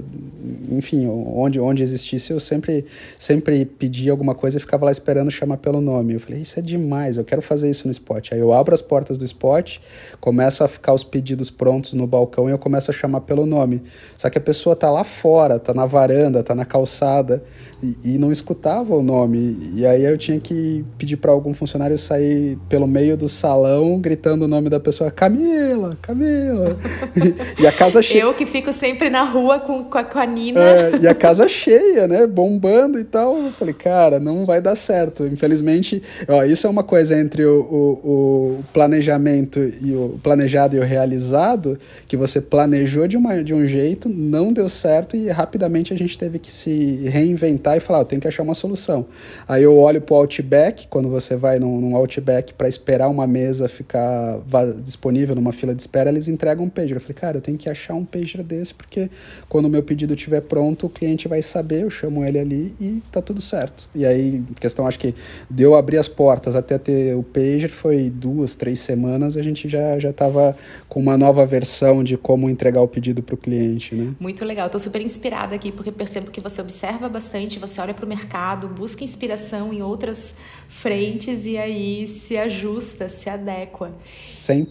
enfim, 0.70 1.06
onde, 1.06 1.60
onde 1.60 1.82
existisse, 1.82 2.32
eu 2.32 2.40
sempre, 2.40 2.84
sempre 3.18 3.64
pedia 3.64 4.10
alguma 4.10 4.34
coisa 4.34 4.56
e 4.56 4.60
ficava 4.60 4.86
lá 4.86 4.92
esperando 4.92 5.30
chamar 5.30 5.58
pelo 5.58 5.80
nome. 5.80 6.14
Eu 6.14 6.20
falei, 6.20 6.40
isso 6.40 6.58
é 6.58 6.62
demais, 6.62 7.16
eu 7.16 7.24
quero 7.24 7.42
fazer 7.42 7.70
isso 7.70 7.86
no 7.86 7.90
spot. 7.90 8.32
Aí 8.32 8.38
eu 8.38 8.52
abro 8.52 8.74
as 8.74 8.80
portas 8.80 9.18
do 9.18 9.24
spot, 9.24 9.78
começo 10.20 10.64
a 10.64 10.68
ficar 10.68 10.94
os 10.94 11.04
pedidos 11.04 11.50
prontos 11.50 11.92
no 11.92 12.06
balcão 12.06 12.48
e 12.48 12.52
eu 12.52 12.58
começo 12.58 12.90
a 12.90 12.94
chamar 12.94 13.20
pelo 13.22 13.44
nome. 13.44 13.82
Só 14.16 14.30
que 14.30 14.38
a 14.38 14.40
pessoa 14.40 14.74
tá 14.74 14.90
lá 14.90 15.04
fora, 15.04 15.58
tá 15.58 15.74
na 15.74 15.84
varanda, 15.84 16.42
tá 16.42 16.54
na 16.54 16.64
calçada 16.64 17.44
e, 17.82 18.14
e 18.14 18.18
não 18.18 18.32
escutava 18.32 18.94
o 18.94 19.02
nome. 19.02 19.58
E 19.74 19.84
aí 19.84 20.04
eu 20.04 20.16
tinha 20.16 20.40
que 20.40 20.84
pedir 20.96 21.16
para 21.16 21.32
algum 21.32 21.52
funcionário 21.52 21.98
sair 21.98 22.58
pelo 22.68 22.86
meio 22.86 23.16
do 23.16 23.28
salão 23.28 24.00
gritando 24.00 24.44
o 24.44 24.48
nome 24.48 24.70
da 24.70 24.80
pessoa: 24.86 25.10
Camila, 25.10 25.96
Camila. 26.00 26.78
e, 27.58 27.66
a 27.66 27.72
casa 27.72 28.00
cheia. 28.00 28.22
Eu 28.22 28.34
que 28.34 28.46
fico 28.46 28.72
sempre 28.72 29.10
na 29.10 29.24
rua 29.24 29.58
com, 29.58 29.84
com, 29.84 29.98
a, 29.98 30.04
com 30.04 30.18
a 30.18 30.26
Nina. 30.26 30.60
É, 30.60 30.98
e 31.02 31.08
a 31.08 31.14
casa 31.14 31.48
cheia, 31.48 32.06
né? 32.06 32.26
Bombando 32.26 32.98
e 32.98 33.04
tal. 33.04 33.36
Eu 33.38 33.52
falei, 33.52 33.74
cara, 33.74 34.20
não 34.20 34.46
vai 34.46 34.60
dar 34.60 34.76
certo. 34.76 35.26
Infelizmente, 35.26 36.02
ó, 36.28 36.44
isso 36.44 36.66
é 36.66 36.70
uma 36.70 36.84
coisa 36.84 37.18
entre 37.18 37.44
o, 37.44 37.60
o, 37.60 38.58
o 38.60 38.64
planejamento 38.72 39.60
e 39.80 39.94
o 39.94 40.18
planejado 40.22 40.76
e 40.76 40.78
o 40.78 40.82
realizado, 40.82 41.78
que 42.06 42.16
você 42.16 42.40
planejou 42.40 43.08
de, 43.08 43.16
uma, 43.16 43.42
de 43.42 43.52
um 43.52 43.66
jeito, 43.66 44.08
não 44.08 44.52
deu 44.52 44.68
certo 44.68 45.16
e 45.16 45.28
rapidamente 45.28 45.92
a 45.92 45.96
gente 45.96 46.18
teve 46.18 46.38
que 46.38 46.52
se 46.52 47.02
reinventar 47.08 47.76
e 47.76 47.80
falar, 47.80 48.00
eu 48.00 48.04
tenho 48.04 48.20
que 48.20 48.28
achar 48.28 48.42
uma 48.42 48.54
solução. 48.54 49.06
Aí 49.48 49.62
eu 49.62 49.76
olho 49.76 50.00
para 50.00 50.14
o 50.14 50.16
Outback, 50.18 50.86
quando 50.88 51.08
você 51.08 51.36
vai 51.36 51.58
num, 51.58 51.80
num 51.80 51.96
Outback 51.96 52.54
para 52.54 52.68
esperar 52.68 53.08
uma 53.08 53.26
mesa 53.26 53.68
ficar 53.68 54.38
disponível 54.80 55.34
numa 55.34 55.52
fila 55.52 55.74
de 55.74 55.80
espera, 55.80 56.10
eles 56.10 56.28
entregam 56.28 56.64
um 56.64 56.68
pager. 56.68 56.96
Eu 56.96 57.00
falei, 57.00 57.14
cara, 57.14 57.36
eu 57.38 57.40
tenho 57.40 57.58
que 57.58 57.68
achar 57.68 57.94
um 57.94 58.04
pager 58.04 58.42
desse, 58.42 58.74
porque 58.74 59.10
quando 59.48 59.66
o 59.66 59.68
meu 59.68 59.82
pedido 59.82 60.14
estiver 60.14 60.40
pronto, 60.40 60.86
o 60.86 60.88
cliente 60.88 61.28
vai 61.28 61.42
saber, 61.42 61.82
eu 61.82 61.90
chamo 61.90 62.24
ele 62.24 62.38
ali 62.38 62.74
e 62.80 63.02
tá 63.10 63.20
tudo 63.20 63.40
certo. 63.40 63.88
E 63.94 64.06
aí, 64.06 64.42
questão, 64.60 64.86
acho 64.86 64.98
que 64.98 65.14
deu 65.50 65.74
abrir 65.74 65.98
as 65.98 66.08
portas 66.08 66.54
até 66.54 66.78
ter 66.78 67.16
o 67.16 67.22
pager, 67.22 67.70
foi 67.70 68.08
duas, 68.10 68.54
três 68.54 68.80
semanas, 68.80 69.36
a 69.36 69.42
gente 69.42 69.68
já, 69.68 69.98
já 69.98 70.12
tava 70.12 70.56
com 70.88 71.00
uma 71.00 71.16
nova 71.16 71.44
versão 71.44 72.02
de 72.04 72.16
como 72.16 72.48
entregar 72.48 72.80
o 72.80 72.88
pedido 72.88 73.22
para 73.22 73.34
o 73.34 73.38
cliente, 73.38 73.94
né? 73.94 74.14
Muito 74.18 74.44
legal, 74.44 74.66
estou 74.66 74.80
super 74.80 75.00
inspirada 75.00 75.54
aqui, 75.54 75.72
porque 75.72 75.90
percebo 75.90 76.30
que 76.30 76.40
você 76.40 76.60
observa 76.60 77.08
bastante 77.08 77.58
você 77.58 77.80
olha 77.80 77.94
para 77.94 78.04
o 78.04 78.08
mercado, 78.08 78.68
busca 78.68 79.04
inspiração 79.04 79.72
em 79.72 79.82
outras 79.82 80.36
frentes 80.68 81.46
e 81.46 81.56
aí 81.56 82.06
se 82.08 82.36
ajusta, 82.36 83.08
se 83.08 83.28
adequa. 83.28 83.92
100%. 84.04 84.65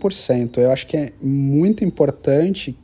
Eu 0.60 0.72
acho 0.72 0.86
que 0.88 0.98
é 0.98 1.12
muito 1.22 1.84
importante 1.84 2.78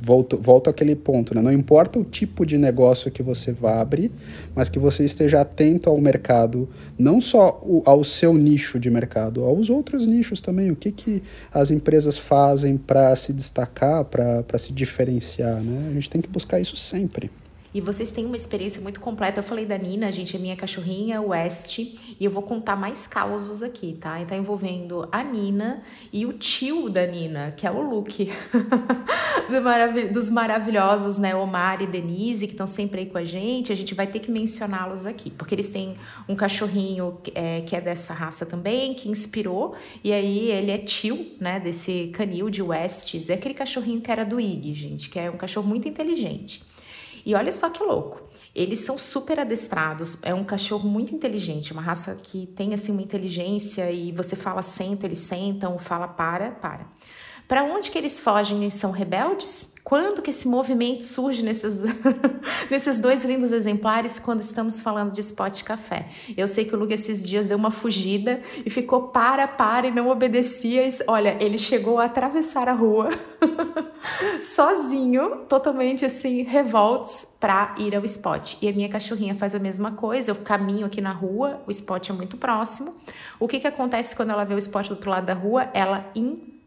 volto, 0.00 0.36
volto 0.38 0.70
àquele 0.70 0.96
ponto, 0.96 1.34
né? 1.34 1.40
Não 1.40 1.52
importa 1.52 1.98
o 1.98 2.04
tipo 2.04 2.46
de 2.46 2.56
negócio 2.56 3.10
que 3.10 3.22
você 3.22 3.52
vá 3.52 3.80
abrir, 3.80 4.10
mas 4.54 4.68
que 4.68 4.78
você 4.78 5.04
esteja 5.04 5.40
atento 5.40 5.90
ao 5.90 5.98
mercado, 6.00 6.68
não 6.98 7.20
só 7.20 7.60
o, 7.62 7.82
ao 7.84 8.02
seu 8.04 8.32
nicho 8.34 8.78
de 8.78 8.90
mercado, 8.90 9.44
aos 9.44 9.68
outros 9.68 10.06
nichos 10.06 10.40
também. 10.40 10.70
O 10.70 10.76
que, 10.76 10.90
que 10.90 11.22
as 11.52 11.70
empresas 11.70 12.18
fazem 12.18 12.76
para 12.76 13.14
se 13.16 13.32
destacar, 13.32 14.04
para 14.04 14.58
se 14.58 14.72
diferenciar, 14.72 15.60
né? 15.62 15.88
A 15.90 15.94
gente 15.94 16.10
tem 16.10 16.20
que 16.20 16.28
buscar 16.28 16.60
isso 16.60 16.76
sempre. 16.76 17.30
E 17.74 17.80
vocês 17.80 18.10
têm 18.10 18.26
uma 18.26 18.36
experiência 18.36 18.80
muito 18.80 19.00
completa. 19.00 19.40
Eu 19.40 19.44
falei 19.44 19.64
da 19.64 19.78
Nina, 19.78 20.12
gente, 20.12 20.36
é 20.36 20.38
minha 20.38 20.56
cachorrinha, 20.56 21.22
West, 21.22 21.78
e 21.78 21.98
eu 22.20 22.30
vou 22.30 22.42
contar 22.42 22.76
mais 22.76 23.06
causos 23.06 23.62
aqui, 23.62 23.96
tá? 23.98 24.20
E 24.20 24.26
tá 24.26 24.36
envolvendo 24.36 25.08
a 25.10 25.24
Nina 25.24 25.82
e 26.12 26.26
o 26.26 26.34
tio 26.34 26.90
da 26.90 27.06
Nina, 27.06 27.52
que 27.56 27.66
é 27.66 27.70
o 27.70 27.80
Luke. 27.80 28.30
dos 30.12 30.28
maravilhosos, 30.28 31.16
né? 31.16 31.34
Omar 31.34 31.80
e 31.80 31.86
Denise, 31.86 32.46
que 32.46 32.52
estão 32.52 32.66
sempre 32.66 33.00
aí 33.00 33.06
com 33.06 33.18
a 33.18 33.24
gente. 33.24 33.72
A 33.72 33.76
gente 33.76 33.94
vai 33.94 34.06
ter 34.06 34.18
que 34.18 34.30
mencioná-los 34.30 35.06
aqui, 35.06 35.30
porque 35.30 35.54
eles 35.54 35.70
têm 35.70 35.96
um 36.28 36.36
cachorrinho 36.36 37.18
é, 37.34 37.62
que 37.62 37.74
é 37.74 37.80
dessa 37.80 38.12
raça 38.12 38.44
também, 38.44 38.94
que 38.94 39.08
inspirou, 39.08 39.74
e 40.04 40.12
aí 40.12 40.50
ele 40.50 40.70
é 40.70 40.78
tio, 40.78 41.26
né? 41.40 41.58
Desse 41.58 42.10
canil 42.12 42.50
de 42.50 42.62
Westies. 42.62 43.30
É 43.30 43.34
aquele 43.34 43.54
cachorrinho 43.54 44.00
que 44.00 44.10
era 44.10 44.24
do 44.24 44.38
Ig, 44.38 44.74
gente, 44.74 45.08
que 45.08 45.18
é 45.18 45.30
um 45.30 45.36
cachorro 45.36 45.66
muito 45.66 45.88
inteligente. 45.88 46.62
E 47.24 47.34
olha 47.34 47.52
só 47.52 47.70
que 47.70 47.82
louco. 47.82 48.20
Eles 48.54 48.80
são 48.80 48.98
super 48.98 49.38
adestrados. 49.38 50.18
É 50.22 50.34
um 50.34 50.44
cachorro 50.44 50.88
muito 50.88 51.14
inteligente, 51.14 51.72
uma 51.72 51.82
raça 51.82 52.16
que 52.22 52.46
tem 52.46 52.74
assim 52.74 52.92
uma 52.92 53.02
inteligência 53.02 53.90
e 53.90 54.12
você 54.12 54.34
fala 54.34 54.62
senta, 54.62 55.06
eles 55.06 55.20
sentam, 55.20 55.78
fala 55.78 56.08
para, 56.08 56.50
para. 56.50 56.86
Para 57.46 57.64
onde 57.64 57.90
que 57.90 57.98
eles 57.98 58.20
fogem 58.20 58.66
e 58.66 58.70
são 58.70 58.90
rebeldes? 58.90 59.72
Quando 59.84 60.22
que 60.22 60.30
esse 60.30 60.46
movimento 60.46 61.02
surge 61.02 61.42
nesses, 61.42 61.82
nesses 62.70 62.98
dois 62.98 63.24
lindos 63.24 63.50
exemplares 63.50 64.18
quando 64.18 64.40
estamos 64.40 64.80
falando 64.80 65.12
de 65.12 65.20
spot 65.20 65.62
café? 65.64 66.06
Eu 66.36 66.46
sei 66.46 66.64
que 66.64 66.74
o 66.74 66.78
Luke 66.78 66.94
esses 66.94 67.28
dias 67.28 67.48
deu 67.48 67.58
uma 67.58 67.70
fugida 67.70 68.40
e 68.64 68.70
ficou 68.70 69.08
para, 69.08 69.46
para 69.48 69.88
e 69.88 69.90
não 69.90 70.08
obedecia. 70.08 70.88
Olha, 71.08 71.36
ele 71.40 71.58
chegou 71.58 71.98
a 71.98 72.04
atravessar 72.04 72.68
a 72.68 72.72
rua 72.72 73.10
sozinho, 74.40 75.44
totalmente 75.48 76.04
assim, 76.04 76.42
revoltos 76.42 77.26
para 77.40 77.74
ir 77.76 77.96
ao 77.96 78.04
spot. 78.04 78.54
E 78.62 78.68
a 78.68 78.72
minha 78.72 78.88
cachorrinha 78.88 79.34
faz 79.34 79.52
a 79.52 79.58
mesma 79.58 79.90
coisa, 79.90 80.30
eu 80.30 80.36
caminho 80.36 80.86
aqui 80.86 81.00
na 81.00 81.12
rua, 81.12 81.60
o 81.66 81.70
spot 81.72 82.08
é 82.08 82.12
muito 82.12 82.36
próximo. 82.36 82.94
O 83.38 83.48
que 83.48 83.58
que 83.58 83.66
acontece 83.66 84.14
quando 84.14 84.30
ela 84.30 84.44
vê 84.44 84.54
o 84.54 84.58
spot 84.58 84.86
do 84.86 84.92
outro 84.92 85.10
lado 85.10 85.26
da 85.26 85.34
rua? 85.34 85.68
Ela 85.74 86.10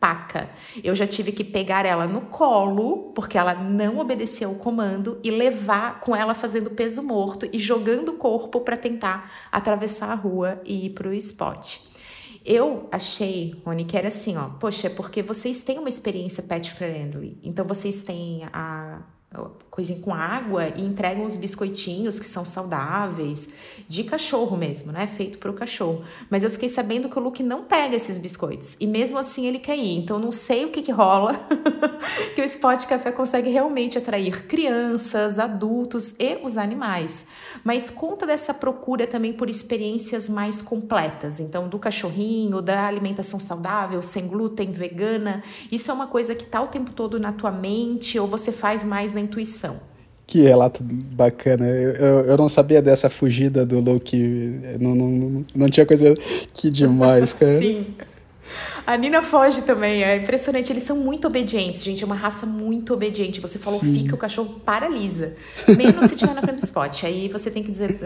empaca. 0.06 0.50
Eu 0.84 0.96
já 0.96 1.08
tive 1.08 1.32
que 1.32 1.44
pegar 1.44 1.86
ela 1.86 2.06
no 2.06 2.22
colo, 2.22 3.12
porque 3.16 3.38
ela 3.38 3.56
não 3.56 4.00
obedeceu 4.00 4.52
o 4.52 4.56
comando, 4.56 5.20
e 5.24 5.32
levar 5.32 6.00
com 6.00 6.16
ela 6.16 6.36
fazendo 6.36 6.70
peso 6.70 7.02
morto 7.02 7.48
e 7.52 7.58
jogando 7.58 8.10
o 8.10 8.18
corpo 8.18 8.62
para 8.62 8.78
tentar 8.78 9.32
atravessar 9.52 10.12
a 10.12 10.16
rua 10.16 10.62
e 10.64 10.88
ir 10.88 10.90
para 10.92 11.10
o 11.10 11.14
spot. 11.14 11.80
Eu 12.46 12.88
achei, 12.92 13.60
Rony, 13.66 13.86
que 13.86 13.98
era 13.98 14.10
assim, 14.10 14.38
ó, 14.38 14.50
poxa, 14.60 14.86
é 14.86 14.90
porque 14.90 15.24
vocês 15.24 15.62
têm 15.62 15.80
uma 15.80 15.90
experiência 15.90 16.44
pet 16.44 16.72
friendly, 16.72 17.40
então 17.44 17.66
vocês 17.66 18.04
têm 18.04 18.48
a, 18.54 19.02
coisinha 19.70 20.00
com 20.00 20.14
água 20.14 20.68
e 20.70 20.82
entregam 20.82 21.26
os 21.26 21.36
biscoitinhos 21.36 22.20
que 22.20 22.28
são 22.28 22.46
saudáveis, 22.46 23.50
de 23.88 24.04
cachorro 24.04 24.58
mesmo, 24.58 24.92
né? 24.92 25.08
Feito 25.08 25.38
para 25.38 25.52
o 25.52 25.54
cachorro. 25.54 26.04
Mas 26.30 26.44
eu 26.44 26.50
fiquei 26.50 26.70
sabendo 26.70 27.10
que 27.10 27.18
o 27.18 27.22
Luke 27.22 27.44
não 27.44 27.64
pega 27.64 27.96
esses 27.96 28.18
biscoitos 28.18 28.76
e 28.80 28.88
mesmo 28.88 29.18
assim 29.18 29.46
ele 29.46 29.60
quer 29.60 29.78
ir. 29.78 29.98
Então 29.98 30.20
não 30.20 30.32
sei 30.32 30.66
o 30.66 30.70
que, 30.70 30.82
que 30.82 30.92
rola 30.92 31.34
que 32.36 32.42
o 32.42 32.46
Spot 32.46 32.84
Café 32.86 33.12
consegue 33.12 33.50
realmente 33.50 33.98
atrair 33.98 34.48
crianças, 34.48 35.38
adultos 35.40 36.16
e 36.20 36.40
os 36.44 36.58
animais. 36.58 37.28
Mas 37.64 37.90
conta 37.90 38.26
dessa 38.26 38.54
procura 38.54 39.08
também 39.08 39.34
por 39.34 39.50
experiências 39.50 40.28
mais 40.28 40.62
completas. 40.62 41.40
Então, 41.40 41.68
do 41.68 41.80
cachorrinho, 41.80 42.62
da 42.62 42.86
alimentação 42.86 43.40
saudável, 43.40 44.02
sem 44.02 44.28
glúten, 44.28 44.72
vegana. 44.72 45.44
Isso 45.72 45.92
é 45.92 45.94
uma 45.94 46.08
coisa 46.08 46.36
que 46.36 46.44
está 46.44 46.62
o 46.62 46.68
tempo 46.68 46.92
todo 46.92 47.20
na 47.20 47.32
tua 47.32 47.52
mente 47.52 48.20
ou 48.20 48.28
você 48.28 48.52
faz 48.52 48.84
mais 48.84 49.14
na 49.14 49.20
intuição? 49.20 49.95
Que 50.28 50.42
relato 50.42 50.84
bacana. 50.84 51.68
Eu, 51.68 51.92
eu, 51.92 52.20
eu, 52.26 52.38
não 52.38 52.50
sabia 52.50 52.82
dessa 52.82 53.10
fugida 53.10 53.66
do 53.66 53.80
Luke. 53.80 54.18
Não, 54.80 54.96
não, 54.96 55.46
não 55.56 55.70
tinha 55.70 55.86
coisa 55.86 56.16
que 56.54 56.70
demais, 56.72 57.34
cara. 57.34 57.60
Sim. 57.60 57.86
A 58.86 58.96
Nina 58.98 59.22
foge 59.22 59.62
também, 59.64 60.04
é 60.04 60.16
impressionante. 60.18 60.72
Eles 60.72 60.84
são 60.84 60.98
muito 60.98 61.28
obedientes, 61.28 61.84
gente. 61.84 62.04
É 62.04 62.06
uma 62.06 62.16
raça 62.16 62.46
muito 62.46 62.94
obediente. 62.94 63.40
Você 63.40 63.58
falou 63.58 63.80
Sim. 63.80 63.94
fica, 63.94 64.16
o 64.16 64.18
cachorro 64.18 64.60
paralisa. 64.66 65.34
Menos 65.68 66.08
se 66.08 66.16
estiver 66.16 66.34
na 66.34 66.42
frente 66.42 66.60
do 66.60 66.64
spot. 66.64 67.04
Aí 67.04 67.28
você 67.28 67.50
tem 67.50 67.64
que 67.64 67.72
dizer. 67.72 68.00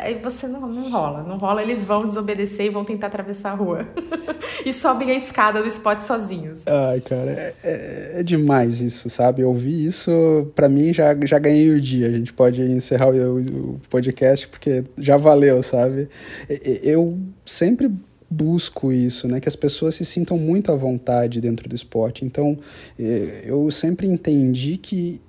Aí 0.00 0.20
você 0.22 0.46
não, 0.46 0.68
não 0.68 0.90
rola. 0.90 1.22
Não 1.22 1.38
rola, 1.38 1.62
eles 1.62 1.84
vão 1.84 2.06
desobedecer 2.06 2.66
e 2.66 2.70
vão 2.70 2.84
tentar 2.84 3.06
atravessar 3.06 3.52
a 3.52 3.54
rua. 3.54 3.88
e 4.64 4.72
sobem 4.72 5.10
a 5.10 5.14
escada 5.14 5.62
do 5.62 5.68
spot 5.68 6.00
sozinhos. 6.00 6.66
Ai, 6.66 7.00
cara, 7.00 7.30
é, 7.30 7.54
é, 7.62 8.20
é 8.20 8.22
demais 8.22 8.80
isso, 8.80 9.08
sabe? 9.08 9.42
Eu 9.42 9.48
ouvi 9.48 9.86
isso, 9.86 10.50
para 10.54 10.68
mim 10.68 10.92
já, 10.92 11.16
já 11.24 11.38
ganhei 11.38 11.70
o 11.70 11.80
dia. 11.80 12.08
A 12.08 12.10
gente 12.10 12.32
pode 12.32 12.62
encerrar 12.62 13.08
o, 13.08 13.40
o 13.40 13.80
podcast 13.88 14.46
porque 14.48 14.84
já 14.98 15.16
valeu, 15.16 15.62
sabe? 15.62 16.08
Eu 16.82 17.18
sempre 17.44 17.90
busco 18.28 18.92
isso, 18.92 19.28
né? 19.28 19.40
Que 19.40 19.48
as 19.48 19.56
pessoas 19.56 19.94
se 19.94 20.04
sintam 20.04 20.36
muito 20.36 20.72
à 20.72 20.76
vontade 20.76 21.40
dentro 21.40 21.68
do 21.68 21.74
esporte. 21.74 22.24
Então, 22.24 22.58
eh, 22.98 23.44
eu 23.44 23.70
sempre 23.70 24.06
entendi 24.06 24.76
que 24.76 25.20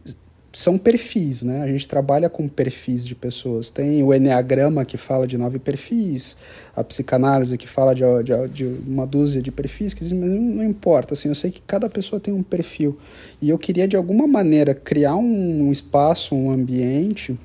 são 0.58 0.76
perfis, 0.76 1.43
né? 1.43 1.62
A 1.62 1.68
gente 1.68 1.88
trabalha 1.88 2.30
com 2.30 2.48
perfis 2.48 3.06
de 3.06 3.14
pessoas. 3.14 3.70
Tem 3.70 4.02
o 4.02 4.12
Enneagrama 4.12 4.84
que 4.86 4.98
fala 4.98 5.28
de 5.28 5.38
nove 5.38 5.60
perfis, 5.60 6.36
a 6.76 6.84
psicanálise 6.84 7.58
que 7.58 7.68
fala 7.68 7.93
de, 7.93 8.02
de, 8.24 8.48
de 8.48 8.66
uma 8.88 9.06
dúzia 9.06 9.39
de 9.39 9.52
perfis, 9.52 9.93
que 9.93 10.04
mas 10.04 10.14
não 10.14 10.64
importa, 10.64 11.14
assim, 11.14 11.30
eu 11.30 11.36
sei 11.36 11.52
que 11.52 11.62
cada 11.62 11.88
pessoa 11.89 12.20
tem 12.20 12.34
um 12.34 12.41
perfil. 12.41 12.98
E 13.39 13.50
eu 13.50 13.58
queria, 13.58 13.88
de 13.88 13.95
alguma 13.95 14.26
maneira, 14.26 14.74
criar 14.74 15.16
um 15.16 15.72
espaço, 15.72 16.34
um 16.34 16.50
ambiente 16.50 17.38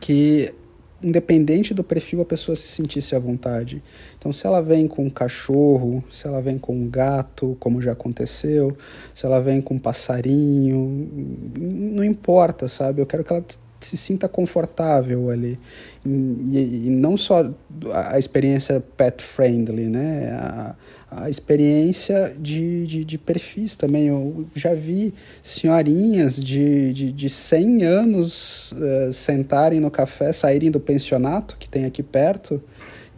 que 0.00 0.54
independente 1.02 1.72
do 1.72 1.84
perfil, 1.84 2.20
a 2.20 2.24
pessoa 2.24 2.56
se 2.56 2.66
sentisse 2.68 3.14
à 3.14 3.18
vontade. 3.18 3.82
Então, 4.18 4.32
se 4.32 4.46
ela 4.46 4.60
vem 4.60 4.88
com 4.88 5.04
um 5.04 5.10
cachorro, 5.10 6.02
se 6.10 6.26
ela 6.26 6.40
vem 6.40 6.58
com 6.58 6.74
um 6.74 6.88
gato, 6.88 7.56
como 7.60 7.80
já 7.80 7.92
aconteceu, 7.92 8.76
se 9.14 9.24
ela 9.24 9.40
vem 9.40 9.60
com 9.60 9.74
um 9.74 9.78
passarinho, 9.78 11.08
não 11.56 12.04
importa, 12.04 12.68
sabe? 12.68 13.00
Eu 13.00 13.06
quero 13.06 13.22
que 13.22 13.32
ela 13.32 13.44
se 13.80 13.96
sinta 13.96 14.28
confortável 14.28 15.30
ali. 15.30 15.58
E, 16.04 16.86
e 16.86 16.90
não 16.90 17.16
só 17.16 17.50
a 17.92 18.18
experiência 18.18 18.82
pet 18.96 19.22
friendly, 19.22 19.86
né? 19.86 20.30
A, 20.32 20.74
a 21.10 21.30
experiência 21.30 22.36
de, 22.38 22.86
de, 22.86 23.04
de, 23.04 23.18
perfis 23.18 23.76
também. 23.76 24.08
Eu 24.08 24.46
já 24.54 24.74
vi 24.74 25.14
senhorinhas 25.42 26.36
de, 26.36 26.92
de, 26.92 27.12
de 27.12 27.28
100 27.28 27.84
anos 27.84 28.72
uh, 28.72 29.12
sentarem 29.12 29.80
no 29.80 29.90
café, 29.90 30.32
saírem 30.32 30.70
do 30.70 30.80
pensionato 30.80 31.56
que 31.58 31.68
tem 31.68 31.84
aqui 31.84 32.02
perto 32.02 32.62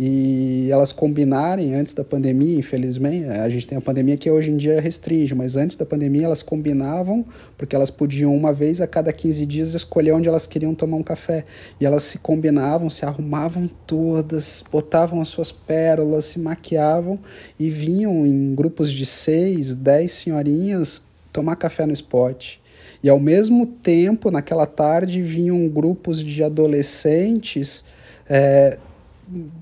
e 0.02 0.70
elas 0.70 0.94
combinarem 0.94 1.74
antes 1.74 1.92
da 1.92 2.02
pandemia, 2.02 2.58
infelizmente, 2.58 3.26
a 3.26 3.46
gente 3.50 3.68
tem 3.68 3.76
a 3.76 3.82
pandemia 3.82 4.16
que 4.16 4.30
hoje 4.30 4.50
em 4.50 4.56
dia 4.56 4.80
restringe, 4.80 5.34
mas 5.34 5.56
antes 5.56 5.76
da 5.76 5.84
pandemia 5.84 6.24
elas 6.24 6.42
combinavam, 6.42 7.22
porque 7.58 7.76
elas 7.76 7.90
podiam 7.90 8.34
uma 8.34 8.50
vez 8.50 8.80
a 8.80 8.86
cada 8.86 9.12
15 9.12 9.44
dias 9.44 9.74
escolher 9.74 10.12
onde 10.12 10.26
elas 10.26 10.46
queriam 10.46 10.74
tomar 10.74 10.96
um 10.96 11.02
café. 11.02 11.44
E 11.78 11.84
elas 11.84 12.04
se 12.04 12.16
combinavam, 12.16 12.88
se 12.88 13.04
arrumavam 13.04 13.68
todas, 13.86 14.64
botavam 14.72 15.20
as 15.20 15.28
suas 15.28 15.52
pérolas, 15.52 16.24
se 16.24 16.38
maquiavam 16.38 17.18
e 17.58 17.68
vinham 17.68 18.26
em 18.26 18.54
grupos 18.54 18.90
de 18.90 19.04
seis, 19.04 19.74
dez 19.74 20.12
senhorinhas 20.12 21.02
tomar 21.30 21.56
café 21.56 21.84
no 21.84 21.92
spot. 21.92 22.56
E 23.04 23.08
ao 23.10 23.20
mesmo 23.20 23.66
tempo, 23.66 24.30
naquela 24.30 24.64
tarde, 24.64 25.20
vinham 25.20 25.68
grupos 25.68 26.24
de 26.24 26.42
adolescentes 26.42 27.84
é, 28.26 28.78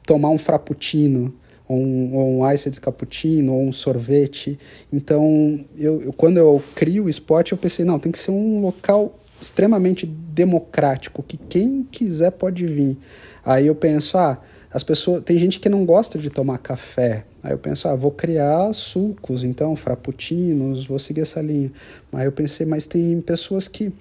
tomar 0.05 0.31
um 0.31 0.39
frappuccino, 0.39 1.35
ou 1.69 1.79
um, 1.79 2.15
ou 2.15 2.41
um 2.41 2.51
iced 2.53 2.81
cappuccino, 2.81 3.53
ou 3.53 3.63
um 3.63 3.73
sorvete. 3.73 4.59
Então, 4.93 5.59
eu, 5.77 6.03
eu, 6.03 6.13
quando 6.13 6.39
eu 6.39 6.63
crio 6.75 7.05
o 7.05 7.09
spot, 7.09 7.53
eu 7.53 7.59
pensei, 7.59 7.85
não, 7.85 7.99
tem 7.99 8.11
que 8.11 8.19
ser 8.19 8.31
um 8.31 8.61
local 8.61 9.19
extremamente 9.41 10.07
democrático, 10.07 11.23
que 11.23 11.37
quem 11.37 11.87
quiser 11.91 12.33
pode 12.33 12.67
vir. 12.67 12.97
Aí 13.45 13.67
eu 13.67 13.75
penso, 13.75 14.19
ah, 14.19 14.41
as 14.73 14.83
pessoas, 14.83 15.23
tem 15.23 15.39
gente 15.39 15.61
que 15.61 15.69
não 15.69 15.85
gosta 15.85 16.19
de 16.19 16.31
tomar 16.31 16.59
café. 16.59 17.25
Aí 17.43 17.53
eu 17.53 17.59
penso, 17.59 17.87
ah, 17.87 17.95
vou 17.95 18.11
criar 18.11 18.73
sucos, 18.73 19.45
então, 19.45 19.77
frappuccinos, 19.77 20.87
vou 20.87 20.99
seguir 20.99 21.21
essa 21.21 21.41
linha. 21.41 21.71
Aí 22.13 22.27
eu 22.27 22.33
pensei, 22.33 22.67
mas 22.67 22.87
tem 22.87 23.21
pessoas 23.21 23.69
que 23.69 23.93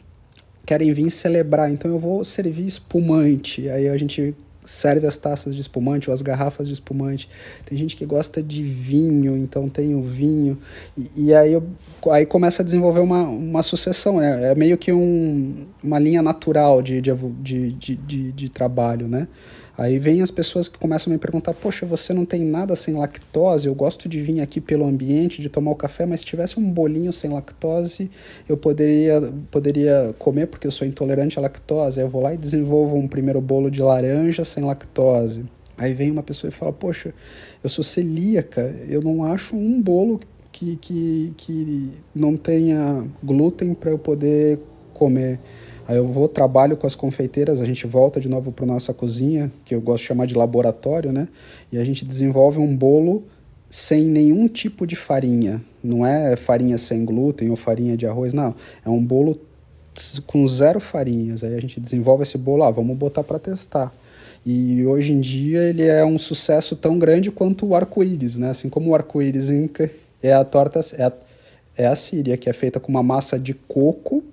querem 0.66 0.92
vir 0.92 1.10
celebrar, 1.10 1.72
então 1.72 1.92
eu 1.92 2.00
vou 2.00 2.24
servir 2.24 2.66
espumante. 2.66 3.70
Aí 3.70 3.88
a 3.88 3.96
gente 3.96 4.36
serve 4.68 5.08
as 5.08 5.18
taças 5.18 5.56
de 5.56 5.62
espumante 5.62 6.10
ou 6.10 6.14
as 6.14 6.22
garrafas 6.22 6.68
de 6.68 6.74
espumante. 6.74 7.30
Tem 7.66 7.78
gente 7.78 7.96
que 7.96 8.06
gosta 8.06 8.44
de 8.44 8.64
vinho, 8.64 9.38
então 9.38 9.70
tem 9.70 9.96
o 9.96 10.02
vinho. 10.02 10.58
E, 10.96 11.10
e 11.16 11.34
aí, 11.34 11.54
eu, 11.54 11.64
aí 12.12 12.26
começa 12.26 12.62
a 12.62 12.66
desenvolver 12.66 13.00
uma, 13.00 13.24
uma 13.24 13.64
sucessão, 13.64 14.18
né? 14.18 14.52
É 14.52 14.56
meio 14.56 14.78
que 14.78 14.92
um, 14.92 15.66
uma 15.82 15.98
linha 15.98 16.22
natural 16.22 16.82
de, 16.82 17.02
de, 17.02 17.14
de, 17.14 17.96
de, 17.96 18.32
de 18.34 18.50
trabalho, 18.50 19.08
né? 19.08 19.28
Aí 19.78 20.00
vem 20.00 20.24
as 20.24 20.32
pessoas 20.32 20.68
que 20.68 20.80
começam 20.80 21.12
a 21.12 21.14
me 21.14 21.20
perguntar: 21.20 21.54
Poxa, 21.54 21.86
você 21.86 22.12
não 22.12 22.26
tem 22.26 22.44
nada 22.44 22.76
sem 22.76 22.96
lactose? 22.96 23.68
Eu 23.68 23.76
gosto 23.76 24.10
de 24.10 24.20
vir 24.20 24.42
aqui 24.42 24.60
pelo 24.60 24.86
ambiente, 24.86 25.40
de 25.40 25.50
tomar 25.50 25.70
o 25.70 25.76
café, 25.76 26.04
mas 26.06 26.22
se 26.22 26.26
tivesse 26.26 26.60
um 26.60 26.68
bolinho 26.68 27.14
sem 27.14 27.30
lactose, 27.30 28.10
eu 28.50 28.58
poderia, 28.58 29.22
poderia 29.52 30.16
comer 30.18 30.48
porque 30.48 30.66
eu 30.66 30.72
sou 30.72 30.88
intolerante 30.88 31.38
à 31.38 31.42
lactose. 31.44 32.00
Aí 32.00 32.06
eu 32.06 32.10
vou 32.10 32.24
lá 32.24 32.34
e 32.34 32.38
desenvolvo 32.38 32.96
um 32.96 33.08
primeiro 33.08 33.40
bolo 33.40 33.70
de 33.70 33.80
laranja 33.80 34.44
sem 34.44 34.64
lactose. 34.64 35.44
Aí 35.78 35.94
vem 35.94 36.10
uma 36.10 36.24
pessoa 36.24 36.50
e 36.50 36.52
fala: 36.52 36.74
Poxa, 36.74 37.14
eu 37.64 37.70
sou 37.70 37.84
celíaca, 37.84 38.76
eu 38.90 39.00
não 39.00 39.24
acho 39.24 39.56
um 39.56 39.80
bolo 39.80 40.20
que, 40.52 40.76
que, 40.78 41.34
que 41.38 41.92
não 42.16 42.36
tenha 42.36 43.06
glúten 43.24 43.76
para 43.76 43.92
eu 43.92 44.00
poder 44.00 44.60
comer. 44.92 45.40
Aí 45.88 45.96
eu 45.98 46.08
vou, 46.08 46.28
trabalho 46.28 46.76
com 46.76 46.86
as 46.86 46.96
confeiteiras, 46.96 47.62
a 47.62 47.66
gente 47.66 47.88
volta 47.88 48.20
de 48.20 48.28
novo 48.28 48.52
para 48.52 48.66
nossa 48.66 48.94
cozinha, 48.94 49.52
que 49.64 49.74
eu 49.74 49.80
gosto 49.80 50.02
de 50.02 50.08
chamar 50.08 50.26
de 50.26 50.36
laboratório, 50.36 51.14
né? 51.14 51.28
E 51.72 51.78
a 51.78 51.84
gente 51.84 52.04
desenvolve 52.04 52.60
um 52.60 52.76
bolo 52.76 53.24
sem 53.70 54.04
nenhum 54.04 54.48
tipo 54.48 54.86
de 54.86 54.96
farinha. 54.96 55.62
Não 55.84 56.06
é 56.06 56.36
farinha 56.36 56.78
sem 56.78 57.06
glúten 57.06 57.50
ou 57.50 57.56
farinha 57.56 57.96
de 57.96 58.06
arroz, 58.06 58.34
não. 58.34 58.54
É 58.86 58.90
um 58.90 59.04
bolo 59.04 59.40
com 60.26 60.48
zero 60.48 60.80
farinhas. 60.80 61.44
Aí 61.44 61.56
a 61.56 61.62
gente 61.62 61.80
desenvolve 61.80 62.24
esse 62.24 62.38
bolo, 62.38 62.64
ah, 62.64 62.72
vamos 62.72 62.98
botar 62.98 63.24
para 63.24 63.40
testar. 63.40 63.94
E 64.46 64.86
hoje 64.86 65.14
em 65.14 65.22
dia 65.22 65.62
ele 65.64 65.84
é 65.84 66.06
um 66.06 66.20
sucesso 66.20 66.76
tão 66.76 67.00
grande 67.00 67.32
quanto 67.32 67.66
o 67.66 67.76
arco-íris, 67.76 68.38
né? 68.38 68.50
Assim 68.50 68.68
como 68.70 68.92
o 68.92 68.96
arco-íris 68.96 69.50
é 70.22 70.34
a 70.34 70.44
torta, 70.44 70.82
é 70.98 71.04
a 71.04 71.14
é 71.78 71.86
a 71.86 71.96
síria, 71.96 72.36
que 72.36 72.50
é 72.50 72.54
feita 72.54 72.80
com 72.80 72.90
uma 72.92 73.04
massa 73.04 73.38
de 73.38 73.54
coco 73.54 74.24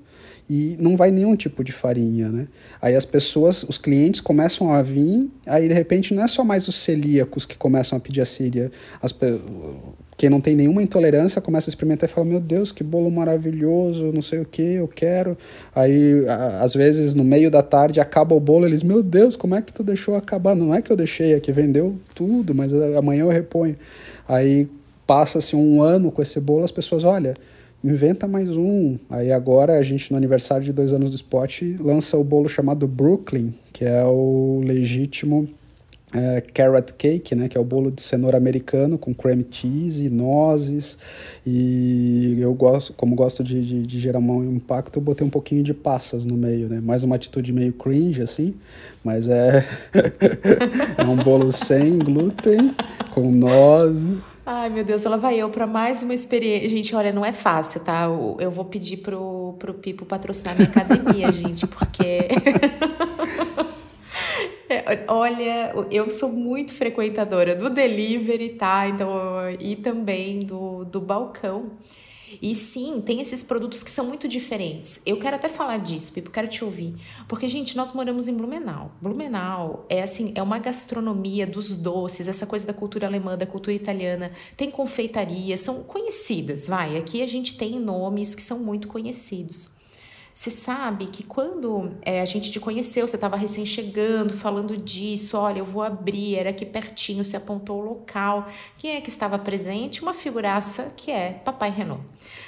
e 0.48 0.76
não 0.78 0.96
vai 0.96 1.10
nenhum 1.10 1.34
tipo 1.34 1.64
de 1.64 1.72
farinha, 1.72 2.28
né? 2.28 2.46
Aí 2.80 2.94
as 2.94 3.04
pessoas, 3.04 3.62
os 3.62 3.78
clientes 3.78 4.20
começam 4.20 4.72
a 4.72 4.82
vir, 4.82 5.30
aí 5.46 5.68
de 5.68 5.74
repente 5.74 6.12
não 6.12 6.22
é 6.22 6.28
só 6.28 6.44
mais 6.44 6.68
os 6.68 6.74
celíacos 6.74 7.46
que 7.46 7.56
começam 7.56 7.96
a 7.96 8.00
pedir 8.00 8.20
a 8.20 8.26
síria, 8.26 8.70
as, 9.00 9.12
quem 10.16 10.28
não 10.30 10.40
tem 10.40 10.54
nenhuma 10.54 10.82
intolerância 10.82 11.40
começa 11.40 11.68
a 11.68 11.72
experimentar 11.72 12.08
e 12.08 12.12
fala, 12.12 12.26
meu 12.26 12.40
Deus, 12.40 12.70
que 12.70 12.84
bolo 12.84 13.10
maravilhoso, 13.10 14.12
não 14.12 14.22
sei 14.22 14.40
o 14.40 14.44
que, 14.44 14.62
eu 14.62 14.86
quero. 14.86 15.36
Aí, 15.74 16.24
a, 16.28 16.60
às 16.62 16.74
vezes, 16.74 17.14
no 17.14 17.24
meio 17.24 17.50
da 17.50 17.62
tarde, 17.62 17.98
acaba 17.98 18.34
o 18.34 18.40
bolo, 18.40 18.66
eles, 18.66 18.82
meu 18.82 19.02
Deus, 19.02 19.36
como 19.36 19.54
é 19.54 19.62
que 19.62 19.72
tu 19.72 19.82
deixou 19.82 20.14
acabar? 20.14 20.54
Não 20.54 20.74
é 20.74 20.80
que 20.82 20.90
eu 20.90 20.96
deixei, 20.96 21.34
é 21.34 21.40
que 21.40 21.52
vendeu 21.52 21.96
tudo, 22.14 22.54
mas 22.54 22.72
amanhã 22.96 23.22
eu 23.22 23.28
reponho. 23.28 23.76
Aí 24.28 24.68
passa-se 25.06 25.56
um 25.56 25.82
ano 25.82 26.12
com 26.12 26.22
esse 26.22 26.38
bolo, 26.38 26.64
as 26.64 26.72
pessoas, 26.72 27.02
olha, 27.02 27.34
inventa 27.84 28.26
mais 28.26 28.48
um. 28.48 28.96
Aí 29.10 29.30
agora 29.30 29.74
a 29.74 29.82
gente, 29.82 30.10
no 30.10 30.16
aniversário 30.16 30.64
de 30.64 30.72
dois 30.72 30.92
anos 30.92 31.10
do 31.10 31.16
Spot, 31.16 31.60
lança 31.78 32.16
o 32.16 32.24
bolo 32.24 32.48
chamado 32.48 32.88
Brooklyn, 32.88 33.52
que 33.72 33.84
é 33.84 34.02
o 34.04 34.62
legítimo 34.64 35.46
é, 36.14 36.40
carrot 36.40 36.94
cake, 36.94 37.34
né, 37.34 37.48
que 37.48 37.58
é 37.58 37.60
o 37.60 37.64
bolo 37.64 37.90
de 37.90 38.00
cenoura 38.00 38.38
americano 38.38 38.96
com 38.96 39.12
cream 39.12 39.44
cheese, 39.50 40.08
nozes. 40.08 40.96
E 41.44 42.38
eu 42.40 42.54
gosto, 42.54 42.94
como 42.94 43.14
gosto 43.14 43.44
de, 43.44 43.60
de, 43.60 43.86
de, 43.86 43.98
gerar 43.98 44.20
um 44.20 44.54
impacto, 44.54 44.98
eu 44.98 45.02
botei 45.02 45.26
um 45.26 45.30
pouquinho 45.30 45.62
de 45.62 45.74
passas 45.74 46.24
no 46.24 46.36
meio, 46.36 46.68
né, 46.68 46.80
mais 46.80 47.02
uma 47.02 47.16
atitude 47.16 47.52
meio 47.52 47.72
cringe 47.72 48.22
assim, 48.22 48.54
mas 49.02 49.28
é 49.28 49.66
é 50.96 51.04
um 51.04 51.16
bolo 51.16 51.52
sem 51.52 51.98
glúten, 51.98 52.74
com 53.12 53.30
nozes 53.30 54.18
Ai, 54.46 54.68
meu 54.68 54.84
Deus, 54.84 55.06
ela 55.06 55.16
vai 55.16 55.36
eu 55.38 55.48
para 55.48 55.66
mais 55.66 56.02
uma 56.02 56.12
experiência. 56.12 56.68
Gente, 56.68 56.94
olha, 56.94 57.12
não 57.12 57.24
é 57.24 57.32
fácil, 57.32 57.82
tá? 57.82 58.04
Eu 58.38 58.50
vou 58.50 58.64
pedir 58.66 58.98
pro, 58.98 59.54
pro 59.58 59.72
Pipo 59.72 60.04
patrocinar 60.04 60.54
minha 60.54 60.68
academia, 60.68 61.30
gente, 61.32 61.66
porque. 61.66 62.28
É, 64.66 65.04
olha, 65.08 65.74
eu 65.90 66.10
sou 66.10 66.30
muito 66.30 66.72
frequentadora 66.72 67.54
do 67.54 67.68
delivery, 67.68 68.50
tá? 68.50 68.88
Então, 68.88 69.10
e 69.60 69.76
também 69.76 70.40
do, 70.40 70.84
do 70.86 71.00
balcão. 71.02 71.72
E 72.40 72.54
sim, 72.54 73.00
tem 73.00 73.20
esses 73.20 73.42
produtos 73.42 73.82
que 73.82 73.90
são 73.90 74.06
muito 74.06 74.26
diferentes. 74.28 75.00
Eu 75.04 75.18
quero 75.18 75.36
até 75.36 75.48
falar 75.48 75.78
disso, 75.78 76.12
Pipo, 76.12 76.30
quero 76.30 76.48
te 76.48 76.64
ouvir. 76.64 76.94
Porque, 77.28 77.48
gente, 77.48 77.76
nós 77.76 77.92
moramos 77.92 78.28
em 78.28 78.34
Blumenau. 78.34 78.92
Blumenau 79.00 79.86
é 79.88 80.02
assim, 80.02 80.32
é 80.34 80.42
uma 80.42 80.58
gastronomia 80.58 81.46
dos 81.46 81.74
doces, 81.74 82.28
essa 82.28 82.46
coisa 82.46 82.66
da 82.66 82.74
cultura 82.74 83.06
alemã, 83.06 83.36
da 83.36 83.46
cultura 83.46 83.74
italiana. 83.74 84.32
Tem 84.56 84.70
confeitaria, 84.70 85.56
são 85.56 85.82
conhecidas, 85.82 86.66
vai. 86.66 86.96
Aqui 86.96 87.22
a 87.22 87.26
gente 87.26 87.56
tem 87.56 87.78
nomes 87.78 88.34
que 88.34 88.42
são 88.42 88.58
muito 88.58 88.88
conhecidos. 88.88 89.73
Você 90.34 90.50
sabe 90.50 91.06
que 91.06 91.22
quando 91.22 91.92
é, 92.02 92.20
a 92.20 92.24
gente 92.24 92.50
te 92.50 92.58
conheceu, 92.58 93.06
você 93.06 93.14
estava 93.14 93.36
recém 93.36 93.64
chegando, 93.64 94.34
falando 94.34 94.76
disso, 94.76 95.38
olha, 95.38 95.60
eu 95.60 95.64
vou 95.64 95.80
abrir, 95.80 96.34
era 96.34 96.50
aqui 96.50 96.66
pertinho, 96.66 97.22
você 97.22 97.36
apontou 97.36 97.80
o 97.80 97.84
local. 97.84 98.48
Quem 98.76 98.96
é 98.96 99.00
que 99.00 99.08
estava 99.08 99.38
presente? 99.38 100.02
Uma 100.02 100.12
figuraça 100.12 100.92
que 100.96 101.12
é 101.12 101.34
Papai 101.44 101.70
Renault. 101.70 102.02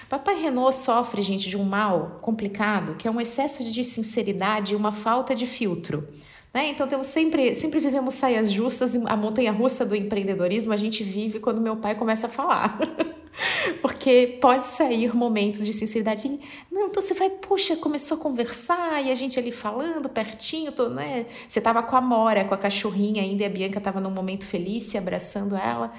Papai 0.08 0.34
Renault 0.34 0.74
sofre, 0.74 1.22
gente, 1.22 1.48
de 1.48 1.56
um 1.56 1.62
mal 1.62 2.18
complicado, 2.20 2.96
que 2.96 3.06
é 3.06 3.10
um 3.10 3.20
excesso 3.20 3.62
de 3.62 3.84
sinceridade 3.84 4.72
e 4.72 4.76
uma 4.76 4.90
falta 4.90 5.32
de 5.32 5.46
filtro. 5.46 6.08
Né? 6.52 6.70
Então 6.70 6.88
temos 6.88 7.06
sempre, 7.06 7.54
sempre 7.54 7.78
vivemos 7.78 8.14
saias 8.14 8.50
justas, 8.50 8.96
a 8.96 9.16
montanha 9.16 9.52
russa 9.52 9.86
do 9.86 9.94
empreendedorismo 9.94 10.72
a 10.72 10.76
gente 10.76 11.04
vive 11.04 11.38
quando 11.38 11.60
meu 11.60 11.76
pai 11.76 11.94
começa 11.94 12.26
a 12.26 12.30
falar. 12.30 12.80
Porque 13.80 14.38
pode 14.40 14.66
sair 14.66 15.14
momentos 15.14 15.64
de 15.64 15.72
sinceridade. 15.72 16.28
Não, 16.70 16.88
então 16.88 17.02
você 17.02 17.14
vai, 17.14 17.30
puxa, 17.30 17.76
começou 17.76 18.16
a 18.16 18.20
conversar 18.20 19.04
e 19.04 19.10
a 19.10 19.14
gente 19.14 19.38
ali 19.38 19.52
falando 19.52 20.08
pertinho, 20.08 20.72
tô, 20.72 20.88
né? 20.88 21.26
Você 21.48 21.60
tava 21.60 21.82
com 21.82 21.96
a 21.96 22.00
Mora, 22.00 22.44
com 22.44 22.54
a 22.54 22.58
cachorrinha 22.58 23.22
ainda, 23.22 23.42
e 23.42 23.46
a 23.46 23.48
Bianca 23.48 23.80
tava 23.80 24.00
num 24.00 24.10
momento 24.10 24.46
feliz, 24.46 24.84
se 24.84 24.98
abraçando 24.98 25.56
ela. 25.56 25.92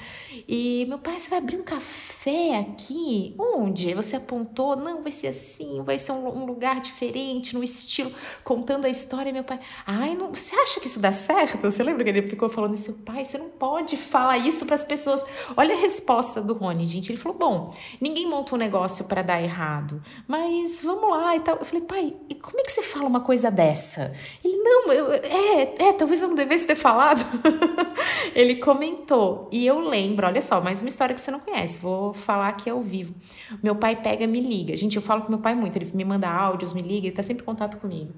E 0.48 0.86
meu 0.88 0.98
pai, 0.98 1.20
você 1.20 1.30
vai 1.30 1.40
abrir 1.40 1.58
um 1.58 1.64
café 1.64 2.60
aqui? 2.60 3.36
Onde? 3.38 3.94
Você 3.94 4.16
apontou, 4.16 4.76
não, 4.76 5.02
vai 5.02 5.12
ser 5.12 5.28
assim, 5.28 5.82
vai 5.84 6.00
ser 6.00 6.12
um, 6.12 6.28
um 6.28 6.46
lugar 6.46 6.80
diferente, 6.80 7.56
no 7.56 7.64
estilo, 7.64 8.12
contando 8.44 8.86
a 8.86 8.90
história. 8.90 9.32
Meu 9.34 9.44
pai, 9.44 9.60
ai, 9.86 10.16
não, 10.16 10.32
você 10.34 10.56
acha 10.56 10.80
que 10.80 10.88
isso 10.88 11.00
dá 11.00 11.12
certo? 11.12 11.60
Você 11.62 11.84
lembra 11.84 12.04
que 12.04 12.10
ele 12.10 12.30
ficou 12.30 12.50
falando 12.50 12.76
isso? 12.76 12.94
Pai, 13.06 13.26
você 13.26 13.38
não 13.38 13.50
pode 13.50 13.98
falar 13.98 14.38
isso 14.38 14.66
para 14.66 14.76
as 14.76 14.84
pessoas. 14.84 15.24
Olha 15.56 15.76
a 15.76 15.78
resposta 15.78 16.42
do 16.42 16.54
Rony, 16.54 16.88
gente. 16.88 17.12
Ele 17.12 17.18
falou, 17.18 17.27
falou: 17.28 17.34
bom, 17.34 17.74
ninguém 18.00 18.28
monta 18.28 18.56
um 18.56 18.58
negócio 18.58 19.06
para 19.06 19.22
dar 19.22 19.42
errado, 19.42 20.02
mas 20.28 20.82
vamos 20.82 21.10
lá 21.10 21.36
e 21.36 21.40
tal. 21.40 21.58
Eu 21.58 21.66
falei, 21.66 21.82
pai, 21.82 22.14
e 22.30 22.36
como 22.36 22.60
é 22.60 22.64
que 22.64 22.72
você 22.72 22.82
fala 22.82 23.06
uma 23.06 23.22
coisa 23.22 23.52
dessa? 23.52 24.16
Ele, 24.44 24.58
não, 24.58 24.94
eu, 24.94 25.14
é, 25.14 25.76
é, 25.80 25.94
talvez 25.94 26.22
eu 26.22 26.28
não 26.28 26.36
devesse 26.36 26.66
ter 26.66 26.76
falado. 26.76 27.26
Ele 28.34 28.56
comentou, 28.56 29.50
e 29.52 29.66
eu 29.66 29.80
lembro, 29.80 30.28
olha 30.28 30.42
só, 30.42 30.62
mais 30.62 30.82
uma 30.82 30.90
história 30.90 31.14
que 31.14 31.22
você 31.22 31.32
não 31.32 31.40
conhece, 31.40 31.78
vou 31.80 32.14
falar 32.14 32.50
aqui 32.50 32.70
ao 32.70 32.82
vivo. 32.82 33.14
Meu 33.62 33.76
pai 33.76 33.96
pega, 33.96 34.28
me 34.28 34.40
liga. 34.40 34.76
Gente, 34.76 34.96
eu 34.96 35.02
falo 35.02 35.24
com 35.24 35.30
meu 35.30 35.40
pai 35.40 35.56
muito, 35.56 35.76
ele 35.78 35.90
me 35.94 36.06
manda 36.06 36.30
áudios, 36.30 36.74
me 36.74 36.82
liga, 36.82 37.08
ele 37.08 37.16
tá 37.16 37.24
sempre 37.24 37.44
em 37.44 37.46
contato 37.46 37.78
comigo. 37.78 38.12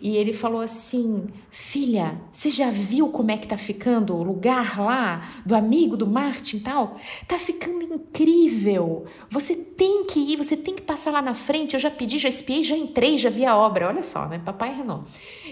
E 0.00 0.16
ele 0.16 0.32
falou 0.32 0.60
assim: 0.60 1.26
filha, 1.50 2.20
você 2.30 2.50
já 2.50 2.70
viu 2.70 3.08
como 3.08 3.30
é 3.30 3.36
que 3.36 3.48
tá 3.48 3.56
ficando 3.56 4.14
o 4.14 4.22
lugar 4.22 4.80
lá 4.80 5.22
do 5.44 5.54
amigo 5.54 5.96
do 5.96 6.06
Martin 6.06 6.58
e 6.58 6.60
tal? 6.60 6.96
Tá 7.26 7.38
ficando 7.38 7.82
incrível 7.82 8.44
incrível. 8.44 9.04
Você 9.30 9.54
tem 9.54 10.04
que 10.04 10.20
ir, 10.20 10.36
você 10.36 10.56
tem 10.56 10.74
que 10.74 10.82
passar 10.82 11.10
lá 11.10 11.22
na 11.22 11.34
frente. 11.34 11.74
Eu 11.74 11.80
já 11.80 11.90
pedi, 11.90 12.18
já 12.18 12.28
espiei, 12.28 12.64
já 12.64 12.76
entrei, 12.76 13.18
já 13.18 13.30
vi 13.30 13.44
a 13.44 13.56
obra. 13.56 13.88
Olha 13.88 14.02
só, 14.02 14.28
né? 14.28 14.40
Papai 14.44 14.74
Renault. 14.74 15.08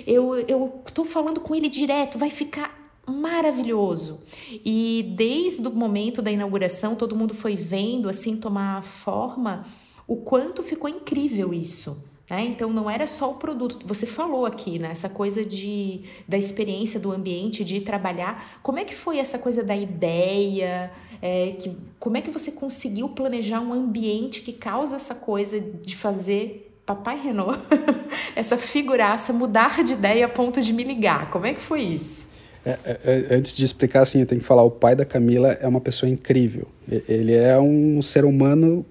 Eu, 0.07 0.35
eu 0.49 0.83
tô 0.95 1.05
falando 1.05 1.41
com 1.41 1.55
ele 1.55 1.69
direto, 1.69 2.19
vai 2.19 2.31
ficar 2.31 2.82
maravilhoso. 3.07 4.23
E 4.65 5.15
desde 5.17 5.67
o 5.67 5.71
momento 5.71 6.23
da 6.23 6.31
inauguração, 6.31 6.95
todo 6.95 7.17
mundo 7.17 7.35
foi 7.35 7.57
vendo 7.57 8.09
assim 8.09 8.37
tomar 8.37 8.85
forma 8.85 9.65
o 10.07 10.17
quanto 10.17 10.63
ficou 10.63 10.89
incrível 10.89 11.53
isso. 11.53 12.11
Né? 12.31 12.47
Então 12.47 12.73
não 12.73 12.89
era 12.89 13.07
só 13.07 13.31
o 13.31 13.35
produto. 13.35 13.87
Você 13.87 14.07
falou 14.07 14.47
aqui, 14.47 14.79
né? 14.79 14.91
Essa 14.91 15.09
coisa 15.09 15.45
de, 15.45 16.05
da 16.27 16.39
experiência 16.39 16.99
do 16.99 17.13
ambiente, 17.13 17.65
de 17.65 17.81
trabalhar. 17.81 18.59
Como 18.63 18.79
é 18.79 18.85
que 18.85 18.95
foi 18.95 19.19
essa 19.19 19.39
coisa 19.39 19.63
da 19.63 19.77
ideia? 19.77 20.91
É, 21.21 21.53
que, 21.59 21.77
como 21.99 22.17
é 22.17 22.23
que 22.23 22.31
você 22.31 22.51
conseguiu 22.51 23.09
planejar 23.11 23.61
um 23.61 23.73
ambiente 23.73 24.41
que 24.41 24.53
causa 24.53 24.97
essa 24.97 25.15
coisa 25.15 25.61
de 25.61 25.95
fazer 25.95 26.75
Papai 26.87 27.21
Renault, 27.21 27.61
essa 28.35 28.57
figuraça, 28.57 29.33
mudar 29.33 29.85
de 29.85 29.93
ideia 29.93 30.27
a 30.27 30.29
ponto 30.29 30.61
de 30.61 30.73
me 30.73 30.83
ligar? 30.83 31.31
Como 31.31 31.47
é 31.47 31.55
que 31.55 31.61
foi 31.61 31.83
isso? 31.83 32.32
É, 32.65 32.79
é, 32.85 33.01
é 33.05 33.35
antes 33.35 33.57
de 33.57 33.65
explicar, 33.65 34.03
assim, 34.03 34.21
eu 34.21 34.27
tenho 34.27 34.41
que 34.41 34.47
falar: 34.47 34.63
o 34.63 34.71
pai 34.71 34.95
da 34.95 35.05
Camila 35.05 35.53
é 35.61 35.67
uma 35.67 35.81
pessoa 35.81 36.09
incrível. 36.11 36.69
Ele 37.09 37.35
é 37.35 37.59
um 37.59 38.01
ser 38.03 38.25
humano 38.25 38.85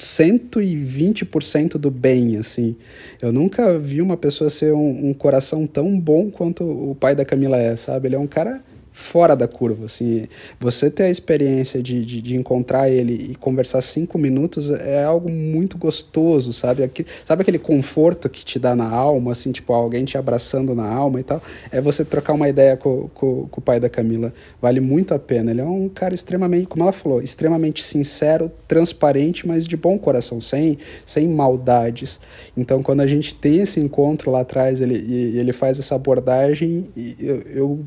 120% 0.00 1.76
do 1.76 1.90
bem, 1.90 2.36
assim. 2.36 2.76
Eu 3.20 3.32
nunca 3.32 3.78
vi 3.78 4.00
uma 4.00 4.16
pessoa 4.16 4.50
ser 4.50 4.72
um, 4.72 5.08
um, 5.10 5.14
coração 5.14 5.66
tão 5.66 5.98
bom 5.98 6.30
quanto 6.30 6.64
o 6.64 6.94
pai 6.94 7.14
da 7.14 7.24
Camila 7.24 7.58
é, 7.58 7.76
sabe? 7.76 8.08
Ele 8.08 8.16
é 8.16 8.18
um 8.18 8.26
cara 8.26 8.62
fora 8.92 9.36
da 9.36 9.46
curva, 9.46 9.84
assim, 9.84 10.26
você 10.58 10.90
ter 10.90 11.04
a 11.04 11.10
experiência 11.10 11.82
de, 11.82 12.04
de, 12.04 12.20
de, 12.20 12.36
encontrar 12.36 12.90
ele 12.90 13.30
e 13.30 13.34
conversar 13.34 13.80
cinco 13.82 14.18
minutos 14.18 14.70
é 14.70 15.04
algo 15.04 15.30
muito 15.30 15.78
gostoso, 15.78 16.52
sabe, 16.52 16.82
Aqui, 16.82 17.06
sabe 17.24 17.42
aquele 17.42 17.58
conforto 17.58 18.28
que 18.28 18.44
te 18.44 18.58
dá 18.58 18.74
na 18.74 18.88
alma, 18.88 19.32
assim, 19.32 19.52
tipo, 19.52 19.72
alguém 19.72 20.04
te 20.04 20.18
abraçando 20.18 20.74
na 20.74 20.86
alma 20.86 21.20
e 21.20 21.22
tal, 21.22 21.40
é 21.70 21.80
você 21.80 22.04
trocar 22.04 22.32
uma 22.32 22.48
ideia 22.48 22.76
com, 22.76 23.08
com, 23.14 23.46
com 23.48 23.60
o 23.60 23.62
pai 23.62 23.78
da 23.78 23.88
Camila, 23.88 24.32
vale 24.60 24.80
muito 24.80 25.14
a 25.14 25.18
pena, 25.18 25.50
ele 25.50 25.60
é 25.60 25.64
um 25.64 25.88
cara 25.88 26.14
extremamente, 26.14 26.66
como 26.66 26.82
ela 26.82 26.92
falou, 26.92 27.22
extremamente 27.22 27.82
sincero, 27.82 28.50
transparente, 28.66 29.46
mas 29.46 29.66
de 29.66 29.76
bom 29.76 29.98
coração, 29.98 30.40
sem, 30.40 30.78
sem 31.04 31.28
maldades, 31.28 32.20
então 32.56 32.82
quando 32.82 33.00
a 33.00 33.06
gente 33.06 33.34
tem 33.34 33.60
esse 33.60 33.78
encontro 33.78 34.30
lá 34.30 34.40
atrás, 34.40 34.80
ele, 34.80 34.94
ele 35.38 35.52
faz 35.52 35.78
essa 35.78 35.94
abordagem, 35.94 36.88
eu, 37.18 37.42
eu 37.42 37.84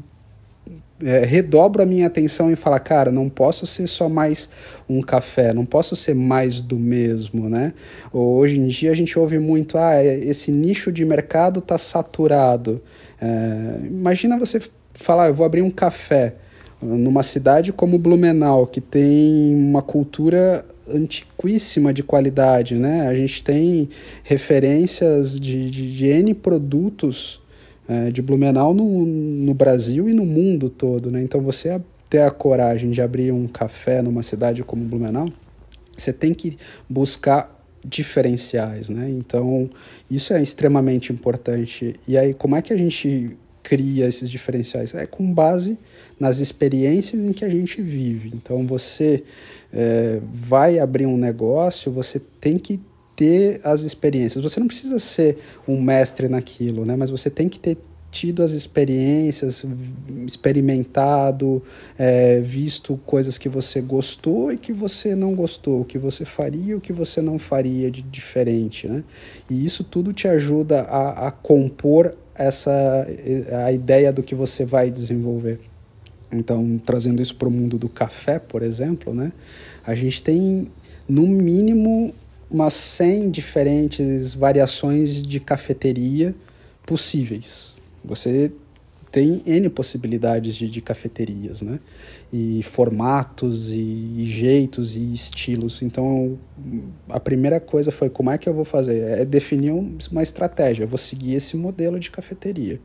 é, 1.03 1.25
redobro 1.25 1.81
a 1.81 1.85
minha 1.85 2.07
atenção 2.07 2.51
e 2.51 2.55
falo, 2.55 2.79
cara, 2.79 3.11
não 3.11 3.29
posso 3.29 3.65
ser 3.65 3.87
só 3.87 4.07
mais 4.07 4.49
um 4.89 5.01
café, 5.01 5.53
não 5.53 5.65
posso 5.65 5.95
ser 5.95 6.15
mais 6.15 6.61
do 6.61 6.77
mesmo, 6.77 7.49
né? 7.49 7.73
Hoje 8.11 8.59
em 8.59 8.67
dia 8.67 8.91
a 8.91 8.95
gente 8.95 9.17
ouve 9.17 9.39
muito, 9.39 9.77
ah, 9.77 9.95
é, 9.95 10.19
esse 10.19 10.51
nicho 10.51 10.91
de 10.91 11.05
mercado 11.05 11.59
está 11.59 11.77
saturado. 11.77 12.81
É, 13.21 13.87
imagina 13.87 14.37
você 14.37 14.61
falar, 14.93 15.27
eu 15.27 15.33
vou 15.33 15.45
abrir 15.45 15.61
um 15.61 15.71
café 15.71 16.35
numa 16.81 17.23
cidade 17.23 17.71
como 17.71 17.97
Blumenau, 17.97 18.67
que 18.67 18.81
tem 18.81 19.55
uma 19.55 19.81
cultura 19.81 20.65
antiquíssima 20.87 21.93
de 21.93 22.03
qualidade, 22.03 22.75
né? 22.75 23.07
A 23.07 23.15
gente 23.15 23.43
tem 23.43 23.89
referências 24.23 25.39
de, 25.39 25.69
de, 25.71 25.93
de 25.93 26.07
N 26.07 26.33
produtos 26.33 27.41
é, 27.87 28.11
de 28.11 28.21
Blumenau 28.21 28.73
no, 28.73 29.05
no 29.05 29.53
Brasil 29.53 30.09
e 30.09 30.13
no 30.13 30.25
mundo 30.25 30.69
todo, 30.69 31.11
né? 31.11 31.21
Então 31.21 31.41
você 31.41 31.81
ter 32.09 32.21
a 32.21 32.31
coragem 32.31 32.91
de 32.91 33.01
abrir 33.01 33.31
um 33.31 33.47
café 33.47 34.01
numa 34.01 34.21
cidade 34.21 34.63
como 34.63 34.85
Blumenau 34.85 35.29
você 35.95 36.11
tem 36.11 36.33
que 36.33 36.57
buscar 36.89 37.51
diferenciais, 37.83 38.89
né? 38.89 39.09
Então, 39.09 39.69
isso 40.09 40.33
é 40.33 40.41
extremamente 40.41 41.11
importante. 41.11 41.95
E 42.07 42.17
aí, 42.17 42.33
como 42.33 42.55
é 42.55 42.61
que 42.61 42.71
a 42.71 42.77
gente 42.77 43.37
cria 43.61 44.07
esses 44.07 44.29
diferenciais? 44.29 44.93
É 44.95 45.05
com 45.05 45.31
base 45.33 45.77
nas 46.19 46.39
experiências 46.39 47.21
em 47.21 47.33
que 47.33 47.43
a 47.43 47.49
gente 47.49 47.81
vive. 47.81 48.31
Então, 48.33 48.65
você 48.65 49.23
é, 49.71 50.19
vai 50.33 50.79
abrir 50.79 51.05
um 51.05 51.17
negócio, 51.17 51.91
você 51.91 52.21
tem 52.39 52.57
que 52.57 52.79
ter 53.15 53.61
as 53.63 53.81
experiências. 53.81 54.43
Você 54.43 54.59
não 54.59 54.67
precisa 54.67 54.99
ser 54.99 55.37
um 55.67 55.81
mestre 55.81 56.27
naquilo, 56.27 56.85
né? 56.85 56.95
Mas 56.95 57.09
você 57.09 57.29
tem 57.29 57.47
que 57.47 57.59
ter 57.59 57.77
tido 58.13 58.43
as 58.43 58.51
experiências, 58.51 59.65
experimentado, 60.25 61.63
é, 61.97 62.39
visto 62.41 62.95
coisas 63.07 63.39
que 63.39 63.49
você 63.49 63.81
gostou 63.81 64.51
e 64.51 64.57
que 64.57 64.71
você 64.71 65.15
não 65.15 65.33
gostou, 65.33 65.81
o 65.81 65.85
que 65.85 65.97
você 65.97 66.23
faria 66.23 66.73
e 66.73 66.75
o 66.75 66.79
que 66.79 66.93
você 66.93 67.21
não 67.21 67.39
faria 67.39 67.89
de 67.89 68.03
diferente, 68.03 68.87
né? 68.87 69.03
E 69.49 69.65
isso 69.65 69.83
tudo 69.83 70.13
te 70.13 70.27
ajuda 70.27 70.81
a, 70.81 71.27
a 71.27 71.31
compor 71.31 72.15
essa 72.35 73.07
a 73.65 73.71
ideia 73.71 74.13
do 74.13 74.21
que 74.21 74.35
você 74.35 74.63
vai 74.63 74.91
desenvolver. 74.91 75.59
Então, 76.31 76.79
trazendo 76.83 77.21
isso 77.21 77.35
para 77.35 77.47
o 77.47 77.51
mundo 77.51 77.77
do 77.77 77.89
café, 77.89 78.39
por 78.39 78.61
exemplo, 78.61 79.13
né? 79.13 79.33
A 79.85 79.95
gente 79.95 80.21
tem 80.21 80.67
no 81.07 81.27
mínimo 81.27 82.13
umas 82.53 82.73
100 82.73 83.31
diferentes 83.31 84.35
variações 84.35 85.21
de 85.21 85.39
cafeteria 85.39 86.35
possíveis. 86.85 87.73
Você 88.05 88.51
tem 89.11 89.43
N 89.45 89.69
possibilidades 89.69 90.55
de, 90.55 90.69
de 90.69 90.81
cafeterias, 90.81 91.61
né? 91.61 91.79
E 92.31 92.63
formatos, 92.63 93.71
e, 93.71 93.77
e, 93.77 94.25
jeitos, 94.25 94.95
e 94.95 95.13
estilos. 95.13 95.81
Então, 95.81 96.37
a 97.09 97.19
primeira 97.19 97.59
coisa 97.59 97.91
foi 97.91 98.09
como 98.09 98.31
é 98.31 98.37
que 98.37 98.49
eu 98.49 98.53
vou 98.53 98.65
fazer? 98.65 99.03
É 99.19 99.25
definir 99.25 99.71
uma 99.71 100.23
estratégia. 100.23 100.83
Eu 100.83 100.87
vou 100.87 100.97
seguir 100.97 101.35
esse 101.35 101.55
modelo 101.55 101.99
de 101.99 102.09
cafeteria. 102.09 102.79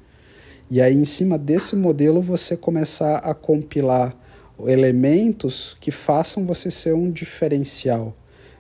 E 0.70 0.82
aí, 0.82 0.94
em 0.94 1.04
cima 1.06 1.38
desse 1.38 1.74
modelo, 1.74 2.20
você 2.20 2.56
começar 2.56 3.16
a 3.18 3.32
compilar 3.32 4.14
elementos 4.66 5.76
que 5.80 5.90
façam 5.90 6.44
você 6.44 6.70
ser 6.70 6.94
um 6.94 7.10
diferencial. 7.10 8.14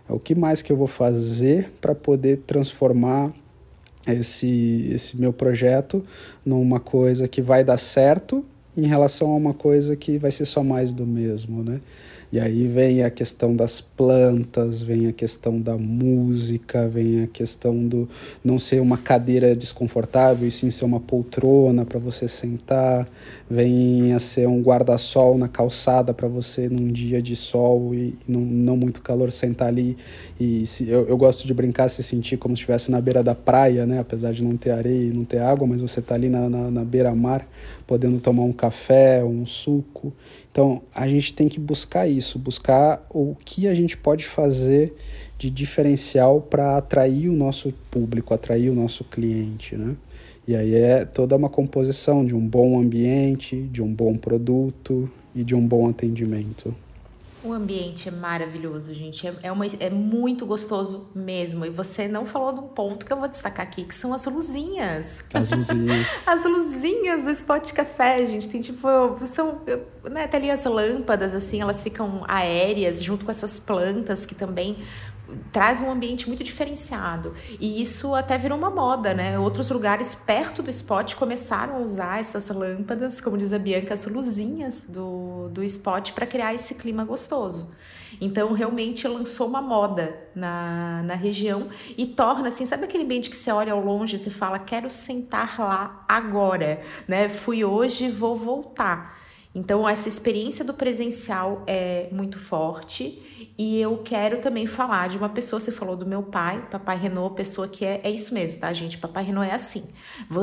O 0.08 0.18
que 0.18 0.34
mais 0.34 0.62
que 0.62 0.72
eu 0.72 0.76
vou 0.76 0.86
fazer 0.86 1.70
para 1.80 1.94
poder 1.94 2.38
transformar 2.46 3.32
esse, 4.06 4.88
esse 4.92 5.18
meu 5.18 5.32
projeto 5.32 6.02
numa 6.44 6.80
coisa 6.80 7.28
que 7.28 7.42
vai 7.42 7.62
dar 7.62 7.78
certo 7.78 8.44
em 8.76 8.86
relação 8.86 9.30
a 9.30 9.34
uma 9.34 9.52
coisa 9.52 9.96
que 9.96 10.18
vai 10.18 10.30
ser 10.30 10.46
só 10.46 10.62
mais 10.62 10.92
do 10.92 11.06
mesmo, 11.06 11.62
né? 11.62 11.80
E 12.30 12.38
aí 12.38 12.66
vem 12.66 13.02
a 13.02 13.10
questão 13.10 13.56
das 13.56 13.80
plantas, 13.80 14.82
vem 14.82 15.06
a 15.06 15.12
questão 15.12 15.58
da 15.58 15.78
música, 15.78 16.86
vem 16.86 17.22
a 17.22 17.26
questão 17.26 17.86
do 17.86 18.06
não 18.44 18.58
ser 18.58 18.80
uma 18.80 18.98
cadeira 18.98 19.56
desconfortável 19.56 20.46
e 20.46 20.50
sim 20.50 20.70
ser 20.70 20.84
uma 20.84 21.00
poltrona 21.00 21.86
para 21.86 21.98
você 21.98 22.28
sentar, 22.28 23.08
vem 23.48 24.12
a 24.12 24.18
ser 24.18 24.46
um 24.46 24.60
guarda-sol 24.60 25.38
na 25.38 25.48
calçada 25.48 26.12
para 26.12 26.28
você 26.28 26.68
num 26.68 26.88
dia 26.88 27.22
de 27.22 27.34
sol 27.34 27.94
e 27.94 28.14
não, 28.28 28.42
não 28.42 28.76
muito 28.76 29.00
calor 29.00 29.32
sentar 29.32 29.68
ali 29.68 29.96
e 30.38 30.66
se, 30.66 30.88
eu, 30.88 31.08
eu 31.08 31.16
gosto 31.16 31.46
de 31.46 31.54
brincar 31.54 31.88
se 31.88 32.02
sentir 32.02 32.36
como 32.36 32.54
se 32.54 32.60
estivesse 32.60 32.90
na 32.90 33.00
beira 33.00 33.22
da 33.22 33.34
praia, 33.34 33.86
né? 33.86 33.98
Apesar 33.98 34.32
de 34.32 34.42
não 34.42 34.56
ter 34.56 34.70
areia 34.70 35.10
e 35.10 35.12
não 35.12 35.24
ter 35.24 35.38
água, 35.38 35.66
mas 35.66 35.80
você 35.80 36.02
tá 36.02 36.14
ali 36.14 36.28
na, 36.28 36.48
na, 36.48 36.70
na 36.70 36.84
beira-mar 36.84 37.48
podendo 37.86 38.20
tomar 38.20 38.42
um 38.42 38.52
café, 38.52 39.24
um 39.24 39.46
suco. 39.46 40.12
Então, 40.50 40.82
a 40.94 41.06
gente 41.06 41.34
tem 41.34 41.48
que 41.48 41.60
buscar 41.60 42.08
isso, 42.08 42.38
buscar 42.38 43.06
o 43.10 43.36
que 43.44 43.68
a 43.68 43.74
gente 43.74 43.96
pode 43.96 44.26
fazer 44.26 44.94
de 45.38 45.50
diferencial 45.50 46.40
para 46.40 46.76
atrair 46.76 47.28
o 47.28 47.32
nosso 47.32 47.72
público, 47.90 48.34
atrair 48.34 48.70
o 48.70 48.74
nosso 48.74 49.04
cliente, 49.04 49.76
né? 49.76 49.96
E 50.46 50.56
aí 50.56 50.74
é 50.74 51.04
toda 51.04 51.36
uma 51.36 51.48
composição 51.48 52.24
de 52.24 52.34
um 52.34 52.46
bom 52.46 52.80
ambiente, 52.80 53.60
de 53.70 53.82
um 53.82 53.92
bom 53.92 54.16
produto 54.16 55.08
e 55.34 55.44
de 55.44 55.54
um 55.54 55.66
bom 55.66 55.88
atendimento. 55.88 56.74
O 57.42 57.52
ambiente 57.52 58.08
é 58.08 58.10
maravilhoso, 58.10 58.92
gente. 58.92 59.26
É, 59.26 59.34
é, 59.44 59.52
uma, 59.52 59.64
é 59.66 59.90
muito 59.90 60.44
gostoso 60.44 61.10
mesmo. 61.14 61.64
E 61.64 61.70
você 61.70 62.08
não 62.08 62.26
falou 62.26 62.52
de 62.52 62.60
um 62.60 62.68
ponto 62.68 63.06
que 63.06 63.12
eu 63.12 63.16
vou 63.16 63.28
destacar 63.28 63.64
aqui, 63.64 63.84
que 63.84 63.94
são 63.94 64.12
as 64.12 64.24
luzinhas. 64.26 65.20
As 65.32 65.50
luzinhas. 65.50 66.22
as 66.26 66.44
luzinhas 66.44 67.22
do 67.22 67.30
Spot 67.30 67.72
Café, 67.72 68.26
gente. 68.26 68.48
Tem 68.48 68.60
tipo, 68.60 68.88
são, 69.26 69.60
né, 70.10 70.26
tem 70.26 70.38
ali 70.38 70.50
as 70.50 70.64
lâmpadas, 70.64 71.32
assim, 71.32 71.60
elas 71.60 71.82
ficam 71.82 72.24
aéreas, 72.26 73.02
junto 73.02 73.24
com 73.24 73.30
essas 73.30 73.58
plantas 73.58 74.26
que 74.26 74.34
também 74.34 74.76
traz 75.52 75.80
um 75.80 75.90
ambiente 75.90 76.26
muito 76.28 76.42
diferenciado. 76.42 77.34
E 77.60 77.80
isso 77.80 78.14
até 78.14 78.38
virou 78.38 78.56
uma 78.56 78.70
moda, 78.70 79.14
né? 79.14 79.38
Outros 79.38 79.68
lugares 79.70 80.14
perto 80.14 80.62
do 80.62 80.70
spot 80.70 81.14
começaram 81.14 81.76
a 81.76 81.80
usar 81.80 82.20
essas 82.20 82.48
lâmpadas, 82.48 83.20
como 83.20 83.36
diz 83.36 83.52
a 83.52 83.58
Bianca, 83.58 83.94
as 83.94 84.06
luzinhas 84.06 84.84
do, 84.84 85.48
do 85.50 85.62
spot 85.64 86.12
para 86.12 86.26
criar 86.26 86.54
esse 86.54 86.74
clima 86.74 87.04
gostoso. 87.04 87.72
Então, 88.20 88.52
realmente 88.52 89.06
lançou 89.06 89.46
uma 89.46 89.60
moda 89.60 90.18
na, 90.34 91.02
na 91.04 91.14
região 91.14 91.68
e 91.96 92.06
torna 92.06 92.48
assim, 92.48 92.64
sabe 92.64 92.84
aquele 92.84 93.04
ambiente 93.04 93.28
que 93.28 93.36
você 93.36 93.52
olha 93.52 93.72
ao 93.72 93.84
longe 93.84 94.16
e 94.16 94.18
você 94.18 94.30
fala, 94.30 94.58
quero 94.58 94.90
sentar 94.90 95.58
lá 95.58 96.04
agora, 96.08 96.82
né? 97.06 97.28
Fui 97.28 97.64
hoje, 97.64 98.10
vou 98.10 98.36
voltar. 98.36 99.17
Então, 99.58 99.88
essa 99.88 100.08
experiência 100.08 100.64
do 100.64 100.72
presencial 100.72 101.64
é 101.66 102.08
muito 102.12 102.38
forte 102.38 103.20
e 103.58 103.80
eu 103.80 103.98
quero 104.04 104.40
também 104.40 104.68
falar 104.68 105.08
de 105.08 105.18
uma 105.18 105.28
pessoa, 105.28 105.58
você 105.58 105.72
falou 105.72 105.96
do 105.96 106.06
meu 106.06 106.22
pai, 106.22 106.64
papai 106.70 106.96
Renault, 106.96 107.34
pessoa 107.34 107.66
que 107.66 107.84
é, 107.84 108.00
é 108.04 108.10
isso 108.10 108.32
mesmo, 108.32 108.56
tá, 108.56 108.72
gente? 108.72 108.96
Papai 108.98 109.24
Renault 109.24 109.50
é 109.50 109.54
assim. 109.54 109.84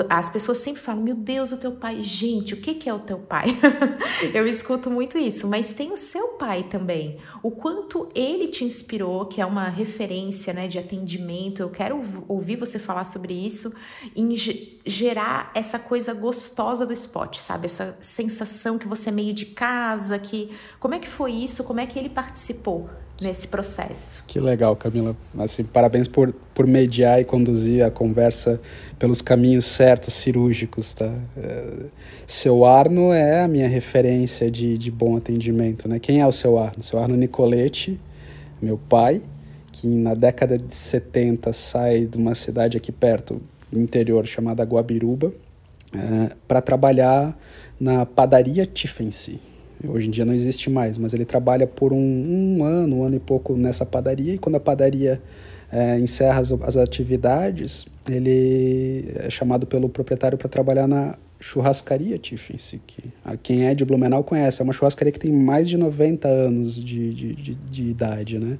As 0.09 0.29
pessoas 0.29 0.57
sempre 0.57 0.81
falam, 0.81 1.01
meu 1.01 1.15
Deus, 1.15 1.53
o 1.53 1.57
teu 1.57 1.71
pai. 1.71 2.03
Gente, 2.03 2.53
o 2.53 2.57
que, 2.57 2.73
que 2.73 2.89
é 2.89 2.93
o 2.93 2.99
teu 2.99 3.19
pai? 3.19 3.57
eu 4.35 4.45
escuto 4.45 4.91
muito 4.91 5.17
isso, 5.17 5.47
mas 5.47 5.71
tem 5.71 5.93
o 5.93 5.97
seu 5.97 6.33
pai 6.33 6.63
também. 6.63 7.17
O 7.41 7.51
quanto 7.51 8.09
ele 8.13 8.47
te 8.47 8.65
inspirou, 8.65 9.25
que 9.27 9.39
é 9.39 9.45
uma 9.45 9.69
referência 9.69 10.51
né, 10.51 10.67
de 10.67 10.77
atendimento. 10.77 11.61
Eu 11.61 11.69
quero 11.69 12.01
ouvir 12.27 12.57
você 12.57 12.77
falar 12.77 13.05
sobre 13.05 13.33
isso, 13.33 13.73
em 14.13 14.35
gerar 14.85 15.51
essa 15.55 15.79
coisa 15.79 16.13
gostosa 16.13 16.85
do 16.85 16.91
esporte, 16.91 17.41
sabe? 17.41 17.65
Essa 17.65 17.97
sensação 18.01 18.77
que 18.77 18.87
você 18.89 19.04
é 19.09 19.11
meio 19.11 19.33
de 19.33 19.45
casa, 19.45 20.17
que. 20.19 20.49
Como 20.79 20.93
é 20.93 20.99
que 20.99 21.07
foi 21.07 21.31
isso? 21.31 21.63
Como 21.63 21.79
é 21.79 21.85
que 21.85 21.97
ele 21.97 22.09
participou? 22.09 22.89
nesse 23.21 23.47
processo. 23.47 24.23
Que 24.27 24.39
legal, 24.39 24.75
Camila. 24.75 25.15
Assim, 25.37 25.63
parabéns 25.63 26.07
por, 26.07 26.33
por 26.53 26.67
mediar 26.67 27.21
e 27.21 27.25
conduzir 27.25 27.83
a 27.83 27.89
conversa 27.89 28.59
pelos 28.99 29.21
caminhos 29.21 29.65
certos, 29.65 30.13
cirúrgicos, 30.13 30.93
tá? 30.93 31.11
É, 31.37 31.85
seu 32.27 32.65
Arno 32.65 33.13
é 33.13 33.43
a 33.43 33.47
minha 33.47 33.67
referência 33.67 34.49
de, 34.51 34.77
de 34.77 34.91
bom 34.91 35.15
atendimento, 35.15 35.87
né? 35.87 35.99
Quem 35.99 36.21
é 36.21 36.27
o 36.27 36.31
seu 36.31 36.57
Arno? 36.57 36.83
Seu 36.83 36.99
Arno 36.99 37.15
Nicoletti, 37.15 37.99
meu 38.61 38.77
pai, 38.77 39.21
que 39.71 39.87
na 39.87 40.13
década 40.13 40.57
de 40.57 40.73
70 40.73 41.53
sai 41.53 42.05
de 42.05 42.17
uma 42.17 42.35
cidade 42.35 42.77
aqui 42.77 42.91
perto, 42.91 43.41
interior, 43.71 44.25
chamada 44.25 44.63
Guabiruba, 44.63 45.33
é, 45.93 46.35
para 46.47 46.61
trabalhar 46.61 47.37
na 47.79 48.05
padaria 48.05 48.65
Tiffensee 48.65 49.39
Hoje 49.87 50.07
em 50.07 50.11
dia 50.11 50.25
não 50.25 50.33
existe 50.33 50.69
mais, 50.69 50.97
mas 50.97 51.13
ele 51.13 51.25
trabalha 51.25 51.67
por 51.67 51.91
um, 51.91 51.97
um 51.97 52.63
ano, 52.63 52.97
um 52.97 53.03
ano 53.03 53.15
e 53.15 53.19
pouco 53.19 53.55
nessa 53.55 53.85
padaria, 53.85 54.33
e 54.33 54.37
quando 54.37 54.55
a 54.55 54.59
padaria 54.59 55.21
é, 55.71 55.99
encerra 55.99 56.39
as, 56.39 56.51
as 56.51 56.77
atividades, 56.77 57.85
ele 58.09 59.11
é 59.15 59.29
chamado 59.29 59.67
pelo 59.67 59.89
proprietário 59.89 60.37
para 60.37 60.47
trabalhar 60.47 60.87
na 60.87 61.15
churrascaria 61.39 62.17
Tiffins, 62.17 62.75
que 62.87 63.03
quem 63.43 63.65
é 63.65 63.75
de 63.75 63.83
Blumenau 63.85 64.23
conhece, 64.23 64.61
é 64.61 64.63
uma 64.63 64.73
churrascaria 64.73 65.11
que 65.11 65.19
tem 65.19 65.31
mais 65.31 65.67
de 65.67 65.77
90 65.77 66.27
anos 66.27 66.75
de, 66.75 67.13
de, 67.13 67.35
de, 67.35 67.55
de 67.55 67.83
idade, 67.83 68.39
né? 68.39 68.57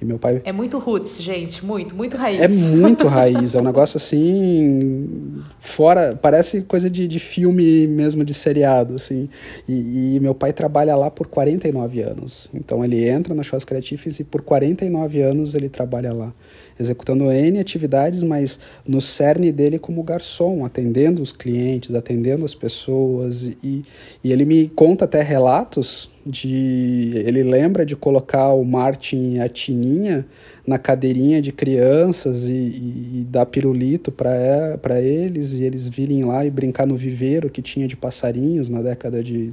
E 0.00 0.04
meu 0.04 0.18
pai... 0.18 0.42
É 0.44 0.52
muito 0.52 0.78
roots, 0.78 1.22
gente, 1.22 1.64
muito, 1.64 1.94
muito 1.94 2.16
raiz. 2.16 2.40
É 2.40 2.48
muito 2.48 3.06
raiz, 3.06 3.54
é 3.54 3.60
um 3.60 3.64
negócio 3.64 3.96
assim, 3.96 5.42
fora, 5.60 6.18
parece 6.20 6.62
coisa 6.62 6.90
de, 6.90 7.06
de 7.06 7.18
filme 7.18 7.86
mesmo, 7.86 8.24
de 8.24 8.34
seriado, 8.34 8.94
assim. 8.94 9.28
E, 9.68 10.16
e 10.16 10.20
meu 10.20 10.34
pai 10.34 10.52
trabalha 10.52 10.96
lá 10.96 11.10
por 11.10 11.28
49 11.28 12.02
anos, 12.02 12.50
então 12.52 12.84
ele 12.84 13.08
entra 13.08 13.34
na 13.34 13.42
churrascaria 13.42 13.82
Tiffins 13.82 14.18
e 14.18 14.24
por 14.24 14.42
49 14.42 15.22
anos 15.22 15.54
ele 15.54 15.68
trabalha 15.68 16.12
lá 16.12 16.34
executando 16.78 17.30
N 17.30 17.58
atividades, 17.58 18.22
mas 18.22 18.58
no 18.86 19.00
cerne 19.00 19.52
dele 19.52 19.78
como 19.78 20.02
garçom, 20.02 20.64
atendendo 20.64 21.22
os 21.22 21.32
clientes, 21.32 21.94
atendendo 21.94 22.44
as 22.44 22.54
pessoas. 22.54 23.44
E, 23.62 23.84
e 24.22 24.32
ele 24.32 24.44
me 24.44 24.68
conta 24.68 25.04
até 25.04 25.22
relatos 25.22 26.10
de 26.26 27.12
ele 27.26 27.42
lembra 27.42 27.84
de 27.84 27.94
colocar 27.94 28.52
o 28.54 28.64
Martin 28.64 29.34
e 29.34 29.40
a 29.40 29.48
Tininha 29.48 30.26
na 30.66 30.78
cadeirinha 30.78 31.42
de 31.42 31.52
crianças 31.52 32.44
e, 32.44 32.50
e, 32.50 33.20
e 33.20 33.26
dar 33.28 33.44
pirulito 33.44 34.10
para 34.10 35.02
eles 35.02 35.52
e 35.52 35.62
eles 35.62 35.86
virem 35.86 36.24
lá 36.24 36.46
e 36.46 36.50
brincar 36.50 36.86
no 36.86 36.96
viveiro 36.96 37.50
que 37.50 37.60
tinha 37.60 37.86
de 37.86 37.94
passarinhos 37.94 38.70
na 38.70 38.80
década 38.80 39.22
de 39.22 39.52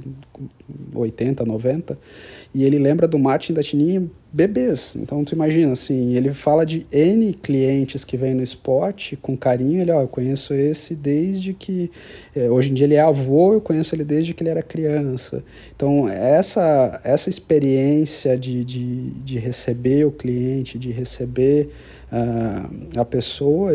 80, 0.94 1.44
90. 1.44 1.98
E 2.54 2.64
ele 2.64 2.78
lembra 2.78 3.08
do 3.08 3.18
Martin 3.18 3.54
da 3.54 3.62
Tininha 3.62 4.02
bebês. 4.32 4.96
Então 4.96 5.22
tu 5.24 5.34
imagina 5.34 5.72
assim, 5.72 6.14
ele 6.14 6.32
fala 6.32 6.64
de 6.64 6.86
N 6.90 7.34
clientes 7.34 8.04
que 8.04 8.16
vêm 8.16 8.34
no 8.34 8.42
spot 8.42 9.14
com 9.20 9.36
carinho, 9.36 9.80
ele, 9.80 9.92
ó, 9.92 10.00
eu 10.00 10.08
conheço 10.08 10.54
esse 10.54 10.94
desde 10.94 11.52
que 11.52 11.90
é, 12.34 12.50
hoje 12.50 12.70
em 12.70 12.74
dia 12.74 12.86
ele 12.86 12.94
é 12.94 13.00
avô, 13.00 13.52
eu 13.52 13.60
conheço 13.60 13.94
ele 13.94 14.04
desde 14.04 14.32
que 14.32 14.42
ele 14.42 14.50
era 14.50 14.62
criança. 14.62 15.44
Então 15.76 16.08
essa 16.08 17.00
essa 17.04 17.28
experiência 17.28 18.36
de, 18.36 18.64
de, 18.64 19.10
de 19.10 19.38
receber 19.38 20.06
o 20.06 20.10
cliente, 20.10 20.78
de 20.78 20.90
receber 20.90 21.68
uh, 22.10 23.00
a 23.00 23.04
pessoa, 23.04 23.70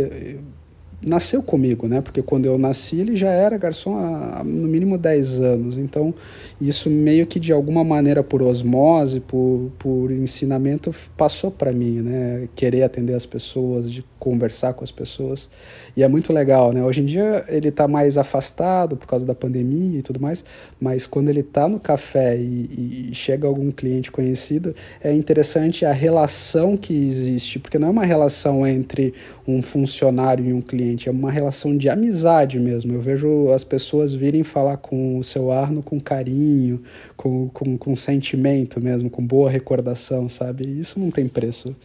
nasceu 1.01 1.43
comigo, 1.43 1.87
né? 1.87 2.01
Porque 2.01 2.21
quando 2.21 2.45
eu 2.45 2.57
nasci 2.57 2.99
ele 2.99 3.15
já 3.15 3.29
era 3.29 3.57
garçom 3.57 3.95
há, 3.97 4.43
no 4.43 4.67
mínimo 4.67 4.97
10 4.97 5.39
anos. 5.39 5.77
Então, 5.77 6.13
isso 6.59 6.89
meio 6.89 7.27
que 7.27 7.39
de 7.39 7.53
alguma 7.53 7.83
maneira 7.83 8.23
por 8.23 8.41
osmose, 8.41 9.19
por, 9.19 9.71
por 9.77 10.11
ensinamento 10.11 10.93
passou 11.15 11.51
para 11.51 11.71
mim, 11.71 12.01
né? 12.01 12.49
Querer 12.55 12.83
atender 12.83 13.13
as 13.13 13.25
pessoas, 13.25 13.91
de 13.91 14.03
conversar 14.19 14.73
com 14.73 14.83
as 14.83 14.91
pessoas. 14.91 15.49
E 15.95 16.03
é 16.03 16.07
muito 16.07 16.33
legal, 16.33 16.73
né? 16.73 16.83
Hoje 16.83 17.01
em 17.01 17.05
dia 17.05 17.45
ele 17.47 17.69
está 17.69 17.87
mais 17.87 18.17
afastado 18.17 18.97
por 18.97 19.07
causa 19.07 19.25
da 19.25 19.35
pandemia 19.35 19.99
e 19.99 20.01
tudo 20.01 20.19
mais, 20.19 20.43
mas 20.79 21.05
quando 21.05 21.29
ele 21.29 21.41
está 21.41 21.67
no 21.67 21.79
café 21.79 22.35
e, 22.37 23.09
e 23.09 23.15
chega 23.15 23.47
algum 23.47 23.71
cliente 23.71 24.11
conhecido, 24.11 24.75
é 25.01 25.13
interessante 25.13 25.85
a 25.85 25.91
relação 25.91 26.75
que 26.75 26.93
existe, 26.93 27.59
porque 27.59 27.77
não 27.77 27.87
é 27.87 27.91
uma 27.91 28.05
relação 28.05 28.65
entre 28.65 29.13
um 29.47 29.61
funcionário 29.61 30.45
e 30.45 30.53
um 30.53 30.61
cliente, 30.61 30.86
é 31.07 31.11
uma 31.11 31.31
relação 31.31 31.75
de 31.75 31.89
amizade 31.89 32.59
mesmo. 32.59 32.93
Eu 32.93 33.01
vejo 33.01 33.49
as 33.51 33.63
pessoas 33.63 34.13
virem 34.13 34.43
falar 34.43 34.77
com 34.77 35.17
o 35.17 35.23
seu 35.23 35.51
Arno 35.51 35.81
com 35.81 35.99
carinho, 35.99 36.81
com, 37.15 37.49
com, 37.49 37.77
com 37.77 37.95
sentimento 37.95 38.81
mesmo, 38.81 39.09
com 39.09 39.25
boa 39.25 39.49
recordação, 39.49 40.29
sabe? 40.29 40.67
Isso 40.67 40.99
não 40.99 41.11
tem 41.11 41.27
preço. 41.27 41.75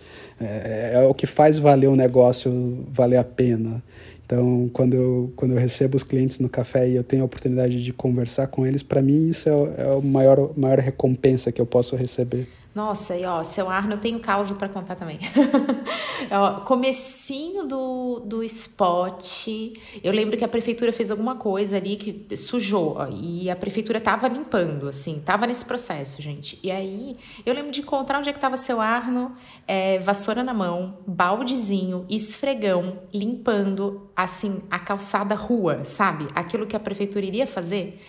É, 0.41 0.93
é 0.95 1.07
o 1.07 1.15
que 1.15 1.27
faz 1.27 1.59
valer 1.59 1.89
o 1.89 1.97
negócio 1.97 2.85
valer 2.91 3.17
a 3.17 3.25
pena. 3.25 3.83
Então, 4.25 4.71
quando 4.73 4.95
eu, 4.95 5.33
quando 5.37 5.53
eu 5.53 5.59
recebo 5.59 5.97
os 5.97 6.03
clientes 6.03 6.39
no 6.39 6.49
café 6.49 6.89
e 6.89 6.95
eu 6.95 7.05
tenho 7.05 7.23
a 7.23 7.27
oportunidade 7.27 7.83
de 7.85 7.93
conversar 7.93 8.47
com 8.47 8.67
eles, 8.67 8.83
para 8.83 9.03
mim 9.03 9.29
isso 9.29 9.49
é, 9.49 9.83
é 9.83 9.97
a 9.97 10.01
maior, 10.01 10.53
maior 10.57 10.79
recompensa 10.79 11.53
que 11.53 11.61
eu 11.61 11.67
posso 11.67 11.97
receber. 11.97 12.47
Nossa, 12.75 13.15
e 13.15 13.25
ó, 13.27 13.45
seu 13.45 13.69
Arno, 13.69 13.95
eu 13.95 13.99
tenho 13.99 14.19
caso 14.19 14.55
para 14.55 14.67
contar 14.67 14.95
também. 14.95 15.19
comecinho 16.65 17.65
do, 17.65 18.21
do 18.21 18.43
spot, 18.45 19.49
eu 20.03 20.11
lembro 20.11 20.39
que 20.39 20.45
a 20.45 20.49
prefeitura 20.49 20.91
fez 20.91 21.11
alguma 21.11 21.37
coisa 21.37 21.77
ali 21.77 21.97
que 21.97 22.35
sujou, 22.35 22.97
ó, 22.97 23.09
e 23.11 23.51
a 23.51 23.57
prefeitura 23.57 24.01
tava 24.01 24.27
limpando, 24.27 24.89
assim, 24.89 25.21
tava 25.21 25.47
nesse 25.47 25.67
processo, 25.67 26.23
gente. 26.23 26.59
E 26.63 26.71
aí, 26.71 27.19
eu 27.45 27.53
lembro 27.53 27.71
de 27.71 27.81
encontrar 27.81 28.19
onde 28.19 28.31
é 28.31 28.33
que 28.33 28.41
tava 28.41 28.57
seu 28.57 28.81
Arno, 28.81 29.37
é, 29.69 29.99
vassoura 29.99 30.43
na 30.43 30.55
mão, 30.55 30.97
baldezinho, 31.07 32.07
esfregão, 32.09 33.01
limpando, 33.13 34.09
assim, 34.17 34.63
a 34.71 34.79
calçada 34.79 35.35
rua, 35.35 35.85
sabe? 35.85 36.27
Aquilo 36.35 36.67
que 36.67 36.75
a 36.75 36.81
prefeitura 36.81 37.27
iria 37.27 37.47
fazer. 37.47 38.03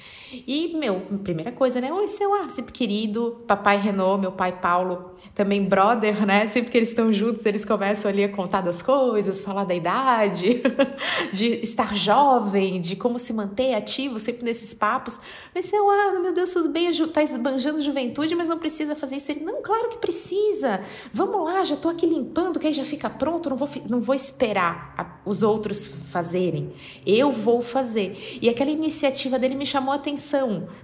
E, 0.48 0.76
meu, 0.78 1.02
primeira 1.24 1.52
coisa, 1.52 1.80
né? 1.80 1.92
Oi, 1.94 2.08
seu 2.08 2.34
ar, 2.34 2.50
sempre 2.50 2.72
querido. 2.72 3.44
Papai 3.48 3.78
Renault, 3.78 4.20
meu 4.20 4.32
pai 4.32 4.52
Paulo, 4.52 5.12
também 5.36 5.64
brother, 5.64 6.26
né? 6.26 6.48
Sempre 6.48 6.72
que 6.72 6.78
eles 6.78 6.90
estão 6.90 7.14
juntos, 7.14 7.46
eles 7.46 7.64
começam 7.64 8.10
ali 8.10 8.24
a 8.24 8.30
contar 8.30 8.62
das 8.62 8.82
coisas, 8.82 9.42
falar 9.42 9.64
da 9.64 9.76
idade, 9.76 10.62
de 11.32 11.48
estar 11.62 11.96
jovem, 11.96 12.82
de 12.82 12.96
como 12.96 13.20
se 13.20 13.32
manter 13.32 13.76
ativo, 13.76 14.20
sempre 14.20 14.44
nesses 14.44 14.74
papos. 14.74 15.20
Mas, 15.54 15.66
seu 15.68 15.90
ar, 15.90 16.20
meu 16.20 16.34
Deus, 16.34 16.50
tudo 16.50 16.70
bem, 16.70 16.92
tá 17.08 17.22
esbanjando 17.22 17.82
juventude, 17.82 18.34
mas 18.36 18.48
não 18.48 18.58
precisa 18.58 18.96
fazer 18.96 19.18
isso. 19.18 19.32
Ele, 19.32 19.46
não, 19.46 19.62
claro 19.62 19.90
que 19.90 19.98
precisa. 19.98 20.82
Vamos 21.14 21.46
lá, 21.46 21.64
já 21.64 21.76
tô 21.76 21.90
aqui 21.90 22.06
limpando, 22.06 22.60
que 22.60 22.68
aí 22.68 22.74
já 22.74 22.86
fica 22.86 23.10
pronto, 23.10 23.50
não 23.50 23.58
vou, 23.58 23.70
não 23.88 24.02
vou 24.02 24.16
esperar 24.16 25.22
os 25.26 25.44
outros 25.44 25.86
fazerem. 25.86 26.74
Eu 27.06 27.32
vou 27.32 27.62
fazer. 27.62 28.40
E 28.42 28.50
aquela 28.50 28.72
iniciativa 28.72 29.38
dele 29.38 29.56
me 29.56 29.66
chamou 29.66 29.92
a 29.92 29.96
atenção 29.96 30.23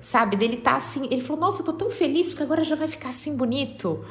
sabe? 0.01 0.35
Dele 0.35 0.57
tá 0.57 0.75
assim, 0.75 1.07
ele 1.11 1.21
falou: 1.21 1.41
"Nossa, 1.41 1.61
eu 1.61 1.65
tô 1.65 1.73
tão 1.73 1.89
feliz 1.89 2.29
porque 2.29 2.43
agora 2.43 2.63
já 2.63 2.75
vai 2.75 2.87
ficar 2.87 3.09
assim 3.09 3.35
bonito". 3.35 4.03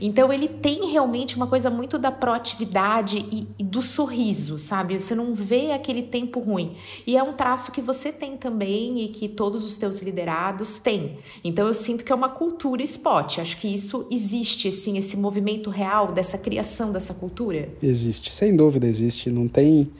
Então 0.00 0.32
ele 0.32 0.48
tem 0.48 0.90
realmente 0.90 1.36
uma 1.36 1.46
coisa 1.46 1.70
muito 1.70 1.98
da 1.98 2.10
proatividade 2.10 3.18
e, 3.30 3.46
e 3.58 3.64
do 3.64 3.82
sorriso, 3.82 4.58
sabe? 4.58 4.98
Você 4.98 5.14
não 5.14 5.34
vê 5.34 5.72
aquele 5.72 6.02
tempo 6.02 6.40
ruim. 6.40 6.76
E 7.06 7.16
é 7.16 7.22
um 7.22 7.32
traço 7.32 7.72
que 7.72 7.80
você 7.80 8.12
tem 8.12 8.36
também 8.36 9.02
e 9.02 9.08
que 9.08 9.28
todos 9.28 9.64
os 9.64 9.76
teus 9.76 10.00
liderados 10.00 10.78
têm. 10.78 11.18
Então 11.44 11.66
eu 11.66 11.74
sinto 11.74 12.04
que 12.04 12.12
é 12.12 12.14
uma 12.14 12.28
cultura 12.28 12.82
spot. 12.82 13.38
Acho 13.38 13.56
que 13.56 13.68
isso 13.68 14.06
existe 14.10 14.68
assim, 14.68 14.96
esse 14.98 15.16
movimento 15.16 15.70
real 15.70 16.12
dessa 16.12 16.38
criação 16.38 16.92
dessa 16.92 17.14
cultura. 17.14 17.68
Existe, 17.82 18.32
sem 18.32 18.54
dúvida 18.56 18.86
existe, 18.86 19.30
não 19.30 19.48
tem 19.48 19.90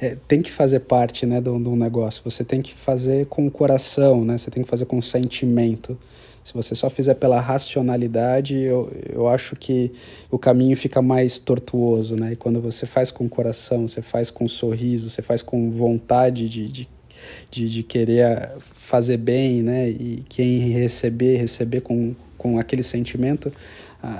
é, 0.00 0.16
tem 0.28 0.42
que 0.42 0.52
fazer 0.52 0.80
parte 0.80 1.24
né, 1.24 1.40
do, 1.40 1.58
do 1.58 1.74
negócio. 1.74 2.22
Você 2.24 2.44
tem 2.44 2.60
que 2.60 2.74
fazer 2.74 3.26
com 3.26 3.46
o 3.46 3.50
coração, 3.50 4.24
né? 4.24 4.36
Você 4.36 4.50
tem 4.50 4.62
que 4.62 4.68
fazer 4.68 4.84
com 4.84 5.00
sentimento. 5.00 5.98
Se 6.44 6.54
você 6.54 6.76
só 6.76 6.88
fizer 6.88 7.14
pela 7.14 7.40
racionalidade, 7.40 8.54
eu, 8.54 8.88
eu 9.12 9.26
acho 9.26 9.56
que 9.56 9.90
o 10.30 10.38
caminho 10.38 10.76
fica 10.76 11.02
mais 11.02 11.38
tortuoso, 11.38 12.14
né? 12.14 12.34
E 12.34 12.36
quando 12.36 12.60
você 12.60 12.86
faz 12.86 13.10
com 13.10 13.24
o 13.24 13.28
coração, 13.28 13.88
você 13.88 14.00
faz 14.00 14.30
com 14.30 14.46
sorriso, 14.46 15.10
você 15.10 15.22
faz 15.22 15.42
com 15.42 15.70
vontade 15.72 16.48
de, 16.48 16.68
de, 16.68 16.88
de, 17.50 17.68
de 17.68 17.82
querer 17.82 18.52
fazer 18.60 19.16
bem, 19.16 19.62
né? 19.62 19.88
E 19.88 20.22
quem 20.28 20.58
receber, 20.70 21.36
receber 21.36 21.80
com, 21.80 22.14
com 22.38 22.58
aquele 22.60 22.84
sentimento, 22.84 23.52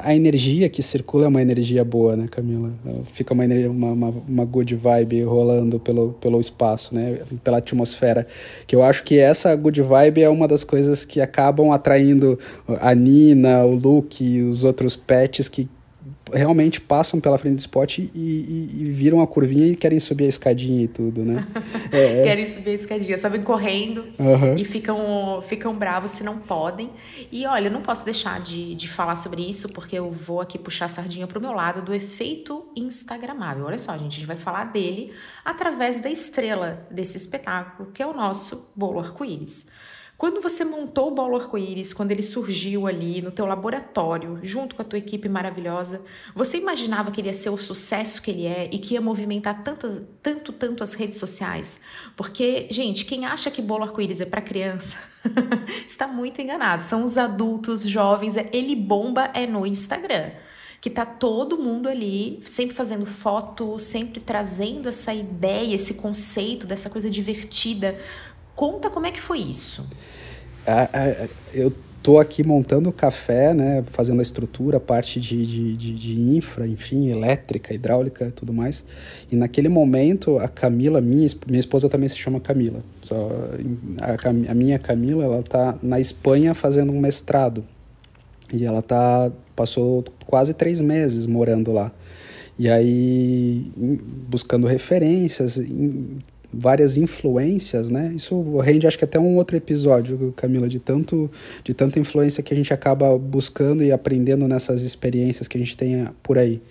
a, 0.02 0.14
energia 0.14 0.68
que 0.68 0.82
circula 0.82 1.26
é 1.26 1.28
uma 1.28 1.40
energia 1.40 1.84
boa, 1.84 2.16
né, 2.16 2.26
Camila? 2.30 2.72
Fica 3.12 3.32
uma, 3.32 3.44
energia, 3.44 3.70
uma, 3.70 3.92
uma, 3.92 4.14
uma, 4.28 4.44
good 4.44 4.74
vibe 4.74 5.22
rolando 5.22 5.78
pelo, 5.78 6.12
pelo 6.20 6.40
espaço, 6.40 6.94
né? 6.94 7.20
Pela 7.44 7.58
atmosfera. 7.58 8.26
Que 8.66 8.74
eu 8.74 8.82
acho 8.82 9.04
que 9.04 9.18
essa 9.18 9.54
good 9.54 9.80
vibe 9.80 10.22
é 10.22 10.28
uma 10.28 10.48
das 10.48 10.64
coisas 10.64 11.04
que 11.04 11.20
acabam 11.20 11.70
atraindo 11.70 12.38
a 12.80 12.94
Nina, 12.94 13.64
o 13.64 13.74
Luke 13.74 14.24
e 14.24 14.42
os 14.42 14.64
outros 14.64 14.96
pets 14.96 15.48
que, 15.48 15.68
realmente 16.32 16.80
passam 16.80 17.20
pela 17.20 17.38
frente 17.38 17.56
do 17.56 17.60
spot 17.60 17.98
e, 17.98 18.10
e, 18.14 18.70
e, 18.80 18.90
viram 18.90 19.20
a 19.20 19.26
curvinha 19.26 19.68
e 19.68 19.76
querem 19.76 20.00
subir 20.00 20.24
a 20.24 20.28
escadinha 20.28 20.84
e 20.84 20.88
tudo, 20.88 21.24
né? 21.24 21.46
É, 21.92 22.20
é, 22.20 22.22
querem 22.24 22.46
subir 22.46 22.70
a 22.70 22.74
escadinha, 22.74 23.16
sabem 23.16 23.42
correndo 23.42 24.06
uhum. 24.18 24.56
e 24.56 24.64
ficam, 24.64 25.42
ficam 25.46 25.74
bravos 25.74 26.10
se 26.10 26.24
não 26.24 26.38
podem. 26.38 26.90
E 27.30 27.46
olha, 27.46 27.68
eu 27.68 27.70
não 27.70 27.80
posso 27.80 28.04
deixar 28.04 28.40
de, 28.40 28.74
de 28.74 28.88
falar 28.88 29.14
sobre 29.16 29.48
isso, 29.48 29.68
porque 29.68 29.96
eu 29.96 30.10
vou 30.10 30.40
aqui 30.40 30.58
puxar 30.58 30.86
a 30.86 30.88
sardinha 30.88 31.26
pro 31.26 31.40
meu 31.40 31.52
lado 31.52 31.82
do 31.82 31.94
efeito 31.94 32.66
Instagramável. 32.74 33.66
Olha 33.66 33.78
só, 33.78 33.92
gente, 33.92 34.12
a 34.12 34.16
gente 34.16 34.26
vai 34.26 34.36
falar 34.36 34.64
dele 34.64 35.12
através 35.44 36.00
da 36.00 36.10
estrela 36.10 36.86
desse 36.90 37.16
espetáculo, 37.16 37.90
que 37.92 38.02
é 38.02 38.06
o 38.06 38.12
nosso 38.12 38.72
bolo 38.74 38.98
arco-íris. 38.98 39.70
Quando 40.18 40.40
você 40.40 40.64
montou 40.64 41.08
o 41.08 41.14
Bolo 41.14 41.36
Arco-Íris, 41.36 41.92
quando 41.92 42.10
ele 42.10 42.22
surgiu 42.22 42.86
ali 42.86 43.20
no 43.20 43.30
teu 43.30 43.44
laboratório, 43.44 44.38
junto 44.42 44.74
com 44.74 44.80
a 44.80 44.84
tua 44.84 44.98
equipe 44.98 45.28
maravilhosa, 45.28 46.02
você 46.34 46.56
imaginava 46.56 47.10
que 47.10 47.20
ele 47.20 47.28
ia 47.28 47.34
ser 47.34 47.50
o 47.50 47.58
sucesso 47.58 48.22
que 48.22 48.30
ele 48.30 48.46
é 48.46 48.70
e 48.72 48.78
que 48.78 48.94
ia 48.94 49.00
movimentar 49.00 49.62
tanto, 49.62 50.06
tanto, 50.22 50.52
tanto 50.54 50.82
as 50.82 50.94
redes 50.94 51.18
sociais? 51.18 51.82
Porque, 52.16 52.66
gente, 52.70 53.04
quem 53.04 53.26
acha 53.26 53.50
que 53.50 53.60
Bolo 53.60 53.84
Arco-Íris 53.84 54.22
é 54.22 54.24
para 54.24 54.40
criança 54.40 54.96
está 55.86 56.08
muito 56.08 56.40
enganado. 56.40 56.82
São 56.84 57.04
os 57.04 57.18
adultos, 57.18 57.82
jovens, 57.82 58.38
é, 58.38 58.48
ele 58.54 58.74
bomba 58.74 59.30
é 59.34 59.46
no 59.46 59.66
Instagram 59.66 60.30
que 60.80 60.90
tá 60.90 61.04
todo 61.04 61.58
mundo 61.58 61.88
ali, 61.88 62.40
sempre 62.44 62.76
fazendo 62.76 63.06
foto, 63.06 63.78
sempre 63.80 64.20
trazendo 64.20 64.88
essa 64.88 65.12
ideia, 65.12 65.74
esse 65.74 65.94
conceito 65.94 66.66
dessa 66.66 66.88
coisa 66.88 67.10
divertida 67.10 67.98
Conta 68.56 68.90
como 68.90 69.06
é 69.06 69.12
que 69.12 69.20
foi 69.20 69.38
isso. 69.38 69.86
eu 71.52 71.72
tô 72.02 72.18
aqui 72.18 72.42
montando 72.42 72.88
o 72.88 72.92
café, 72.92 73.52
né, 73.52 73.84
fazendo 73.90 74.20
a 74.20 74.22
estrutura, 74.22 74.80
parte 74.80 75.20
de, 75.20 75.44
de, 75.44 75.76
de, 75.76 75.94
de, 75.94 76.20
infra, 76.36 76.66
enfim, 76.66 77.08
elétrica, 77.08 77.74
hidráulica, 77.74 78.30
tudo 78.30 78.52
mais. 78.52 78.84
E 79.30 79.36
naquele 79.36 79.68
momento, 79.68 80.38
a 80.38 80.48
Camila, 80.48 81.00
minha, 81.00 81.28
minha 81.46 81.60
esposa 81.60 81.88
também 81.88 82.08
se 82.08 82.16
chama 82.16 82.40
Camila. 82.40 82.80
Só, 83.02 83.28
a, 84.00 84.50
a 84.50 84.54
minha 84.54 84.78
Camila, 84.78 85.24
ela 85.24 85.42
tá 85.42 85.76
na 85.82 86.00
Espanha 86.00 86.54
fazendo 86.54 86.92
um 86.92 87.00
mestrado. 87.00 87.64
E 88.52 88.64
ela 88.64 88.80
tá 88.80 89.30
passou 89.56 90.04
quase 90.26 90.54
três 90.54 90.80
meses 90.80 91.26
morando 91.26 91.72
lá. 91.72 91.90
E 92.58 92.70
aí, 92.70 93.70
buscando 94.28 94.66
referências, 94.66 95.60
várias 96.58 96.96
influências, 96.96 97.90
né? 97.90 98.12
Isso 98.16 98.58
rende 98.58 98.86
acho 98.86 98.98
que 98.98 99.04
até 99.04 99.18
um 99.18 99.36
outro 99.36 99.56
episódio, 99.56 100.32
Camila, 100.36 100.68
de 100.68 100.80
tanto 100.80 101.30
de 101.62 101.74
tanta 101.74 101.98
influência 101.98 102.42
que 102.42 102.52
a 102.52 102.56
gente 102.56 102.72
acaba 102.72 103.16
buscando 103.18 103.82
e 103.82 103.92
aprendendo 103.92 104.46
nessas 104.48 104.82
experiências 104.82 105.48
que 105.48 105.56
a 105.56 105.60
gente 105.60 105.76
tem 105.76 106.06
por 106.22 106.38
aí. 106.38 106.62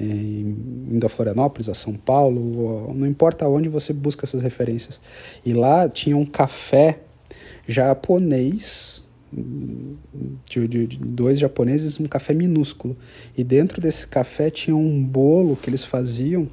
É, 0.00 0.04
indo 0.04 1.04
a 1.04 1.08
Florianópolis, 1.08 1.68
a 1.68 1.74
São 1.74 1.94
Paulo, 1.94 2.92
não 2.94 3.06
importa 3.06 3.46
onde 3.46 3.68
você 3.68 3.92
busca 3.92 4.24
essas 4.24 4.42
referências. 4.42 5.00
E 5.44 5.52
lá 5.52 5.88
tinha 5.88 6.16
um 6.16 6.24
café 6.24 7.00
japonês, 7.66 9.04
de, 10.48 10.68
de, 10.68 10.86
de, 10.86 10.98
dois 10.98 11.38
japoneses, 11.38 11.98
um 12.00 12.04
café 12.04 12.34
minúsculo. 12.34 12.96
E 13.36 13.44
dentro 13.44 13.80
desse 13.80 14.06
café 14.06 14.50
tinha 14.50 14.76
um 14.76 15.02
bolo 15.02 15.56
que 15.56 15.70
eles 15.70 15.84
faziam, 15.84 16.48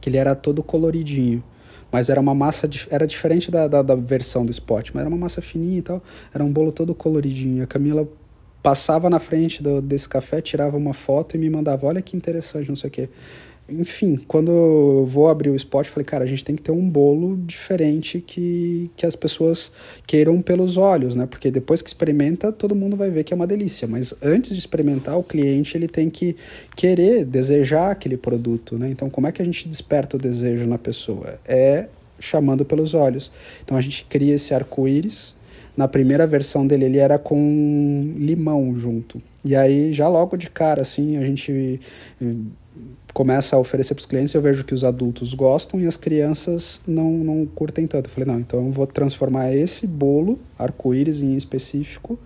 que 0.00 0.08
ele 0.08 0.16
era 0.16 0.34
todo 0.34 0.62
coloridinho. 0.62 1.42
Mas 1.92 2.08
era 2.08 2.18
uma 2.18 2.34
massa, 2.34 2.68
era 2.90 3.06
diferente 3.06 3.50
da, 3.50 3.68
da, 3.68 3.82
da 3.82 3.94
versão 3.94 4.46
do 4.46 4.50
spot, 4.50 4.90
mas 4.94 5.02
era 5.02 5.08
uma 5.08 5.18
massa 5.18 5.42
fininha 5.42 5.78
e 5.78 5.82
tal. 5.82 6.02
Era 6.34 6.42
um 6.42 6.50
bolo 6.50 6.72
todo 6.72 6.94
coloridinho. 6.94 7.62
A 7.62 7.66
Camila 7.66 8.08
passava 8.62 9.10
na 9.10 9.20
frente 9.20 9.62
do, 9.62 9.82
desse 9.82 10.08
café, 10.08 10.40
tirava 10.40 10.76
uma 10.76 10.94
foto 10.94 11.36
e 11.36 11.38
me 11.38 11.50
mandava, 11.50 11.86
olha 11.86 12.00
que 12.00 12.16
interessante, 12.16 12.68
não 12.68 12.76
sei 12.76 12.88
o 12.88 12.90
quê. 12.90 13.08
Enfim, 13.68 14.20
quando 14.28 14.50
eu 14.50 15.06
vou 15.06 15.28
abrir 15.28 15.48
o 15.48 15.54
spot, 15.54 15.86
falei, 15.86 16.04
cara, 16.04 16.24
a 16.24 16.26
gente 16.26 16.44
tem 16.44 16.56
que 16.56 16.62
ter 16.62 16.72
um 16.72 16.88
bolo 16.88 17.36
diferente 17.36 18.20
que, 18.20 18.90
que 18.96 19.06
as 19.06 19.14
pessoas 19.14 19.72
queiram 20.06 20.42
pelos 20.42 20.76
olhos, 20.76 21.14
né? 21.14 21.26
Porque 21.26 21.50
depois 21.50 21.80
que 21.80 21.88
experimenta, 21.88 22.52
todo 22.52 22.74
mundo 22.74 22.96
vai 22.96 23.10
ver 23.10 23.24
que 23.24 23.32
é 23.32 23.36
uma 23.36 23.46
delícia. 23.46 23.86
Mas 23.86 24.12
antes 24.20 24.50
de 24.50 24.58
experimentar, 24.58 25.16
o 25.16 25.22
cliente 25.22 25.76
ele 25.76 25.88
tem 25.88 26.10
que 26.10 26.36
querer, 26.76 27.24
desejar 27.24 27.92
aquele 27.92 28.16
produto, 28.16 28.76
né? 28.76 28.90
Então, 28.90 29.08
como 29.08 29.26
é 29.26 29.32
que 29.32 29.40
a 29.40 29.44
gente 29.44 29.68
desperta 29.68 30.16
o 30.16 30.20
desejo 30.20 30.66
na 30.66 30.76
pessoa? 30.78 31.36
É 31.46 31.86
chamando 32.18 32.64
pelos 32.64 32.94
olhos. 32.94 33.30
Então, 33.64 33.76
a 33.76 33.80
gente 33.80 34.04
cria 34.08 34.34
esse 34.34 34.52
arco-íris. 34.54 35.34
Na 35.76 35.88
primeira 35.88 36.26
versão 36.26 36.66
dele, 36.66 36.84
ele 36.84 36.98
era 36.98 37.18
com 37.18 38.14
limão 38.16 38.76
junto. 38.78 39.22
E 39.44 39.56
aí, 39.56 39.92
já 39.92 40.08
logo 40.08 40.36
de 40.36 40.50
cara, 40.50 40.82
assim, 40.82 41.16
a 41.16 41.22
gente 41.22 41.80
começa 43.12 43.56
a 43.56 43.58
oferecer 43.58 43.94
para 43.94 44.00
os 44.00 44.06
clientes, 44.06 44.34
eu 44.34 44.40
vejo 44.40 44.64
que 44.64 44.74
os 44.74 44.84
adultos 44.84 45.34
gostam 45.34 45.80
e 45.80 45.86
as 45.86 45.96
crianças 45.96 46.80
não, 46.86 47.10
não 47.10 47.46
curtem 47.46 47.86
tanto. 47.86 48.08
Eu 48.08 48.14
falei, 48.14 48.28
não, 48.28 48.40
então 48.40 48.66
eu 48.66 48.72
vou 48.72 48.86
transformar 48.86 49.54
esse 49.54 49.86
bolo, 49.86 50.38
arco-íris 50.58 51.20
em 51.20 51.36
específico, 51.36 52.18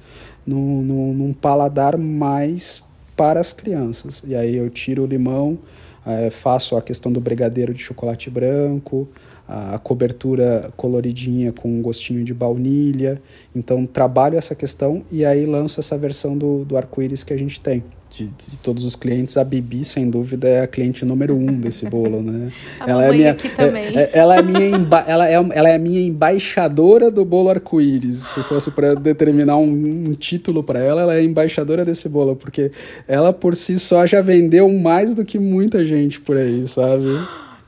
num, 0.46 0.82
num, 0.82 1.14
num, 1.14 1.32
paladar 1.32 1.98
mais 1.98 2.82
para 3.16 3.40
as 3.40 3.52
crianças. 3.52 4.22
E 4.26 4.34
aí 4.34 4.56
eu 4.56 4.70
tiro 4.70 5.02
o 5.02 5.06
limão, 5.06 5.58
é, 6.06 6.30
faço 6.30 6.76
a 6.76 6.82
questão 6.82 7.10
do 7.10 7.20
brigadeiro 7.20 7.74
de 7.74 7.82
chocolate 7.82 8.30
branco, 8.30 9.08
a 9.48 9.78
cobertura 9.78 10.70
coloridinha 10.76 11.52
com 11.52 11.68
um 11.68 11.82
gostinho 11.82 12.24
de 12.24 12.34
baunilha. 12.34 13.20
Então 13.54 13.86
trabalho 13.86 14.36
essa 14.36 14.54
questão 14.54 15.02
e 15.10 15.24
aí 15.24 15.46
lanço 15.46 15.80
essa 15.80 15.96
versão 15.96 16.36
do, 16.36 16.64
do 16.64 16.76
arco-íris 16.76 17.22
que 17.22 17.32
a 17.32 17.38
gente 17.38 17.60
tem 17.60 17.82
de, 18.08 18.26
de, 18.26 18.58
todos 18.58 18.84
os 18.84 18.96
clientes, 18.96 19.36
a 19.36 19.44
Bibi, 19.44 19.84
sem 19.84 20.08
dúvida, 20.08 20.48
é 20.48 20.60
a 20.60 20.66
cliente 20.66 21.04
número 21.04 21.36
um 21.36 21.46
desse 21.46 21.86
bolo, 21.90 22.22
né? 22.22 22.52
A 22.80 22.90
ela 22.90 23.04
é 23.04 23.12
minha, 23.12 23.30
aqui 23.32 23.48
também. 23.48 23.96
É, 23.96 24.02
é, 24.02 24.10
ela, 24.14 24.36
é 24.36 24.42
minha 24.42 24.68
emba, 24.68 25.04
ela, 25.06 25.28
é, 25.28 25.34
ela 25.34 25.68
é 25.68 25.74
a 25.74 25.78
minha 25.78 26.00
embaixadora 26.00 27.10
do 27.10 27.24
bolo 27.24 27.50
arco-íris. 27.50 28.18
Se 28.18 28.42
fosse 28.44 28.70
para 28.70 28.94
determinar 28.94 29.56
um, 29.58 30.04
um 30.08 30.12
título 30.14 30.62
para 30.62 30.78
ela, 30.78 31.02
ela 31.02 31.16
é 31.16 31.24
embaixadora 31.24 31.84
desse 31.84 32.08
bolo, 32.08 32.36
porque 32.36 32.70
ela 33.06 33.32
por 33.32 33.56
si 33.56 33.78
só 33.78 34.06
já 34.06 34.22
vendeu 34.22 34.72
mais 34.72 35.14
do 35.14 35.24
que 35.24 35.38
muita 35.38 35.84
gente 35.84 36.20
por 36.20 36.36
aí, 36.36 36.66
sabe? 36.68 37.08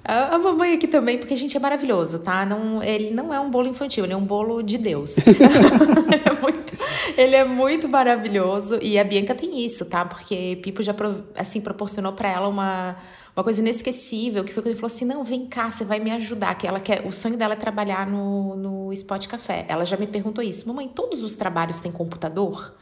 A, 0.08 0.36
a 0.36 0.38
mamãe 0.38 0.72
aqui 0.72 0.88
também, 0.88 1.18
porque 1.18 1.34
a 1.34 1.36
gente 1.36 1.54
é 1.54 1.60
maravilhoso, 1.60 2.20
tá? 2.20 2.46
Não, 2.46 2.82
ele 2.82 3.10
não 3.10 3.32
é 3.32 3.38
um 3.38 3.50
bolo 3.50 3.68
infantil, 3.68 4.04
ele 4.04 4.14
é 4.14 4.16
um 4.16 4.24
bolo 4.24 4.62
de 4.62 4.78
Deus. 4.78 5.18
é 5.20 6.32
muito, 6.40 6.78
ele 7.14 7.36
é 7.36 7.44
muito 7.44 7.86
maravilhoso. 7.86 8.78
E 8.80 8.98
a 8.98 9.04
Bianca 9.04 9.34
tem 9.34 9.62
isso, 9.62 9.84
tá? 9.90 10.06
Porque 10.06 10.58
Pipo 10.62 10.82
já 10.82 10.94
assim, 11.36 11.60
proporcionou 11.60 12.14
para 12.14 12.30
ela 12.30 12.48
uma, 12.48 12.96
uma 13.36 13.44
coisa 13.44 13.60
inesquecível, 13.60 14.44
que 14.44 14.54
foi 14.54 14.62
quando 14.62 14.70
ele 14.70 14.80
falou 14.80 14.86
assim: 14.86 15.04
não, 15.04 15.22
vem 15.22 15.46
cá, 15.46 15.70
você 15.70 15.84
vai 15.84 16.00
me 16.00 16.10
ajudar. 16.12 16.54
Que 16.54 16.66
ela 16.66 16.80
quer, 16.80 17.06
o 17.06 17.12
sonho 17.12 17.36
dela 17.36 17.52
é 17.52 17.56
trabalhar 17.56 18.06
no, 18.06 18.56
no 18.56 18.92
Spot 18.94 19.26
Café. 19.26 19.66
Ela 19.68 19.84
já 19.84 19.98
me 19.98 20.06
perguntou 20.06 20.42
isso: 20.42 20.66
mamãe, 20.66 20.88
todos 20.88 21.22
os 21.22 21.34
trabalhos 21.34 21.80
têm 21.80 21.92
computador? 21.92 22.74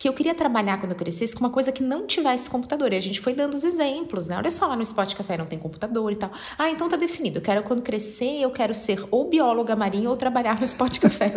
Que 0.00 0.08
eu 0.08 0.14
queria 0.14 0.34
trabalhar 0.34 0.80
quando 0.80 0.92
eu 0.92 0.96
crescesse 0.96 1.34
com 1.34 1.40
uma 1.40 1.50
coisa 1.50 1.70
que 1.70 1.82
não 1.82 2.06
tivesse 2.06 2.48
computador. 2.48 2.90
E 2.90 2.96
a 2.96 3.00
gente 3.00 3.20
foi 3.20 3.34
dando 3.34 3.54
os 3.54 3.64
exemplos, 3.64 4.28
né? 4.28 4.38
Olha 4.38 4.50
só, 4.50 4.66
lá 4.66 4.74
no 4.74 4.80
Spot 4.80 5.14
Café 5.14 5.36
não 5.36 5.44
tem 5.44 5.58
computador 5.58 6.10
e 6.10 6.16
tal. 6.16 6.30
Ah, 6.58 6.70
então 6.70 6.88
tá 6.88 6.96
definido. 6.96 7.36
Eu 7.36 7.42
quero, 7.42 7.62
quando 7.62 7.82
crescer, 7.82 8.40
eu 8.40 8.50
quero 8.50 8.74
ser 8.74 9.04
ou 9.10 9.28
bióloga 9.28 9.76
marinha 9.76 10.08
ou 10.08 10.16
trabalhar 10.16 10.58
no 10.58 10.64
Spot 10.64 10.98
Café. 10.98 11.30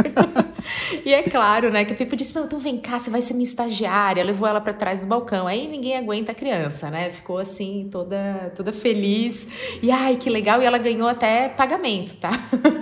e 1.03 1.13
é 1.13 1.23
claro, 1.23 1.71
né, 1.71 1.83
que 1.83 1.91
o 1.91 1.95
Pipo 1.97 2.15
disse, 2.15 2.33
não, 2.33 2.45
então 2.45 2.57
vem 2.57 2.77
cá, 2.77 2.97
você 2.97 3.09
vai 3.09 3.21
ser 3.21 3.33
minha 3.33 3.43
estagiária. 3.43 4.23
Levou 4.23 4.47
ela 4.47 4.61
para 4.61 4.71
trás 4.71 5.01
do 5.01 5.07
balcão. 5.07 5.45
Aí 5.45 5.67
ninguém 5.67 5.97
aguenta 5.97 6.31
a 6.31 6.35
criança, 6.35 6.89
né? 6.89 7.09
Ficou 7.09 7.39
assim, 7.39 7.89
toda, 7.91 8.53
toda 8.55 8.71
feliz. 8.71 9.45
E 9.81 9.91
ai, 9.91 10.15
que 10.15 10.29
legal. 10.29 10.61
E 10.61 10.65
ela 10.65 10.77
ganhou 10.77 11.09
até 11.09 11.49
pagamento, 11.49 12.15
tá? 12.15 12.31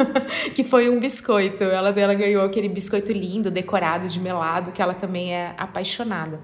que 0.53 0.63
foi 0.63 0.91
um 0.91 0.99
biscoito. 0.99 1.63
Ela, 1.63 1.89
ela 1.89 2.13
ganhou 2.13 2.45
aquele 2.45 2.69
biscoito 2.69 3.11
lindo, 3.11 3.49
decorado 3.49 4.07
de 4.07 4.19
melado, 4.19 4.71
que 4.71 4.79
ela 4.79 4.93
também 4.93 5.33
é 5.33 5.55
apaixonada. 5.71 6.39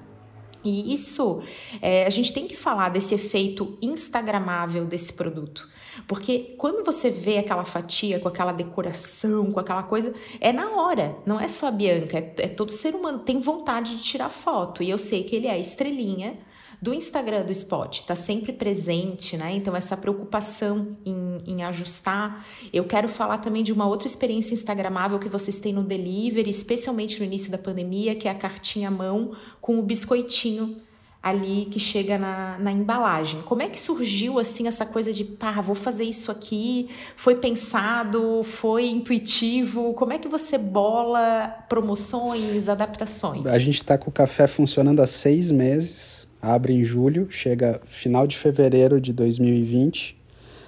E 0.64 0.94
isso, 0.94 1.44
é, 1.82 2.06
a 2.06 2.10
gente 2.10 2.34
tem 2.34 2.48
que 2.48 2.56
falar 2.56 2.90
desse 2.90 3.14
efeito 3.14 3.78
instagramável 3.82 4.86
desse 4.86 5.14
produto. 5.14 5.70
Porque 6.08 6.56
quando 6.58 6.84
você 6.84 7.10
vê 7.10 7.38
aquela 7.38 7.64
fatia 7.64 8.20
com 8.20 8.28
aquela 8.28 8.52
decoração, 8.52 9.52
com 9.52 9.60
aquela 9.60 9.84
coisa, 9.84 10.14
é 10.40 10.52
na 10.52 10.72
hora. 10.72 11.18
Não 11.26 11.40
é 11.40 11.48
só 11.48 11.68
a 11.68 11.72
Bianca, 11.72 12.18
é, 12.18 12.36
é 12.40 12.48
todo 12.48 12.72
ser 12.72 12.96
humano 12.96 13.20
tem 13.20 13.40
vontade 13.40 13.96
de 13.98 14.04
tirar 14.04 14.30
foto. 14.30 14.84
E 14.84 14.90
eu 14.90 14.98
sei 14.98 15.24
que 15.24 15.36
ele 15.36 15.48
é 15.48 15.60
estrelinha 15.60 16.38
do 16.82 16.94
Instagram 16.94 17.44
do 17.44 17.52
Spot, 17.52 18.00
está 18.02 18.16
sempre 18.16 18.54
presente, 18.54 19.36
né? 19.36 19.56
Então, 19.56 19.76
essa 19.76 19.98
preocupação 19.98 20.96
em, 21.06 21.42
em 21.46 21.64
ajustar. 21.64 22.46
Eu 22.72 22.84
quero 22.84 23.10
falar 23.10 23.40
também 23.40 23.64
de 23.64 23.74
uma 23.74 23.88
outra 23.88 24.08
experiência 24.08 24.54
Instagramável 24.54 25.18
que 25.18 25.28
vocês 25.28 25.60
têm 25.60 25.74
no 25.74 25.84
delivery, 25.84 26.50
especialmente 26.50 27.20
no 27.20 27.26
início 27.26 27.52
da 27.52 27.58
pandemia, 27.58 28.16
que 28.16 28.28
é 28.28 28.32
a 28.32 28.36
cartinha 28.36 28.90
à 28.90 28.92
mão 28.92 29.36
com 29.60 29.80
o 29.80 29.82
biscoitinho 29.82 30.82
ali 31.22 31.68
que 31.70 31.80
chega 31.80 32.18
na, 32.18 32.58
na 32.58 32.72
embalagem. 32.72 33.42
Como 33.42 33.62
é 33.62 33.68
que 33.68 33.80
surgiu 33.80 34.40
assim 34.40 34.68
essa 34.68 34.86
coisa 34.86 35.12
de 35.12 35.26
pá, 35.26 35.60
vou 35.62 35.76
fazer 35.76 36.06
isso 36.06 36.32
aqui? 36.32 36.90
Foi 37.18 37.36
pensado? 37.36 38.44
Foi 38.44 38.88
intuitivo? 38.88 39.94
Como 39.94 40.14
é 40.14 40.20
que 40.20 40.28
você 40.28 40.58
bola 40.58 41.66
promoções, 41.68 42.70
adaptações? 42.70 43.46
A 43.46 43.60
gente 43.60 43.78
está 43.78 43.98
com 43.98 44.10
o 44.10 44.14
café 44.14 44.48
funcionando 44.48 45.02
há 45.02 45.08
seis 45.08 45.52
meses 45.52 46.17
abre 46.42 46.74
em 46.74 46.84
julho, 46.84 47.28
chega 47.30 47.82
final 47.86 48.28
de 48.28 48.38
fevereiro 48.38 49.00
de 49.02 49.12
2020, 49.14 50.16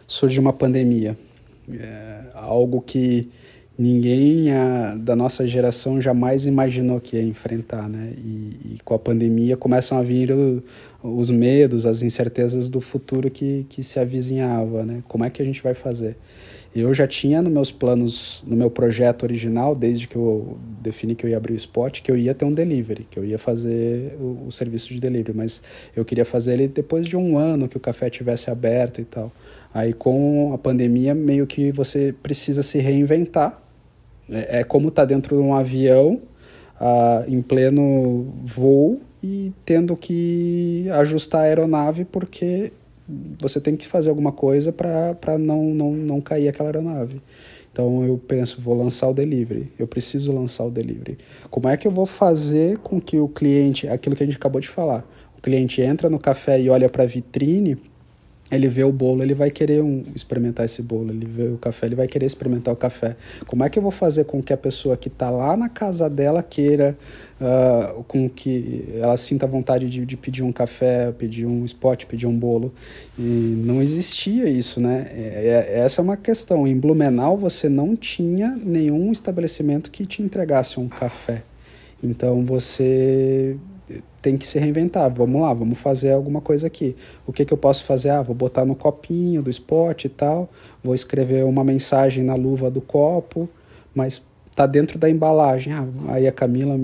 surge 0.07 0.39
uma 0.39 0.53
pandemia. 0.53 1.17
É 1.72 2.22
algo 2.34 2.82
que 2.82 3.30
ninguém 3.78 4.51
a, 4.51 4.95
da 4.95 5.15
nossa 5.15 5.47
geração 5.47 6.01
jamais 6.01 6.45
imaginou 6.45 6.99
que 6.99 7.15
ia 7.15 7.24
enfrentar, 7.24 7.88
né? 7.88 8.13
E, 8.17 8.74
e 8.74 8.80
com 8.84 8.93
a 8.93 8.99
pandemia 8.99 9.55
começam 9.55 9.97
a 9.97 10.03
vir 10.03 10.32
o, 10.32 10.61
os 11.01 11.30
medos, 11.30 11.86
as 11.86 12.01
incertezas 12.01 12.70
do 12.70 12.82
futuro 12.82 13.30
que, 13.32 13.65
que 13.70 13.82
se 13.84 13.99
avizinhava, 13.99 14.84
né? 14.84 15.01
Como 15.07 15.24
é 15.24 15.30
que 15.30 15.41
a 15.41 15.45
gente 15.45 15.63
vai 15.63 15.74
fazer? 15.74 16.17
Eu 16.76 16.93
já 16.93 17.07
tinha 17.07 17.41
nos 17.41 17.51
meus 17.51 17.72
planos, 17.72 18.43
no 18.45 18.55
meu 18.55 18.70
projeto 18.70 19.24
original, 19.24 19.76
desde 19.76 20.07
que 20.07 20.15
eu 20.15 20.57
defini 20.82 21.15
que 21.15 21.26
eu 21.26 21.30
ia 21.30 21.38
abrir 21.38 21.53
o 21.53 21.55
spot, 21.55 22.01
que 22.01 22.11
eu 22.11 22.15
ia 22.15 22.34
ter 22.34 22.45
um 22.45 22.53
delivery, 22.53 23.07
que 23.09 23.17
eu 23.17 23.26
ia 23.26 23.39
fazer 23.39 24.15
o, 24.20 24.47
o 24.47 24.51
serviço 24.51 24.93
de 24.93 24.99
delivery, 24.99 25.36
mas 25.36 25.61
eu 25.95 26.05
queria 26.05 26.26
fazer 26.26 26.53
ele 26.53 26.67
depois 26.67 27.07
de 27.07 27.17
um 27.17 27.38
ano 27.38 27.67
que 27.67 27.76
o 27.76 27.80
café 27.80 28.09
tivesse 28.09 28.51
aberto 28.51 29.01
e 29.01 29.05
tal. 29.05 29.32
Aí 29.74 29.93
com 29.93 30.53
a 30.53 30.57
pandemia, 30.57 31.15
meio 31.15 31.47
que 31.47 31.72
você 31.72 32.13
precisa 32.22 32.61
se 32.61 32.78
reinventar. 32.78 33.61
É, 34.30 34.59
é 34.59 34.63
como 34.63 34.89
estar 34.89 35.03
tá 35.03 35.05
dentro 35.07 35.36
de 35.36 35.41
um 35.41 35.55
avião 35.55 36.22
uh, 36.80 37.24
em 37.28 37.41
pleno 37.41 38.32
voo 38.43 39.01
e 39.22 39.51
tendo 39.65 39.97
que 39.97 40.88
ajustar 40.91 41.41
a 41.41 41.43
aeronave 41.45 42.05
porque 42.05 42.72
você 43.39 43.60
tem 43.60 43.76
que 43.76 43.88
fazer 43.88 44.10
alguma 44.10 44.32
coisa 44.32 44.72
para 44.72 45.38
não, 45.38 45.74
não, 45.74 45.91
não 45.91 46.22
cair 46.22 46.47
aquela 46.47 46.70
aeronave. 46.70 47.22
Então 47.72 48.03
eu 48.03 48.18
penso, 48.18 48.60
vou 48.62 48.76
lançar 48.76 49.07
o 49.10 49.14
delivery, 49.14 49.72
eu 49.78 49.88
preciso 49.88 50.32
lançar 50.32 50.66
o 50.66 50.72
delivery. 50.72 51.18
Como 51.49 51.68
é 51.68 51.78
que 51.78 51.88
eu 51.88 51.91
vou 51.91 52.05
fazer 52.05 52.78
com 52.80 52.99
que 52.99 53.20
o 53.20 53.28
cliente, 53.28 53.88
aquilo 53.88 54.16
que 54.16 54.24
a 54.24 54.26
gente 54.26 54.38
acabou 54.38 54.60
de 54.60 54.68
falar, 54.68 55.07
o 55.38 55.41
cliente 55.41 55.82
entra 55.82 56.10
no 56.10 56.20
café 56.20 56.60
e 56.60 56.70
olha 56.70 56.89
para 56.89 57.03
a 57.03 57.07
vitrine 57.07 57.78
ele 58.52 58.68
vê 58.68 58.84
o 58.84 58.91
bolo, 58.91 59.22
ele 59.22 59.36
vai 59.36 59.52
querer 59.52 59.84
um, 59.84 60.04
experimentar 60.16 60.66
esse 60.66 60.82
bolo, 60.82 61.12
ele 61.12 61.26
vê 61.26 61.43
o 61.43 61.58
café, 61.58 61.86
ele 61.86 61.95
vai 61.95 62.08
querer 62.08 62.26
experimentar 62.26 62.74
o 62.74 62.78
café. 62.78 63.16
Como 63.45 63.64
é 63.64 63.70
que 63.70 63.78
eu 63.78 63.84
vou 63.84 63.91
fazer 63.91 64.24
com 64.24 64.41
que 64.41 64.52
a 64.52 64.58
pessoa 64.58 64.97
que 64.97 65.08
está 65.08 65.30
lá 65.30 65.56
na 65.56 65.70
casa 65.70 66.10
dela 66.10 66.41
queira, 66.41 66.97
uh, 67.39 68.04
com 68.06 68.28
que 68.28 68.89
ela 68.95 69.18
sinta 69.18 69.45
vontade 69.45 69.88
de, 69.88 70.04
de, 70.04 70.18
pedir 70.18 70.43
um 70.43 70.52
café, 70.52 71.12
pedir 71.12 71.45
um 71.45 71.64
spot, 71.64 72.06
pedir 72.06 72.26
um 72.26 72.38
bolo? 72.38 72.74
E 73.18 73.22
não 73.66 73.82
existia 73.84 74.50
isso, 74.50 74.82
né? 74.82 75.08
É, 75.14 75.68
é, 75.72 75.80
essa 75.82 76.02
é 76.02 76.04
uma 76.04 76.18
questão. 76.18 76.68
Em 76.68 76.76
Blumenau 76.76 77.38
você 77.38 77.70
não 77.70 77.95
tinha 77.95 78.58
nenhum 78.64 79.12
estabelecimento 79.12 79.91
que 79.91 80.06
te 80.08 80.24
entregasse 80.24 80.80
um 80.80 80.88
café. 80.88 81.43
Então 82.02 82.43
você 82.43 83.58
tem 84.22 84.38
que 84.38 84.48
se 84.48 84.60
reinventar. 84.60 85.12
Vamos 85.14 85.42
lá, 85.42 85.54
vamos 85.54 85.78
fazer 85.78 86.12
alguma 86.12 86.42
coisa 86.42 86.68
aqui. 86.68 86.96
O 87.26 87.34
que, 87.34 87.46
que 87.46 87.54
eu 87.54 87.58
posso 87.58 87.84
fazer? 87.84 88.10
Ah, 88.10 88.22
vou 88.22 88.36
botar 88.36 88.66
no 88.66 88.76
copinho 88.76 89.42
do 89.42 89.50
spot 89.50 90.06
e 90.06 90.10
tal, 90.10 90.50
vou 90.84 90.94
escrever 90.94 91.46
uma 91.46 91.64
mensagem 91.64 92.24
na 92.24 92.36
luva 92.36 92.70
do 92.70 92.82
copo, 92.82 93.50
mas 93.94 94.22
tá 94.56 94.66
dentro 94.66 95.00
da 95.00 95.10
embalagem. 95.10 95.74
Ah, 95.74 95.88
aí 96.10 96.28
a 96.28 96.32
Camila, 96.32 96.78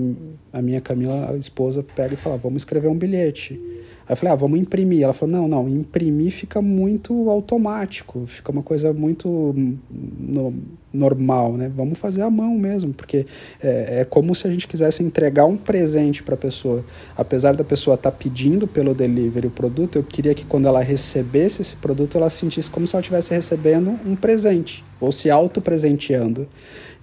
a 0.52 0.62
minha 0.62 0.80
Camila, 0.80 1.30
a 1.30 1.36
esposa, 1.36 1.82
pega 1.82 2.14
e 2.14 2.16
fala: 2.16 2.36
vamos 2.36 2.62
escrever 2.62 2.88
um 2.88 2.96
bilhete. 2.96 3.60
Aí 4.08 4.12
eu 4.12 4.16
falei, 4.16 4.32
ah, 4.32 4.36
vamos 4.36 4.58
imprimir. 4.58 5.02
Ela 5.02 5.12
falou, 5.12 5.34
não, 5.34 5.48
não, 5.48 5.68
imprimir 5.68 6.30
fica 6.30 6.62
muito 6.62 7.28
automático, 7.28 8.24
fica 8.26 8.52
uma 8.52 8.62
coisa 8.62 8.92
muito 8.92 9.52
no, 9.90 10.54
normal, 10.92 11.54
né? 11.54 11.70
Vamos 11.74 11.98
fazer 11.98 12.22
à 12.22 12.30
mão 12.30 12.56
mesmo, 12.56 12.94
porque 12.94 13.26
é, 13.60 14.00
é 14.00 14.04
como 14.04 14.34
se 14.34 14.46
a 14.46 14.50
gente 14.50 14.68
quisesse 14.68 15.02
entregar 15.02 15.44
um 15.44 15.56
presente 15.56 16.22
para 16.22 16.34
a 16.34 16.38
pessoa. 16.38 16.84
Apesar 17.16 17.54
da 17.54 17.64
pessoa 17.64 17.94
estar 17.94 18.10
tá 18.10 18.16
pedindo 18.16 18.66
pelo 18.66 18.94
delivery 18.94 19.48
o 19.48 19.50
produto, 19.50 19.96
eu 19.96 20.04
queria 20.04 20.34
que 20.34 20.44
quando 20.44 20.66
ela 20.68 20.80
recebesse 20.80 21.62
esse 21.62 21.76
produto, 21.76 22.16
ela 22.16 22.30
sentisse 22.30 22.70
como 22.70 22.86
se 22.86 22.94
ela 22.94 23.00
estivesse 23.00 23.34
recebendo 23.34 23.98
um 24.06 24.14
presente, 24.14 24.84
ou 25.00 25.10
se 25.10 25.28
auto-presenteando. 25.30 26.46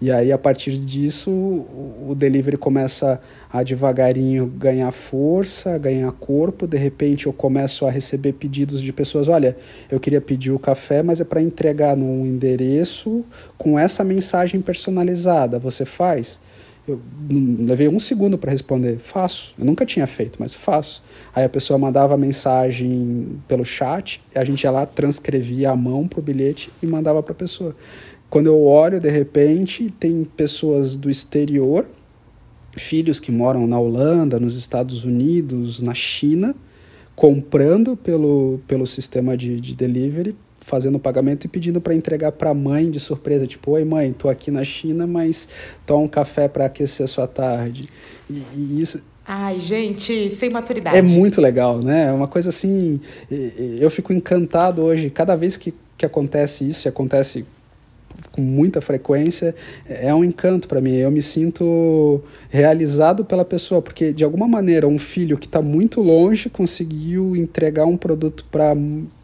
E 0.04 0.12
aí, 0.12 0.34
a 0.34 0.38
partir 0.38 0.76
disso, 0.80 1.32
o 1.32 2.14
delivery 2.14 2.58
começa 2.58 3.22
a 3.49 3.64
devagarinho 3.64 4.47
ganhar 4.47 4.91
força, 4.91 5.78
ganhar 5.78 6.12
corpo. 6.12 6.68
De 6.68 6.78
repente, 6.78 7.26
eu 7.26 7.32
começo 7.32 7.86
a 7.86 7.89
receber 7.89 8.34
pedidos 8.34 8.82
de 8.82 8.91
pessoas: 8.91 9.30
olha, 9.30 9.56
eu 9.89 10.01
queria 10.01 10.20
pedir 10.20 10.51
o 10.51 10.60
café, 10.60 11.01
mas 11.01 11.22
é 11.22 11.24
para 11.24 11.41
entregar 11.41 11.95
num 11.95 12.26
endereço 12.26 13.24
com 13.58 13.80
essa 13.80 14.04
mensagem 14.04 14.60
personalizada. 14.60 15.58
Você 15.58 15.86
faz? 15.86 16.41
Eu 16.86 16.99
levei 17.60 17.88
um 17.88 17.97
segundo 17.97 18.38
para 18.38 18.51
responder. 18.51 18.97
Faço. 18.97 19.54
Eu 19.58 19.64
nunca 19.64 19.86
tinha 19.86 20.06
feito, 20.06 20.38
mas 20.38 20.54
faço. 20.54 21.01
Aí 21.34 21.45
a 21.45 21.49
pessoa 21.49 21.80
mandava 21.80 22.16
a 22.16 22.18
mensagem 22.18 23.39
pelo 23.47 23.64
chat, 23.64 24.22
a 24.36 24.43
gente 24.43 24.66
ia 24.66 24.72
lá, 24.72 24.86
transcrevia 24.86 25.72
a 25.72 25.76
mão 25.78 26.06
pro 26.10 26.22
bilhete 26.22 26.70
e 26.82 26.86
mandava 26.86 27.24
para 27.24 27.32
a 27.32 27.36
pessoa. 27.36 27.74
Quando 28.34 28.47
eu 28.47 28.65
olho, 28.65 28.99
de 28.99 29.11
repente, 29.11 29.91
tem 29.91 30.23
pessoas 30.23 30.97
do 30.97 31.07
exterior, 31.07 31.88
filhos 32.75 33.19
que 33.19 33.31
moram 33.31 33.67
na 33.67 33.79
Holanda, 33.79 34.39
nos 34.39 34.55
Estados 34.55 35.05
Unidos, 35.05 35.84
na 35.84 35.93
China, 35.93 36.55
comprando 37.15 37.95
pelo, 37.95 38.59
pelo 38.67 38.88
sistema 38.88 39.38
de, 39.38 39.61
de 39.61 39.75
delivery, 39.75 40.36
fazendo 40.59 40.95
o 40.95 40.99
pagamento 40.99 41.45
e 41.45 41.47
pedindo 41.47 41.79
para 41.79 41.93
entregar 41.93 42.31
para 42.31 42.49
a 42.49 42.53
mãe 42.55 42.89
de 42.89 42.99
surpresa, 42.99 43.45
tipo, 43.45 43.69
oi 43.69 43.84
mãe, 43.84 44.11
tô 44.11 44.27
aqui 44.27 44.49
na 44.49 44.63
China, 44.63 45.05
mas 45.05 45.47
toma 45.86 46.01
um 46.01 46.07
café 46.07 46.47
para 46.47 46.65
aquecer 46.65 47.03
a 47.03 47.07
sua 47.07 47.27
tarde. 47.27 47.88
E, 48.27 48.41
e, 48.55 48.81
isso 48.81 48.99
Ai, 49.23 49.59
gente, 49.59 50.31
sem 50.31 50.49
maturidade. 50.49 50.97
É 50.97 51.03
muito 51.03 51.39
legal, 51.39 51.84
né? 51.84 52.07
É 52.07 52.11
uma 52.11 52.27
coisa 52.27 52.49
assim, 52.49 52.99
eu 53.79 53.91
fico 53.91 54.11
encantado 54.11 54.81
hoje, 54.81 55.11
cada 55.11 55.36
vez 55.36 55.55
que, 55.55 55.71
que 55.95 56.03
acontece 56.03 56.67
isso, 56.67 56.88
e 56.88 56.89
acontece 56.89 57.45
com 58.32 58.41
muita 58.41 58.82
frequência, 58.82 59.55
é 59.88 60.13
um 60.13 60.24
encanto 60.24 60.67
para 60.67 60.82
mim. 60.82 60.95
Eu 60.95 61.11
me 61.11 61.21
sinto 61.21 62.21
realizado 62.49 63.24
pela 63.24 63.45
pessoa, 63.45 63.82
porque 63.82 64.11
de 64.11 64.24
alguma 64.24 64.47
maneira 64.47 64.88
um 64.88 64.99
filho 64.99 65.38
que 65.38 65.45
está 65.45 65.61
muito 65.61 66.01
longe 66.01 66.49
conseguiu 66.49 67.36
entregar 67.36 67.86
um 67.86 67.97
produto 67.97 68.45
para 68.51 68.76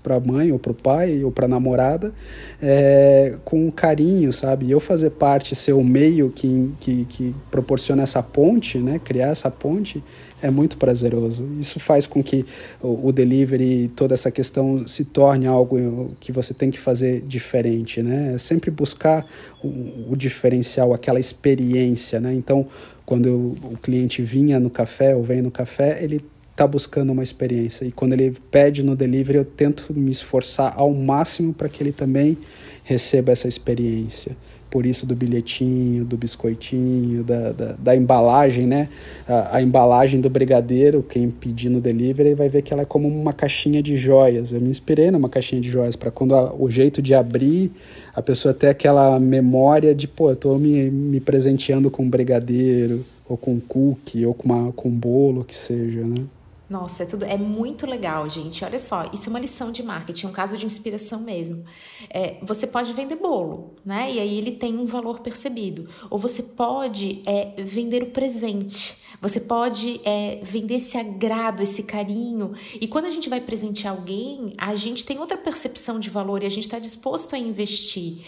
para 0.02 0.16
a 0.16 0.20
mãe 0.20 0.52
ou 0.52 0.58
para 0.58 0.72
o 0.72 0.76
pai 0.76 1.24
ou 1.24 1.32
para 1.32 1.46
a 1.46 1.48
namorada 1.48 2.14
é, 2.62 3.38
com 3.44 3.70
carinho, 3.72 4.32
sabe? 4.32 4.68
E 4.68 4.72
eu 4.72 4.80
fazer 4.80 5.12
parte, 5.12 5.56
ser 5.56 5.74
o 5.74 5.84
meio 5.84 6.32
que, 6.32 6.72
que, 6.80 7.06
que 7.06 7.36
proporciona 7.52 8.04
essa 8.04 8.24
ponte, 8.24 8.78
né? 8.78 9.00
Criar 9.04 9.28
essa 9.28 9.52
ponte 9.52 10.04
é 10.42 10.50
muito 10.50 10.78
prazeroso. 10.78 11.46
Isso 11.60 11.80
faz 11.80 12.08
com 12.08 12.24
que 12.24 12.46
o, 12.82 13.08
o, 13.08 13.12
delivery, 13.12 13.92
toda 13.96 14.14
essa 14.14 14.32
questão 14.32 14.88
se 14.88 15.06
torne 15.06 15.48
algo 15.48 16.12
que 16.20 16.32
você 16.32 16.54
tem 16.54 16.72
que 16.72 16.80
fazer 16.80 17.22
diferente, 17.22 18.02
né? 18.02 18.34
É 18.36 18.38
sempre 18.38 18.72
buscar 18.72 19.26
o, 19.64 20.12
o 20.12 20.16
diferencial, 20.16 20.94
aquela 20.94 21.20
experiência, 21.20 22.20
né? 22.20 22.34
Então, 22.34 22.68
quando 23.06 23.28
eu, 23.28 23.58
o 23.64 23.78
cliente 23.78 24.22
vinha 24.22 24.60
no 24.60 24.70
café 24.70 25.16
ou 25.16 25.24
vem 25.24 25.42
no 25.42 25.52
café, 25.52 26.04
ele 26.04 26.24
está 26.52 26.68
buscando 26.68 27.12
uma 27.12 27.24
experiência. 27.24 27.86
E 27.86 27.92
quando 27.92 28.14
ele 28.14 28.36
pede 28.52 28.84
no 28.84 28.96
delivery, 28.96 29.38
eu 29.38 29.46
tento 29.46 29.94
me 29.94 30.12
esforçar 30.12 30.74
ao 30.76 30.94
máximo 30.94 31.54
para 31.54 31.70
que 31.70 31.82
ele 31.82 31.92
também 31.92 32.38
receba 32.84 33.32
essa 33.32 33.48
experiência 33.48 34.36
por 34.70 34.86
isso 34.86 35.06
do 35.06 35.16
bilhetinho, 35.16 36.06
do 36.06 36.16
biscoitinho, 36.18 37.24
da, 37.24 37.52
da, 37.52 37.72
da 37.74 37.96
embalagem, 37.96 38.68
né? 38.68 38.90
A, 39.28 39.58
a, 39.58 39.62
embalagem 39.62 40.22
do 40.22 40.30
brigadeiro, 40.30 41.02
quem 41.02 41.30
pedir 41.30 41.70
no 41.70 41.82
delivery 41.82 42.36
vai 42.36 42.50
ver 42.50 42.62
que 42.62 42.72
ela 42.72 42.84
é 42.84 42.86
como 42.86 43.08
uma 43.08 43.34
caixinha 43.34 43.82
de 43.82 43.96
joias. 43.96 44.52
Eu 44.52 44.62
me 44.62 44.70
inspirei 44.70 45.10
numa 45.12 45.30
caixinha 45.30 45.62
de 45.62 45.70
joias 45.70 45.96
para 45.96 46.12
quando 46.12 46.36
a, 46.36 46.54
o 46.54 46.70
jeito 46.70 47.02
de 47.02 47.14
abrir, 47.14 47.72
a 48.14 48.22
pessoa 48.22 48.54
ter 48.54 48.68
aquela 48.68 49.20
memória 49.20 49.96
de, 49.96 50.08
pô, 50.08 50.30
eu 50.30 50.36
tô 50.36 50.58
me, 50.58 50.90
me 50.90 51.20
presenteando 51.20 51.90
com 51.90 52.04
um 52.04 52.10
brigadeiro, 52.10 53.04
ou 53.28 53.38
com 53.38 53.60
cookie, 53.60 54.26
ou 54.26 54.34
com, 54.34 54.46
uma, 54.52 54.72
com 54.74 54.90
um 54.90 54.96
bolo, 54.96 55.44
que 55.44 55.58
seja, 55.58 56.02
né? 56.02 56.26
Nossa, 56.70 57.02
é 57.02 57.06
tudo 57.06 57.26
é 57.26 57.36
muito 57.36 57.88
legal, 57.88 58.30
gente. 58.30 58.64
Olha 58.64 58.78
só, 58.78 59.10
isso 59.12 59.28
é 59.28 59.30
uma 59.32 59.40
lição 59.40 59.72
de 59.72 59.82
marketing, 59.82 60.28
um 60.28 60.32
caso 60.32 60.56
de 60.56 60.66
inspiração 60.66 61.20
mesmo. 61.20 61.66
É, 62.10 62.38
você 62.44 62.68
pode 62.68 62.94
vender 62.94 63.16
bolo, 63.16 63.76
né? 63.84 64.12
E 64.12 64.20
aí 64.20 64.38
ele 64.38 64.52
tem 64.52 64.78
um 64.78 64.86
valor 64.86 65.22
percebido. 65.22 65.90
Ou 66.12 66.20
você 66.20 66.44
pode 66.44 67.24
é, 67.26 67.62
vender 67.64 68.04
o 68.04 68.12
presente. 68.12 68.99
Você 69.22 69.40
pode 69.40 70.00
é, 70.04 70.40
vender 70.44 70.76
esse 70.76 70.98
agrado, 70.98 71.62
esse 71.62 71.84
carinho. 71.84 72.54
E 72.80 72.88
quando 72.88 73.06
a 73.06 73.10
gente 73.10 73.30
vai 73.30 73.42
presentear 73.42 73.96
alguém, 73.96 74.54
a 74.58 74.76
gente 74.76 75.06
tem 75.06 75.20
outra 75.20 75.38
percepção 75.38 76.00
de 76.00 76.10
valor 76.10 76.44
e 76.44 76.46
a 76.46 76.50
gente 76.50 76.66
está 76.66 76.80
disposto 76.80 77.36
a 77.36 77.38
investir. 77.38 78.20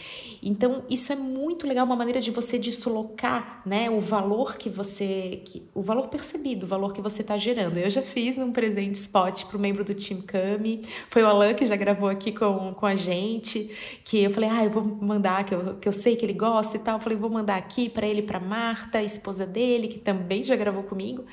Então, 0.43 0.83
isso 0.89 1.13
é 1.13 1.15
muito 1.15 1.67
legal, 1.67 1.85
uma 1.85 1.95
maneira 1.95 2.19
de 2.19 2.31
você 2.31 2.57
deslocar 2.57 3.61
né, 3.63 3.89
o 3.89 3.99
valor 3.99 4.57
que 4.57 4.69
você. 4.69 5.41
Que, 5.45 5.63
o 5.73 5.83
valor 5.83 6.07
percebido, 6.07 6.65
o 6.65 6.69
valor 6.69 6.93
que 6.93 7.01
você 7.01 7.21
está 7.21 7.37
gerando. 7.37 7.77
Eu 7.77 7.89
já 7.89 8.01
fiz 8.01 8.37
um 8.39 8.51
presente 8.51 8.95
spot 8.95 9.45
para 9.45 9.57
o 9.57 9.59
membro 9.59 9.83
do 9.83 9.93
Team 9.93 10.21
Cami. 10.21 10.83
Foi 11.09 11.21
o 11.21 11.27
Alan 11.27 11.53
que 11.53 11.65
já 11.65 11.75
gravou 11.75 12.09
aqui 12.09 12.31
com, 12.31 12.73
com 12.73 12.85
a 12.87 12.95
gente. 12.95 13.69
Que 14.03 14.23
eu 14.23 14.31
falei, 14.31 14.49
ah, 14.49 14.65
eu 14.65 14.71
vou 14.71 14.83
mandar, 14.83 15.43
que 15.43 15.53
eu, 15.53 15.75
que 15.75 15.87
eu 15.87 15.93
sei 15.93 16.15
que 16.15 16.25
ele 16.25 16.33
gosta 16.33 16.75
e 16.75 16.79
tal. 16.79 16.97
Eu 16.97 17.01
falei, 17.03 17.17
vou 17.17 17.29
mandar 17.29 17.57
aqui 17.57 17.87
para 17.87 18.07
ele 18.07 18.23
para 18.23 18.39
Marta, 18.39 19.01
esposa 19.01 19.45
dele, 19.45 19.87
que 19.87 19.99
também 19.99 20.43
já 20.43 20.55
gravou 20.55 20.70
comigo. 20.81 21.23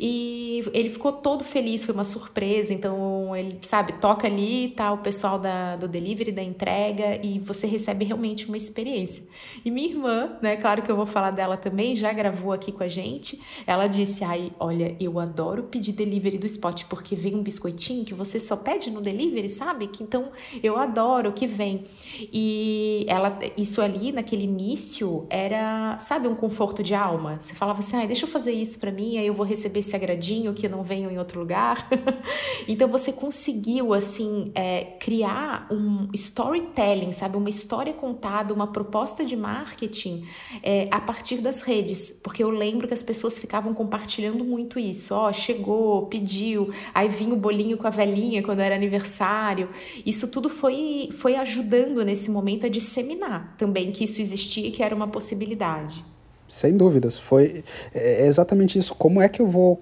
E 0.00 0.64
ele 0.72 0.88
ficou 0.88 1.12
todo 1.12 1.44
feliz, 1.44 1.84
foi 1.84 1.94
uma 1.94 2.04
surpresa. 2.04 2.72
Então, 2.72 3.36
ele, 3.36 3.58
sabe, 3.60 3.92
toca 3.94 4.26
ali, 4.26 4.72
tá 4.74 4.90
o 4.90 4.98
pessoal 4.98 5.38
da, 5.38 5.76
do 5.76 5.86
delivery, 5.86 6.32
da 6.32 6.42
entrega, 6.42 7.20
e 7.22 7.38
você 7.38 7.66
recebe 7.66 8.06
realmente 8.06 8.46
uma 8.46 8.54
uma 8.54 8.56
experiência. 8.56 9.24
E 9.64 9.70
minha 9.70 9.88
irmã, 9.88 10.36
né, 10.40 10.56
claro 10.56 10.80
que 10.80 10.90
eu 10.90 10.96
vou 10.96 11.06
falar 11.06 11.32
dela 11.32 11.56
também, 11.56 11.96
já 11.96 12.12
gravou 12.12 12.52
aqui 12.52 12.70
com 12.70 12.84
a 12.84 12.88
gente. 12.88 13.40
Ela 13.66 13.88
disse: 13.88 14.22
"Ai, 14.24 14.52
olha, 14.58 14.96
eu 15.00 15.18
adoro 15.18 15.64
pedir 15.64 15.92
delivery 15.92 16.38
do 16.38 16.46
Spot 16.46 16.84
porque 16.84 17.16
vem 17.16 17.34
um 17.34 17.42
biscoitinho 17.42 18.04
que 18.04 18.14
você 18.14 18.38
só 18.38 18.56
pede 18.56 18.90
no 18.90 19.00
delivery, 19.00 19.48
sabe? 19.48 19.88
Que 19.88 20.02
então 20.04 20.30
eu 20.62 20.76
adoro 20.78 21.32
que 21.32 21.46
vem". 21.46 21.84
E 22.32 23.04
ela 23.08 23.36
isso 23.58 23.82
ali 23.82 24.12
naquele 24.12 24.44
início 24.44 25.26
era, 25.28 25.98
sabe, 25.98 26.28
um 26.28 26.34
conforto 26.34 26.82
de 26.82 26.94
alma. 26.94 27.38
Você 27.40 27.54
falava 27.54 27.80
assim: 27.80 27.96
"Ai, 27.96 28.06
deixa 28.06 28.24
eu 28.24 28.28
fazer 28.28 28.52
isso 28.52 28.78
para 28.84 28.92
mim, 28.92 29.16
aí 29.16 29.26
eu 29.26 29.32
vou 29.32 29.46
receber 29.46 29.80
esse 29.80 29.96
agradinho 29.96 30.52
que 30.52 30.66
eu 30.66 30.70
não 30.70 30.82
venho 30.82 31.10
em 31.10 31.18
outro 31.18 31.40
lugar". 31.40 31.88
então 32.68 32.86
você 32.86 33.10
conseguiu 33.10 33.94
assim 33.94 34.52
é, 34.54 34.84
criar 35.00 35.66
um 35.70 36.10
storytelling, 36.12 37.12
sabe, 37.12 37.38
uma 37.38 37.48
história 37.48 37.94
contada 37.94 38.52
uma 38.52 38.66
proposta 38.66 39.24
de 39.24 39.34
marketing 39.34 40.26
é, 40.62 40.86
a 40.90 41.00
partir 41.00 41.38
das 41.38 41.62
redes, 41.62 42.20
porque 42.22 42.42
eu 42.42 42.50
lembro 42.50 42.86
que 42.86 42.92
as 42.92 43.02
pessoas 43.02 43.38
ficavam 43.38 43.72
compartilhando 43.72 44.44
muito 44.44 44.78
isso. 44.78 45.14
Ó, 45.14 45.30
oh, 45.30 45.32
chegou, 45.32 46.06
pediu, 46.06 46.70
aí 46.92 47.08
vinha 47.08 47.32
o 47.32 47.36
bolinho 47.36 47.78
com 47.78 47.86
a 47.86 47.90
velhinha 47.90 48.42
quando 48.42 48.60
era 48.60 48.74
aniversário. 48.74 49.70
Isso 50.04 50.28
tudo 50.28 50.50
foi, 50.50 51.08
foi 51.12 51.36
ajudando 51.36 52.04
nesse 52.04 52.30
momento 52.30 52.66
a 52.66 52.68
disseminar 52.68 53.54
também 53.56 53.90
que 53.90 54.04
isso 54.04 54.20
existia 54.20 54.68
e 54.68 54.70
que 54.70 54.82
era 54.82 54.94
uma 54.94 55.08
possibilidade. 55.08 56.04
Sem 56.46 56.76
dúvidas, 56.76 57.18
foi 57.18 57.64
é 57.94 58.26
exatamente 58.26 58.78
isso. 58.78 58.94
Como 58.94 59.20
é 59.20 59.28
que 59.28 59.40
eu 59.40 59.48
vou 59.48 59.80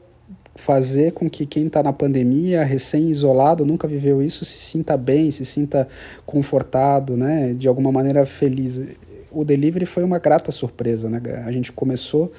fazer 0.54 1.12
com 1.12 1.28
que 1.28 1.46
quem 1.46 1.66
está 1.66 1.82
na 1.82 1.92
pandemia, 1.92 2.62
recém-isolado, 2.62 3.64
nunca 3.64 3.88
viveu 3.88 4.22
isso, 4.22 4.44
se 4.44 4.58
sinta 4.58 4.96
bem, 4.96 5.30
se 5.30 5.44
sinta 5.44 5.88
confortado, 6.26 7.16
né? 7.16 7.54
De 7.54 7.66
alguma 7.66 7.90
maneira 7.90 8.26
feliz. 8.26 8.80
O 9.30 9.44
delivery 9.44 9.86
foi 9.86 10.04
uma 10.04 10.18
grata 10.18 10.52
surpresa, 10.52 11.08
né? 11.08 11.20
A 11.46 11.50
gente 11.50 11.72
começou 11.72 12.30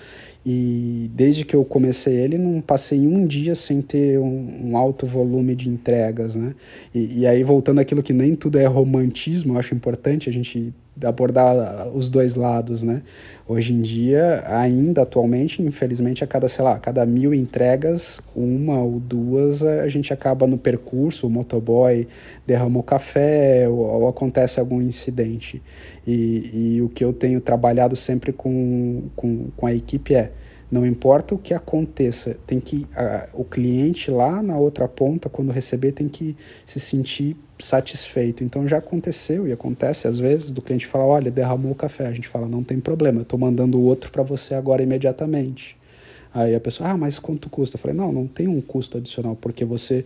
e 0.45 1.09
desde 1.13 1.45
que 1.45 1.55
eu 1.55 1.63
comecei 1.63 2.15
ele, 2.15 2.37
não 2.37 2.59
passei 2.59 3.07
um 3.07 3.25
dia 3.25 3.55
sem 3.55 3.81
ter 3.81 4.19
um, 4.19 4.71
um 4.71 4.77
alto 4.77 5.07
volume 5.07 5.55
de 5.55 5.69
entregas, 5.69 6.35
né? 6.35 6.53
E, 6.93 7.21
e, 7.21 7.27
aí, 7.27 7.43
voltando 7.43 7.79
àquilo 7.79 8.03
que 8.03 8.11
nem 8.11 8.35
tudo 8.35 8.59
é 8.59 8.65
romantismo, 8.65 9.53
eu 9.53 9.59
acho 9.59 9.73
importante 9.73 10.29
a 10.29 10.33
gente 10.33 10.73
abordar 11.01 11.87
os 11.95 12.09
dois 12.09 12.35
lados, 12.35 12.83
né? 12.83 13.01
Hoje 13.47 13.73
em 13.73 13.81
dia, 13.81 14.43
ainda 14.45 15.03
atualmente, 15.03 15.61
infelizmente, 15.61 16.23
a 16.23 16.27
cada, 16.27 16.47
sei 16.47 16.63
lá, 16.63 16.77
cada 16.77 17.05
mil 17.05 17.33
entregas, 17.33 18.21
uma 18.35 18.79
ou 18.81 18.99
duas, 18.99 19.63
a 19.63 19.87
gente 19.87 20.13
acaba 20.13 20.45
no 20.45 20.57
percurso, 20.57 21.25
o 21.25 21.29
motoboy 21.29 22.05
derrama 22.45 22.79
o 22.79 22.83
café 22.83 23.67
ou, 23.67 23.79
ou 23.79 24.07
acontece 24.07 24.59
algum 24.59 24.81
incidente. 24.81 25.61
E, 26.05 26.75
e, 26.75 26.81
o 26.81 26.89
que 26.89 27.03
eu 27.03 27.13
tenho 27.13 27.39
trabalhado 27.39 27.95
sempre 27.95 28.33
com, 28.33 29.03
com, 29.15 29.47
com 29.55 29.65
a 29.65 29.73
equipe 29.73 30.13
é 30.13 30.32
não 30.74 30.84
importa 30.88 31.36
o 31.36 31.38
que 31.38 31.53
aconteça, 31.53 32.36
tem 32.47 32.59
que 32.59 32.88
a, 32.95 33.30
o 33.34 33.45
cliente 33.45 34.09
lá 34.09 34.41
na 34.41 34.57
outra 34.57 34.88
ponta, 34.88 35.30
quando 35.30 35.51
receber, 35.51 35.91
tem 35.91 36.09
que 36.09 36.36
se 36.65 36.80
sentir 36.80 37.38
satisfeito. 37.59 38.43
Então 38.43 38.67
já 38.67 38.78
aconteceu 38.78 39.47
e 39.47 39.51
acontece 39.51 40.07
às 40.07 40.17
vezes 40.17 40.51
do 40.51 40.63
cliente 40.63 40.88
falar, 40.88 41.05
olha, 41.05 41.30
derramou 41.30 41.71
o 41.71 41.76
café. 41.76 42.07
A 42.07 42.11
gente 42.11 42.28
fala, 42.28 42.47
não 42.47 42.63
tem 42.63 42.80
problema, 42.80 43.19
eu 43.19 43.24
estou 43.24 43.38
mandando 43.38 43.80
outro 43.80 44.11
para 44.11 44.24
você 44.24 44.55
agora 44.55 44.82
imediatamente. 44.82 45.78
Aí 46.34 46.55
a 46.55 46.59
pessoa, 46.59 46.89
ah, 46.89 46.97
mas 46.97 47.19
quanto 47.19 47.51
custa? 47.51 47.76
Eu 47.76 47.80
falei, 47.80 47.95
não, 47.95 48.11
não 48.11 48.26
tem 48.26 48.47
um 48.47 48.59
custo 48.59 48.97
adicional, 48.97 49.36
porque 49.36 49.63
você 49.63 50.03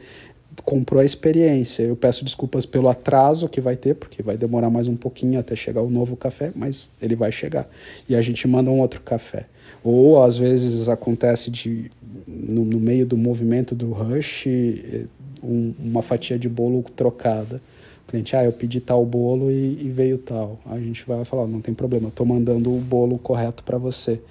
comprou 0.65 1.01
a 1.01 1.05
experiência. 1.05 1.83
Eu 1.83 1.95
peço 1.95 2.25
desculpas 2.25 2.65
pelo 2.65 2.89
atraso 2.89 3.47
que 3.47 3.61
vai 3.61 3.77
ter, 3.77 3.93
porque 3.95 4.21
vai 4.21 4.35
demorar 4.35 4.69
mais 4.69 4.89
um 4.89 4.97
pouquinho 4.97 5.39
até 5.39 5.55
chegar 5.55 5.81
o 5.81 5.89
novo 5.89 6.17
café, 6.17 6.51
mas 6.53 6.91
ele 7.01 7.15
vai 7.15 7.31
chegar. 7.31 7.69
E 8.09 8.15
a 8.17 8.21
gente 8.21 8.45
manda 8.45 8.69
um 8.69 8.81
outro 8.81 8.99
café. 9.01 9.45
Ou 9.83 10.23
às 10.23 10.37
vezes 10.37 10.89
acontece 10.89 11.49
de 11.51 11.91
no, 12.27 12.65
no 12.65 12.79
meio 12.79 13.05
do 13.05 13.17
movimento 13.17 13.73
do 13.73 13.91
rush 13.91 14.47
eh, 14.47 15.05
um, 15.43 15.73
uma 15.79 16.01
fatia 16.01 16.37
de 16.37 16.49
bolo 16.49 16.83
trocada. 16.95 17.61
O 18.05 18.09
cliente, 18.09 18.35
ah, 18.35 18.43
eu 18.43 18.53
pedi 18.53 18.79
tal 18.79 19.05
bolo 19.05 19.51
e, 19.51 19.79
e 19.81 19.89
veio 19.89 20.17
tal. 20.17 20.57
A 20.65 20.79
gente 20.79 21.05
vai 21.05 21.23
falar, 21.25 21.45
não 21.45 21.59
tem 21.59 21.73
problema, 21.73 22.05
eu 22.05 22.09
estou 22.09 22.25
mandando 22.25 22.73
o 22.73 22.79
bolo 22.79 23.17
correto 23.17 23.63
para 23.63 23.77
você. 23.77 24.21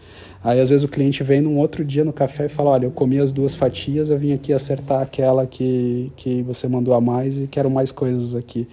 Aí 0.43 0.61
às 0.61 0.71
vezes 0.71 0.85
o 0.85 0.89
cliente 0.89 1.23
vem 1.23 1.41
num 1.41 1.59
outro 1.59 1.85
dia 1.85 2.05
no 2.05 2.13
café 2.13 2.47
e 2.47 2.49
fala, 2.49 2.71
olha, 2.71 2.87
eu 2.87 2.91
comi 2.91 3.19
as 3.19 3.33
duas 3.33 3.55
fatias, 3.55 4.09
eu 4.09 4.19
vim 4.19 4.33
aqui 4.33 4.53
acertar 4.53 5.03
aquela 5.03 5.47
que, 5.47 6.11
que 6.17 6.41
você 6.43 6.69
mandou 6.69 6.95
a 6.95 7.01
mais 7.01 7.37
e 7.37 7.47
quero 7.47 7.69
mais 7.69 7.91
coisas 7.91 8.35
aqui. 8.35 8.67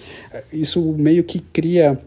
Isso 0.51 0.81
meio 0.97 1.23
que 1.23 1.39
cria 1.39 1.99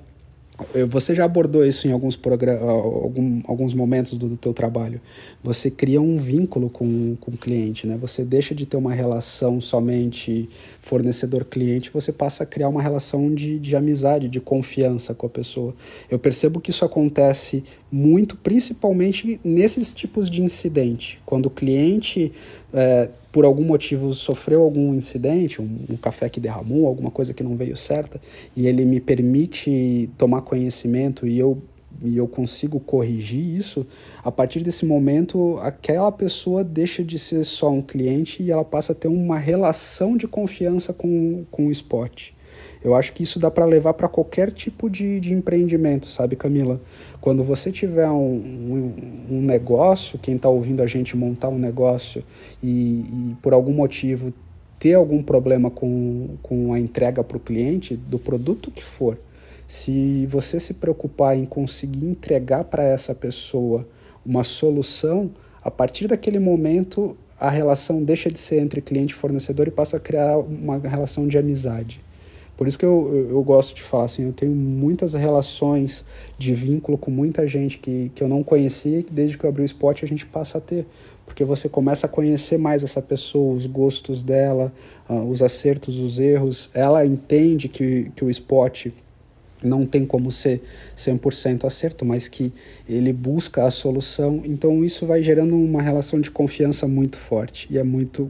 você 0.89 1.15
já 1.15 1.25
abordou 1.25 1.65
isso 1.65 1.87
em 1.87 1.93
alguns, 1.93 2.19
algum, 2.61 3.43
alguns 3.47 3.75
momentos 3.75 4.17
do, 4.17 4.29
do 4.29 4.37
teu 4.37 4.55
trabalho. 4.55 5.01
Você 5.43 5.71
cria 5.71 6.01
um 6.01 6.17
vínculo 6.17 6.71
com, 6.71 7.17
com 7.21 7.33
o 7.33 7.37
cliente, 7.37 7.87
né? 7.87 7.97
Você 8.01 8.25
deixa 8.25 8.55
de 8.55 8.65
ter 8.65 8.77
uma 8.77 8.95
relação 8.95 9.61
somente 9.61 10.49
fornecedor-cliente, 10.81 11.91
você 11.93 12.13
passa 12.13 12.45
a 12.45 12.47
criar 12.47 12.69
uma 12.69 12.81
relação 12.81 13.35
de, 13.35 13.59
de 13.59 13.77
amizade, 13.77 14.29
de 14.29 14.41
confiança 14.41 15.15
com 15.15 15.27
a 15.27 15.31
pessoa. 15.31 15.75
Eu 16.11 16.19
percebo 16.19 16.61
que 16.61 16.71
isso 16.71 16.85
acontece 16.85 17.63
muito, 17.91 18.37
principalmente 18.37 19.41
nesses 19.45 19.93
tipos 19.93 20.29
de 20.29 20.43
incidente. 20.43 21.21
Quando 21.25 21.47
o 21.47 21.51
cliente 21.51 22.33
é, 22.73 23.09
por 23.37 23.45
algum 23.45 23.65
motivo 23.65 24.15
sofreu 24.15 24.63
algum 24.63 24.95
incidente, 24.95 25.61
um, 25.61 25.79
um, 25.91 25.97
café 25.97 26.29
que 26.29 26.41
derramou, 26.41 26.87
alguma 26.87 27.11
coisa 27.11 27.35
que 27.35 27.43
não 27.43 27.57
veio 27.57 27.77
certa, 27.77 28.21
e 28.57 28.67
ele 28.67 28.85
me 28.85 29.01
permite 29.01 30.09
tomar 30.17 30.41
conhecimento 30.43 31.27
e 31.27 31.39
eu, 31.39 31.63
e 32.03 32.17
eu 32.17 32.27
consigo 32.27 32.81
corrigir 32.81 33.57
isso, 33.57 33.87
a 34.25 34.33
partir 34.33 34.61
desse 34.61 34.85
momento 34.85 35.59
aquela 35.63 36.11
pessoa 36.11 36.65
deixa 36.65 37.05
de 37.05 37.19
ser 37.19 37.45
só 37.45 37.71
um 37.71 37.83
cliente 37.83 38.43
e 38.43 38.51
ela 38.51 38.65
passa 38.65 38.93
a 38.93 38.95
ter 38.95 39.09
uma 39.09 39.39
relação 39.39 40.17
de 40.17 40.27
confiança 40.27 40.93
com, 40.93 41.45
com 41.51 41.67
o 41.69 41.71
esporte. 41.71 42.36
Eu 42.83 42.95
acho 42.95 43.13
que 43.13 43.23
isso 43.23 43.39
dá 43.39 43.51
para 43.51 43.65
levar 43.65 43.95
para 43.95 44.09
qualquer 44.09 44.53
tipo 44.53 44.89
de, 44.89 45.19
de 45.21 45.33
empreendimento, 45.33 46.07
sabe, 46.07 46.37
Camila? 46.37 46.81
Quando 47.21 47.43
você 47.43 47.73
tiver 47.73 48.09
um, 48.09 48.35
um, 48.35 48.95
um 49.31 49.43
negócio, 49.43 50.19
quem 50.19 50.37
está 50.37 50.49
ouvindo 50.49 50.83
a 50.83 50.87
gente 50.87 51.17
montar 51.17 51.49
um 51.49 51.59
negócio 51.59 52.23
e, 52.63 53.01
e 53.01 53.37
por 53.43 53.53
algum 53.53 53.73
motivo 53.73 54.33
ter 54.79 54.95
algum 54.95 55.23
problema 55.23 55.71
com, 55.71 56.37
com 56.43 56.73
a 56.73 56.79
entrega 56.79 57.25
para 57.25 57.37
o 57.37 57.41
cliente, 57.41 57.97
do 57.97 58.19
produto 58.19 58.71
que 58.71 58.85
for, 58.85 59.19
se 59.67 60.27
você 60.27 60.61
se 60.61 60.75
preocupar 60.75 61.37
em 61.37 61.45
conseguir 61.45 62.07
entregar 62.07 62.65
para 62.65 62.85
essa 62.85 63.15
pessoa 63.15 63.87
uma 64.25 64.45
solução, 64.45 65.31
a 65.63 65.71
partir 65.71 66.07
daquele 66.07 66.39
momento 66.39 67.17
a 67.39 67.51
relação 67.51 68.03
deixa 68.03 68.31
de 68.31 68.39
ser 68.39 68.61
entre 68.61 68.81
cliente 68.81 69.13
e 69.13 69.17
fornecedor 69.17 69.67
e 69.69 69.71
passa 69.71 69.97
a 69.97 70.01
criar 70.01 70.39
uma 70.39 70.79
relação 70.79 71.27
de 71.27 71.37
amizade. 71.37 72.01
Por 72.57 72.67
isso 72.67 72.79
que 72.79 72.85
eu, 72.85 73.29
eu, 73.31 73.43
gosto 73.43 73.75
de 73.75 73.83
falar 73.83 74.05
assim, 74.05 74.25
eu 74.25 74.33
tenho 74.33 74.53
muitas 74.53 75.13
relações 75.13 76.07
de 76.39 76.55
vínculo 76.55 76.97
com 76.97 77.11
muita 77.11 77.47
gente 77.47 77.79
que, 77.79 78.11
que 78.15 78.23
eu 78.23 78.29
não 78.29 78.43
conhecia 78.43 79.01
e 79.01 79.03
que 79.03 79.13
desde 79.13 79.37
que 79.37 79.45
eu 79.45 79.51
abri 79.51 79.63
o 79.63 79.65
esporte 79.65 80.05
a 80.05 80.09
gente 80.09 80.25
passa 80.25 80.57
a 80.59 80.61
ter. 80.61 80.87
Porque 81.27 81.45
você 81.45 81.69
começa 81.69 82.07
a 82.07 82.09
conhecer 82.09 82.57
mais 82.57 82.83
essa 82.83 83.03
pessoa, 83.03 83.53
os 83.53 83.67
gostos 83.67 84.23
dela, 84.23 84.73
uh, 85.09 85.29
os 85.29 85.43
acertos, 85.43 85.97
os 85.97 86.19
erros. 86.19 86.71
Ela 86.73 87.05
entende 87.05 87.69
que, 87.69 88.11
que 88.17 88.25
o 88.25 88.31
esporte 88.31 88.95
não 89.67 89.85
tem 89.85 90.07
como 90.07 90.31
ser 90.31 90.63
100% 90.97 91.65
acerto, 91.65 92.05
mas 92.05 92.29
que 92.29 92.53
ele 92.89 93.13
busca 93.13 93.65
a 93.65 93.71
solução. 93.71 94.41
Então 94.45 94.85
isso 94.85 95.07
vai 95.07 95.23
gerando 95.23 95.57
uma 95.57 95.83
relação 95.83 96.21
de 96.21 96.31
confiança 96.31 96.87
muito 96.87 97.19
forte 97.19 97.67
e 97.71 97.79
é 97.79 97.85
muito 97.85 98.27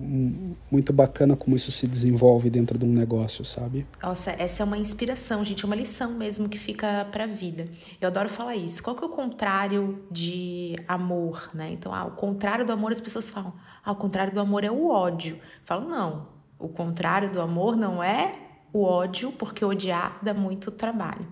muito 0.71 0.93
bacana 0.93 1.37
como 1.37 1.57
isso 1.57 1.71
se 1.71 1.87
desenvolve 1.87 2.51
dentro 2.51 2.79
de 2.79 2.85
um 2.85 2.93
negócio, 2.93 3.45
sabe? 3.45 3.87
Nossa, 4.03 4.31
essa 4.33 4.63
é 4.63 4.65
uma 4.67 4.79
inspiração, 4.79 5.45
gente, 5.45 5.65
é 5.65 5.67
uma 5.67 5.77
lição 5.77 6.13
mesmo 6.13 6.49
que 6.49 6.59
fica 6.59 7.07
para 7.11 7.25
a 7.25 7.27
vida. 7.27 7.69
Eu 8.01 8.09
adoro 8.09 8.29
falar 8.29 8.57
isso. 8.57 8.83
Qual 8.83 8.97
que 8.97 9.05
é 9.05 9.07
o 9.07 9.11
contrário 9.11 10.03
de 10.11 10.77
amor, 10.89 11.51
né? 11.55 11.71
Então, 11.73 11.93
ah, 11.93 12.07
o 12.07 12.13
contrário 12.13 12.65
do 12.65 12.73
amor 12.73 12.93
as 12.93 13.01
pessoas 13.01 13.29
falam: 13.29 13.53
"Ah, 13.85 13.93
o 13.93 13.97
contrário 13.97 14.33
do 14.33 14.41
amor 14.41 14.65
é 14.65 14.71
o 14.71 14.89
ódio". 14.89 15.39
Falo: 15.65 15.89
"Não. 15.89 16.35
O 16.59 16.69
contrário 16.69 17.31
do 17.31 17.41
amor 17.41 17.77
não 17.77 18.03
é 18.03 18.33
o 18.73 18.83
ódio, 18.83 19.33
porque 19.33 19.65
odiar 19.65 20.19
dá 20.23 20.35
muito 20.35 20.71
trabalho. 20.71 21.27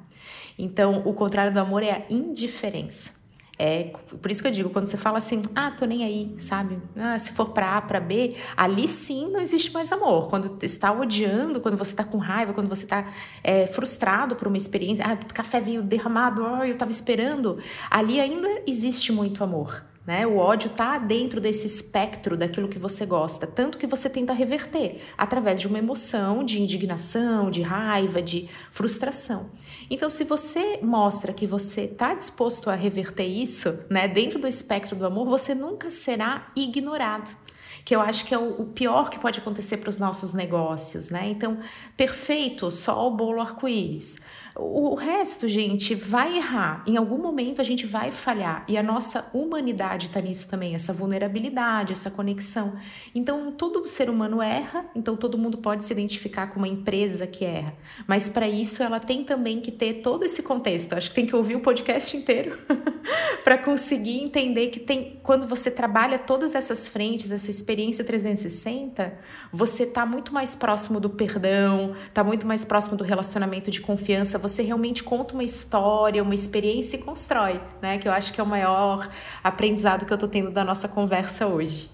Então, 0.59 1.03
o 1.05 1.13
contrário 1.13 1.53
do 1.53 1.59
amor 1.59 1.83
é 1.83 1.91
a 1.91 2.03
indiferença. 2.09 3.25
É 3.57 3.93
por 4.21 4.31
isso 4.31 4.43
que 4.43 4.49
eu 4.49 4.53
digo, 4.53 4.71
quando 4.71 4.87
você 4.87 4.97
fala 4.97 5.19
assim, 5.19 5.43
ah, 5.55 5.71
tô 5.71 5.85
nem 5.85 6.03
aí, 6.03 6.35
sabe? 6.39 6.77
Ah, 6.97 7.19
se 7.19 7.31
for 7.33 7.51
para 7.51 7.77
A, 7.77 7.83
para 7.83 8.01
B, 8.01 8.37
ali 8.57 8.89
sim 8.89 9.31
não 9.31 9.41
existe 9.41 9.73
mais 9.73 9.93
amor. 9.93 10.29
Quando 10.29 10.59
está 10.65 10.93
odiando, 10.93 11.61
quando 11.61 11.77
você 11.77 11.93
está 11.93 12.03
com 12.03 12.19
raiva, 12.19 12.53
quando 12.53 12.69
você 12.69 12.85
está 12.85 13.07
é, 13.45 13.67
frustrado 13.69 14.35
por 14.35 14.49
uma 14.49 14.57
experiência, 14.57 15.05
ah, 15.05 15.17
café 15.17 15.61
veio 15.61 15.83
derramado, 15.83 16.43
oh, 16.43 16.65
eu 16.65 16.73
estava 16.73 16.91
esperando, 16.91 17.59
ali 17.89 18.21
ainda 18.21 18.49
existe 18.67 19.13
muito 19.13 19.45
amor. 19.45 19.85
Né? 20.07 20.27
O 20.27 20.37
ódio 20.37 20.69
está 20.69 20.99
dentro 20.99 21.41
desse 21.41 21.67
espectro 21.67 22.37
daquilo 22.37 22.69
que 22.69 22.79
você 22.79 23.07
gosta, 23.07 23.47
tanto 23.47 23.79
que 23.79 23.87
você 23.87 24.11
tenta 24.11 24.35
reverter 24.35 25.01
através 25.17 25.61
de 25.61 25.67
uma 25.67 25.79
emoção 25.79 26.45
de 26.45 26.61
indignação, 26.61 27.51
de 27.51 27.63
raiva, 27.63 28.21
de 28.21 28.51
frustração. 28.71 29.51
Então, 29.91 30.11
se 30.11 30.25
você 30.25 30.79
mostra 30.83 31.33
que 31.33 31.47
você 31.47 31.83
está 31.83 32.13
disposto 32.15 32.69
a 32.69 32.75
reverter 32.75 33.27
isso, 33.27 33.85
né, 33.89 34.07
dentro 34.07 34.39
do 34.39 34.47
espectro 34.47 34.95
do 34.95 35.07
amor, 35.07 35.27
você 35.27 35.55
nunca 35.55 35.91
será 35.91 36.49
ignorado 36.55 37.45
que 37.85 37.95
eu 37.95 38.01
acho 38.01 38.25
que 38.25 38.35
é 38.35 38.39
o, 38.39 38.65
pior 38.65 39.11
que 39.11 39.19
pode 39.19 39.39
acontecer 39.39 39.77
para 39.77 39.91
os 39.91 39.99
nossos 39.99 40.33
negócios, 40.33 41.11
né? 41.11 41.29
Então, 41.29 41.59
perfeito, 41.97 42.71
só 42.71 43.07
o 43.07 43.15
bolo 43.15 43.43
arco-íris. 43.43 44.17
O 44.57 44.95
resto, 44.95 45.49
gente, 45.49 45.97
vai 45.97 46.37
errar. 46.37 46.85
Em 46.87 46.97
algum 46.97 47.19
momento 47.19 47.61
a 47.61 47.65
gente 47.65 47.87
vai 47.87 48.13
falhar. 48.13 48.65
E 48.69 48.79
a 48.79 48.85
nossa 48.85 49.29
humanidade 49.35 50.07
está 50.07 50.21
nisso 50.21 50.49
também, 50.49 50.77
essa 50.77 50.93
vulnerabilidade, 50.93 51.93
essa 51.93 52.09
conexão. 52.09 52.77
Então, 53.13 53.51
todo 53.51 53.89
ser 53.89 54.09
humano 54.09 54.41
erra, 54.41 54.85
então 54.95 55.17
todo 55.17 55.37
mundo 55.37 55.59
pode 55.59 55.83
se 55.83 55.93
identificar 55.93 56.47
com 56.49 56.61
uma 56.61 56.69
empresa 56.69 57.27
que 57.27 57.45
erra. 57.45 57.75
Mas 58.07 58.29
para 58.29 58.49
isso 58.49 58.81
ela 58.81 59.01
tem 59.01 59.25
também 59.25 59.61
que 59.61 59.73
ter 59.73 59.95
todo 59.95 60.25
esse 60.25 60.41
contexto. 60.41 60.93
Acho 60.93 61.09
que 61.09 61.17
tem 61.17 61.27
que 61.27 61.35
ouvir 61.35 61.57
o 61.57 61.61
podcast 61.61 62.17
inteiro 62.17 62.57
para 63.43 63.59
conseguir 63.59 64.23
entender 64.23 64.69
que 64.69 64.79
tem 64.79 65.19
quando 65.25 65.49
você 65.49 65.69
trabalha 65.69 66.19
todas 66.19 66.55
essas 66.55 66.87
frentes, 66.87 67.33
essa 67.33 67.51
experiência 67.51 68.05
360, 68.05 69.15
você 69.51 69.83
está 69.83 70.07
muito 70.07 70.33
mais 70.33 70.55
próximo 70.55 71.01
do 71.01 71.11
perdão, 71.11 71.97
está 72.07 72.23
muito 72.23 72.47
mais 72.47 72.65
próximo 72.65 72.97
do 72.97 73.03
relacionamento 73.03 73.71
de 73.71 73.81
confiança 73.81 74.39
você 74.45 74.63
realmente 74.63 75.03
conta 75.03 75.33
uma 75.33 75.43
história, 75.43 76.23
uma 76.23 76.35
experiência 76.35 76.97
e 76.97 77.01
constrói, 77.01 77.59
né? 77.81 77.97
Que 77.97 78.07
eu 78.07 78.13
acho 78.13 78.31
que 78.33 78.41
é 78.41 78.45
o 78.45 78.47
maior 78.47 79.09
aprendizado 79.43 80.05
que 80.05 80.13
eu 80.13 80.19
tô 80.19 80.29
tendo 80.29 80.51
da 80.51 80.63
nossa 80.63 80.87
conversa 80.87 81.47
hoje. 81.47 81.89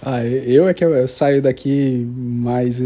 Ah, 0.00 0.24
eu 0.24 0.68
é 0.68 0.74
que 0.74 0.84
eu, 0.84 0.94
eu 0.94 1.08
saio 1.08 1.42
daqui 1.42 2.06
mais 2.16 2.80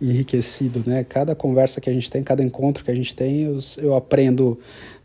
enriquecido, 0.00 0.82
né? 0.84 1.04
Cada 1.04 1.36
conversa 1.36 1.80
que 1.80 1.88
a 1.88 1.92
gente 1.92 2.10
tem, 2.10 2.22
cada 2.24 2.42
encontro 2.42 2.84
que 2.84 2.90
a 2.90 2.94
gente 2.94 3.14
tem, 3.14 3.42
eu, 3.42 3.60
eu 3.78 3.94
aprendo 3.94 4.58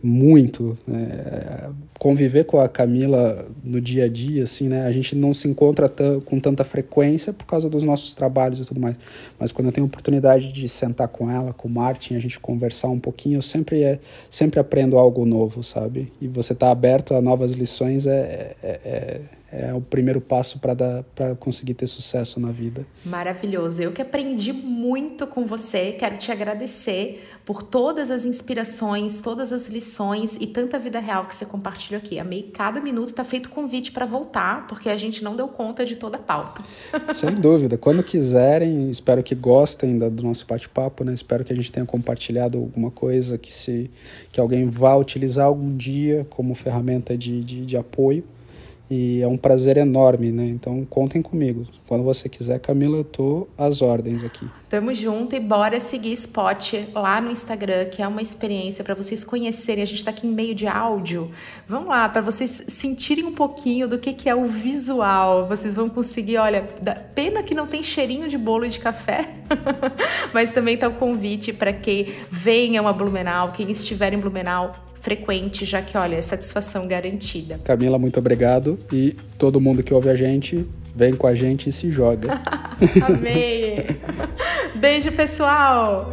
muito. 0.04 0.78
Né? 0.86 1.72
Conviver 1.98 2.44
com 2.44 2.60
a 2.60 2.68
Camila 2.68 3.48
no 3.64 3.80
dia 3.80 4.04
a 4.04 4.08
dia, 4.10 4.44
assim, 4.44 4.68
né? 4.68 4.86
A 4.86 4.92
gente 4.92 5.16
não 5.16 5.34
se 5.34 5.48
encontra 5.48 5.90
com 6.26 6.40
tanta 6.40 6.66
frequência 6.66 7.32
por 7.32 7.46
causa 7.46 7.70
dos 7.70 7.82
nossos 7.84 8.14
trabalhos 8.14 8.60
e 8.60 8.66
tudo 8.66 8.82
mais. 8.82 8.98
Mas 9.40 9.54
quando 9.54 9.68
eu 9.68 9.72
tenho 9.72 9.88
oportunidade 9.88 10.52
de 10.52 10.68
sentar 10.68 11.08
com 11.08 11.32
ela, 11.32 11.54
com 11.54 11.70
o 11.70 11.72
Martin, 11.72 12.16
a 12.16 12.20
gente 12.20 12.38
conversar 12.38 12.90
um 12.90 13.00
pouquinho, 13.00 13.38
eu 13.38 13.42
sempre, 13.42 13.84
é, 13.84 14.00
sempre 14.30 14.60
aprendo 14.60 14.98
algo 14.98 15.26
novo, 15.26 15.64
sabe? 15.64 16.12
E 16.22 16.28
você 16.28 16.54
tá 16.54 16.70
aberto 16.70 17.16
a 17.16 17.22
novas 17.22 17.54
lições 17.54 18.06
é, 18.06 18.56
é, 18.62 18.80
é 18.84 19.22
é 19.56 19.72
o 19.72 19.80
primeiro 19.80 20.20
passo 20.20 20.60
para 20.60 21.36
conseguir 21.40 21.76
ter 21.76 21.86
sucesso 21.86 22.40
na 22.40 22.52
vida. 22.52 22.88
Maravilhoso. 23.06 23.84
Eu 23.84 23.92
que 23.92 24.02
aprendi 24.02 24.52
muito 24.52 25.28
com 25.28 25.46
você, 25.46 25.92
quero 25.92 26.18
te 26.18 26.32
agradecer 26.32 27.30
por 27.46 27.62
todas 27.62 28.10
as 28.10 28.26
inspirações, 28.26 29.22
todas 29.22 29.54
as 29.54 29.68
lições 29.68 30.38
e 30.42 30.48
tanta 30.48 30.80
vida 30.80 31.00
real 31.00 31.26
que 31.26 31.36
você 31.36 31.46
compartilhou 31.46 32.02
aqui. 32.02 32.18
Amei 32.18 32.50
cada 32.52 32.82
minuto, 32.82 33.14
tá 33.14 33.24
feito 33.24 33.50
convite 33.50 33.92
para 33.92 34.08
voltar, 34.08 34.66
porque 34.66 34.90
a 34.90 34.98
gente 34.98 35.24
não 35.24 35.36
deu 35.36 35.48
conta 35.48 35.86
de 35.86 35.98
toda 35.98 36.18
a 36.18 36.20
pauta. 36.20 36.64
Sem 37.14 37.36
dúvida. 37.36 37.78
Quando 37.78 38.02
quiserem, 38.02 38.90
espero 38.90 39.22
que 39.22 39.36
gostem 39.36 40.00
do 40.00 40.24
nosso 40.24 40.48
bate-papo, 40.48 41.04
né? 41.04 41.14
Espero 41.14 41.44
que 41.44 41.54
a 41.54 41.56
gente 41.56 41.72
tenha 41.72 41.86
compartilhado 41.86 42.58
alguma 42.58 42.90
coisa 42.90 43.38
que 43.38 43.54
se 43.54 43.92
que 44.32 44.40
alguém 44.40 44.68
vá 44.68 44.96
utilizar 44.96 45.46
algum 45.46 45.76
dia 45.78 46.26
como 46.32 46.56
ferramenta 46.56 47.16
de, 47.16 47.44
de, 47.44 47.66
de 47.68 47.78
apoio. 47.78 48.24
E 48.96 49.24
é 49.24 49.28
um 49.28 49.36
prazer 49.36 49.78
enorme, 49.78 50.32
né? 50.32 50.46
Então 50.46 50.86
contem 50.86 51.20
comigo. 51.20 51.66
Quando 51.88 52.04
você 52.04 52.30
quiser, 52.30 52.60
Camila, 52.60 52.98
eu 52.98 53.04
tô 53.04 53.48
às 53.58 53.82
ordens 53.82 54.24
aqui. 54.24 54.48
Tamo 54.70 54.94
junto 54.94 55.36
e 55.36 55.40
bora 55.40 55.80
seguir 55.80 56.14
Spot 56.14 56.74
lá 56.94 57.20
no 57.20 57.32
Instagram, 57.32 57.86
que 57.86 58.04
é 58.04 58.08
uma 58.08 58.22
experiência 58.22 58.84
para 58.84 58.94
vocês 58.94 59.24
conhecerem. 59.24 59.82
A 59.82 59.88
gente 59.88 60.06
tá 60.06 60.12
aqui 60.12 60.28
em 60.28 60.32
meio 60.32 60.54
de 60.54 60.68
áudio. 60.68 61.32
Vamos 61.68 61.90
lá, 61.90 62.08
para 62.08 62.22
vocês 62.22 62.66
sentirem 62.68 63.26
um 63.26 63.34
pouquinho 63.34 63.88
do 63.88 63.98
que, 63.98 64.14
que 64.14 64.30
é 64.30 64.36
o 64.36 64.46
visual. 64.46 65.48
Vocês 65.48 65.74
vão 65.74 65.90
conseguir, 65.90 66.38
olha, 66.38 66.62
pena 67.16 67.42
que 67.42 67.56
não 67.56 67.66
tem 67.66 67.82
cheirinho 67.82 68.28
de 68.28 68.38
bolo 68.38 68.68
de 68.68 68.78
café, 68.78 69.28
mas 70.32 70.52
também 70.52 70.78
tá 70.78 70.88
o 70.88 70.94
convite 70.94 71.52
para 71.52 71.74
quem 71.74 72.14
venha 72.30 72.88
a 72.88 72.94
Blumenau, 72.94 73.54
quem 73.54 73.72
estiver 73.72 74.14
em 74.14 74.20
Blumenau, 74.20 74.72
frequente, 75.04 75.66
já 75.66 75.82
que, 75.82 75.98
olha, 75.98 76.16
é 76.16 76.22
satisfação 76.22 76.88
garantida. 76.88 77.60
Camila, 77.62 78.00
muito 78.00 78.18
obrigado. 78.18 78.80
E 78.92 79.18
todo 79.38 79.60
mundo 79.60 79.84
que 79.84 79.94
ouve 79.94 80.10
a 80.10 80.16
gente, 80.16 80.66
vem 80.96 81.14
com 81.14 81.28
a 81.28 81.36
gente 81.36 81.68
e 81.68 81.74
se 81.74 81.92
joga. 81.92 82.42
Amei! 83.06 83.86
Beijo, 84.76 85.12
pessoal! 85.12 86.10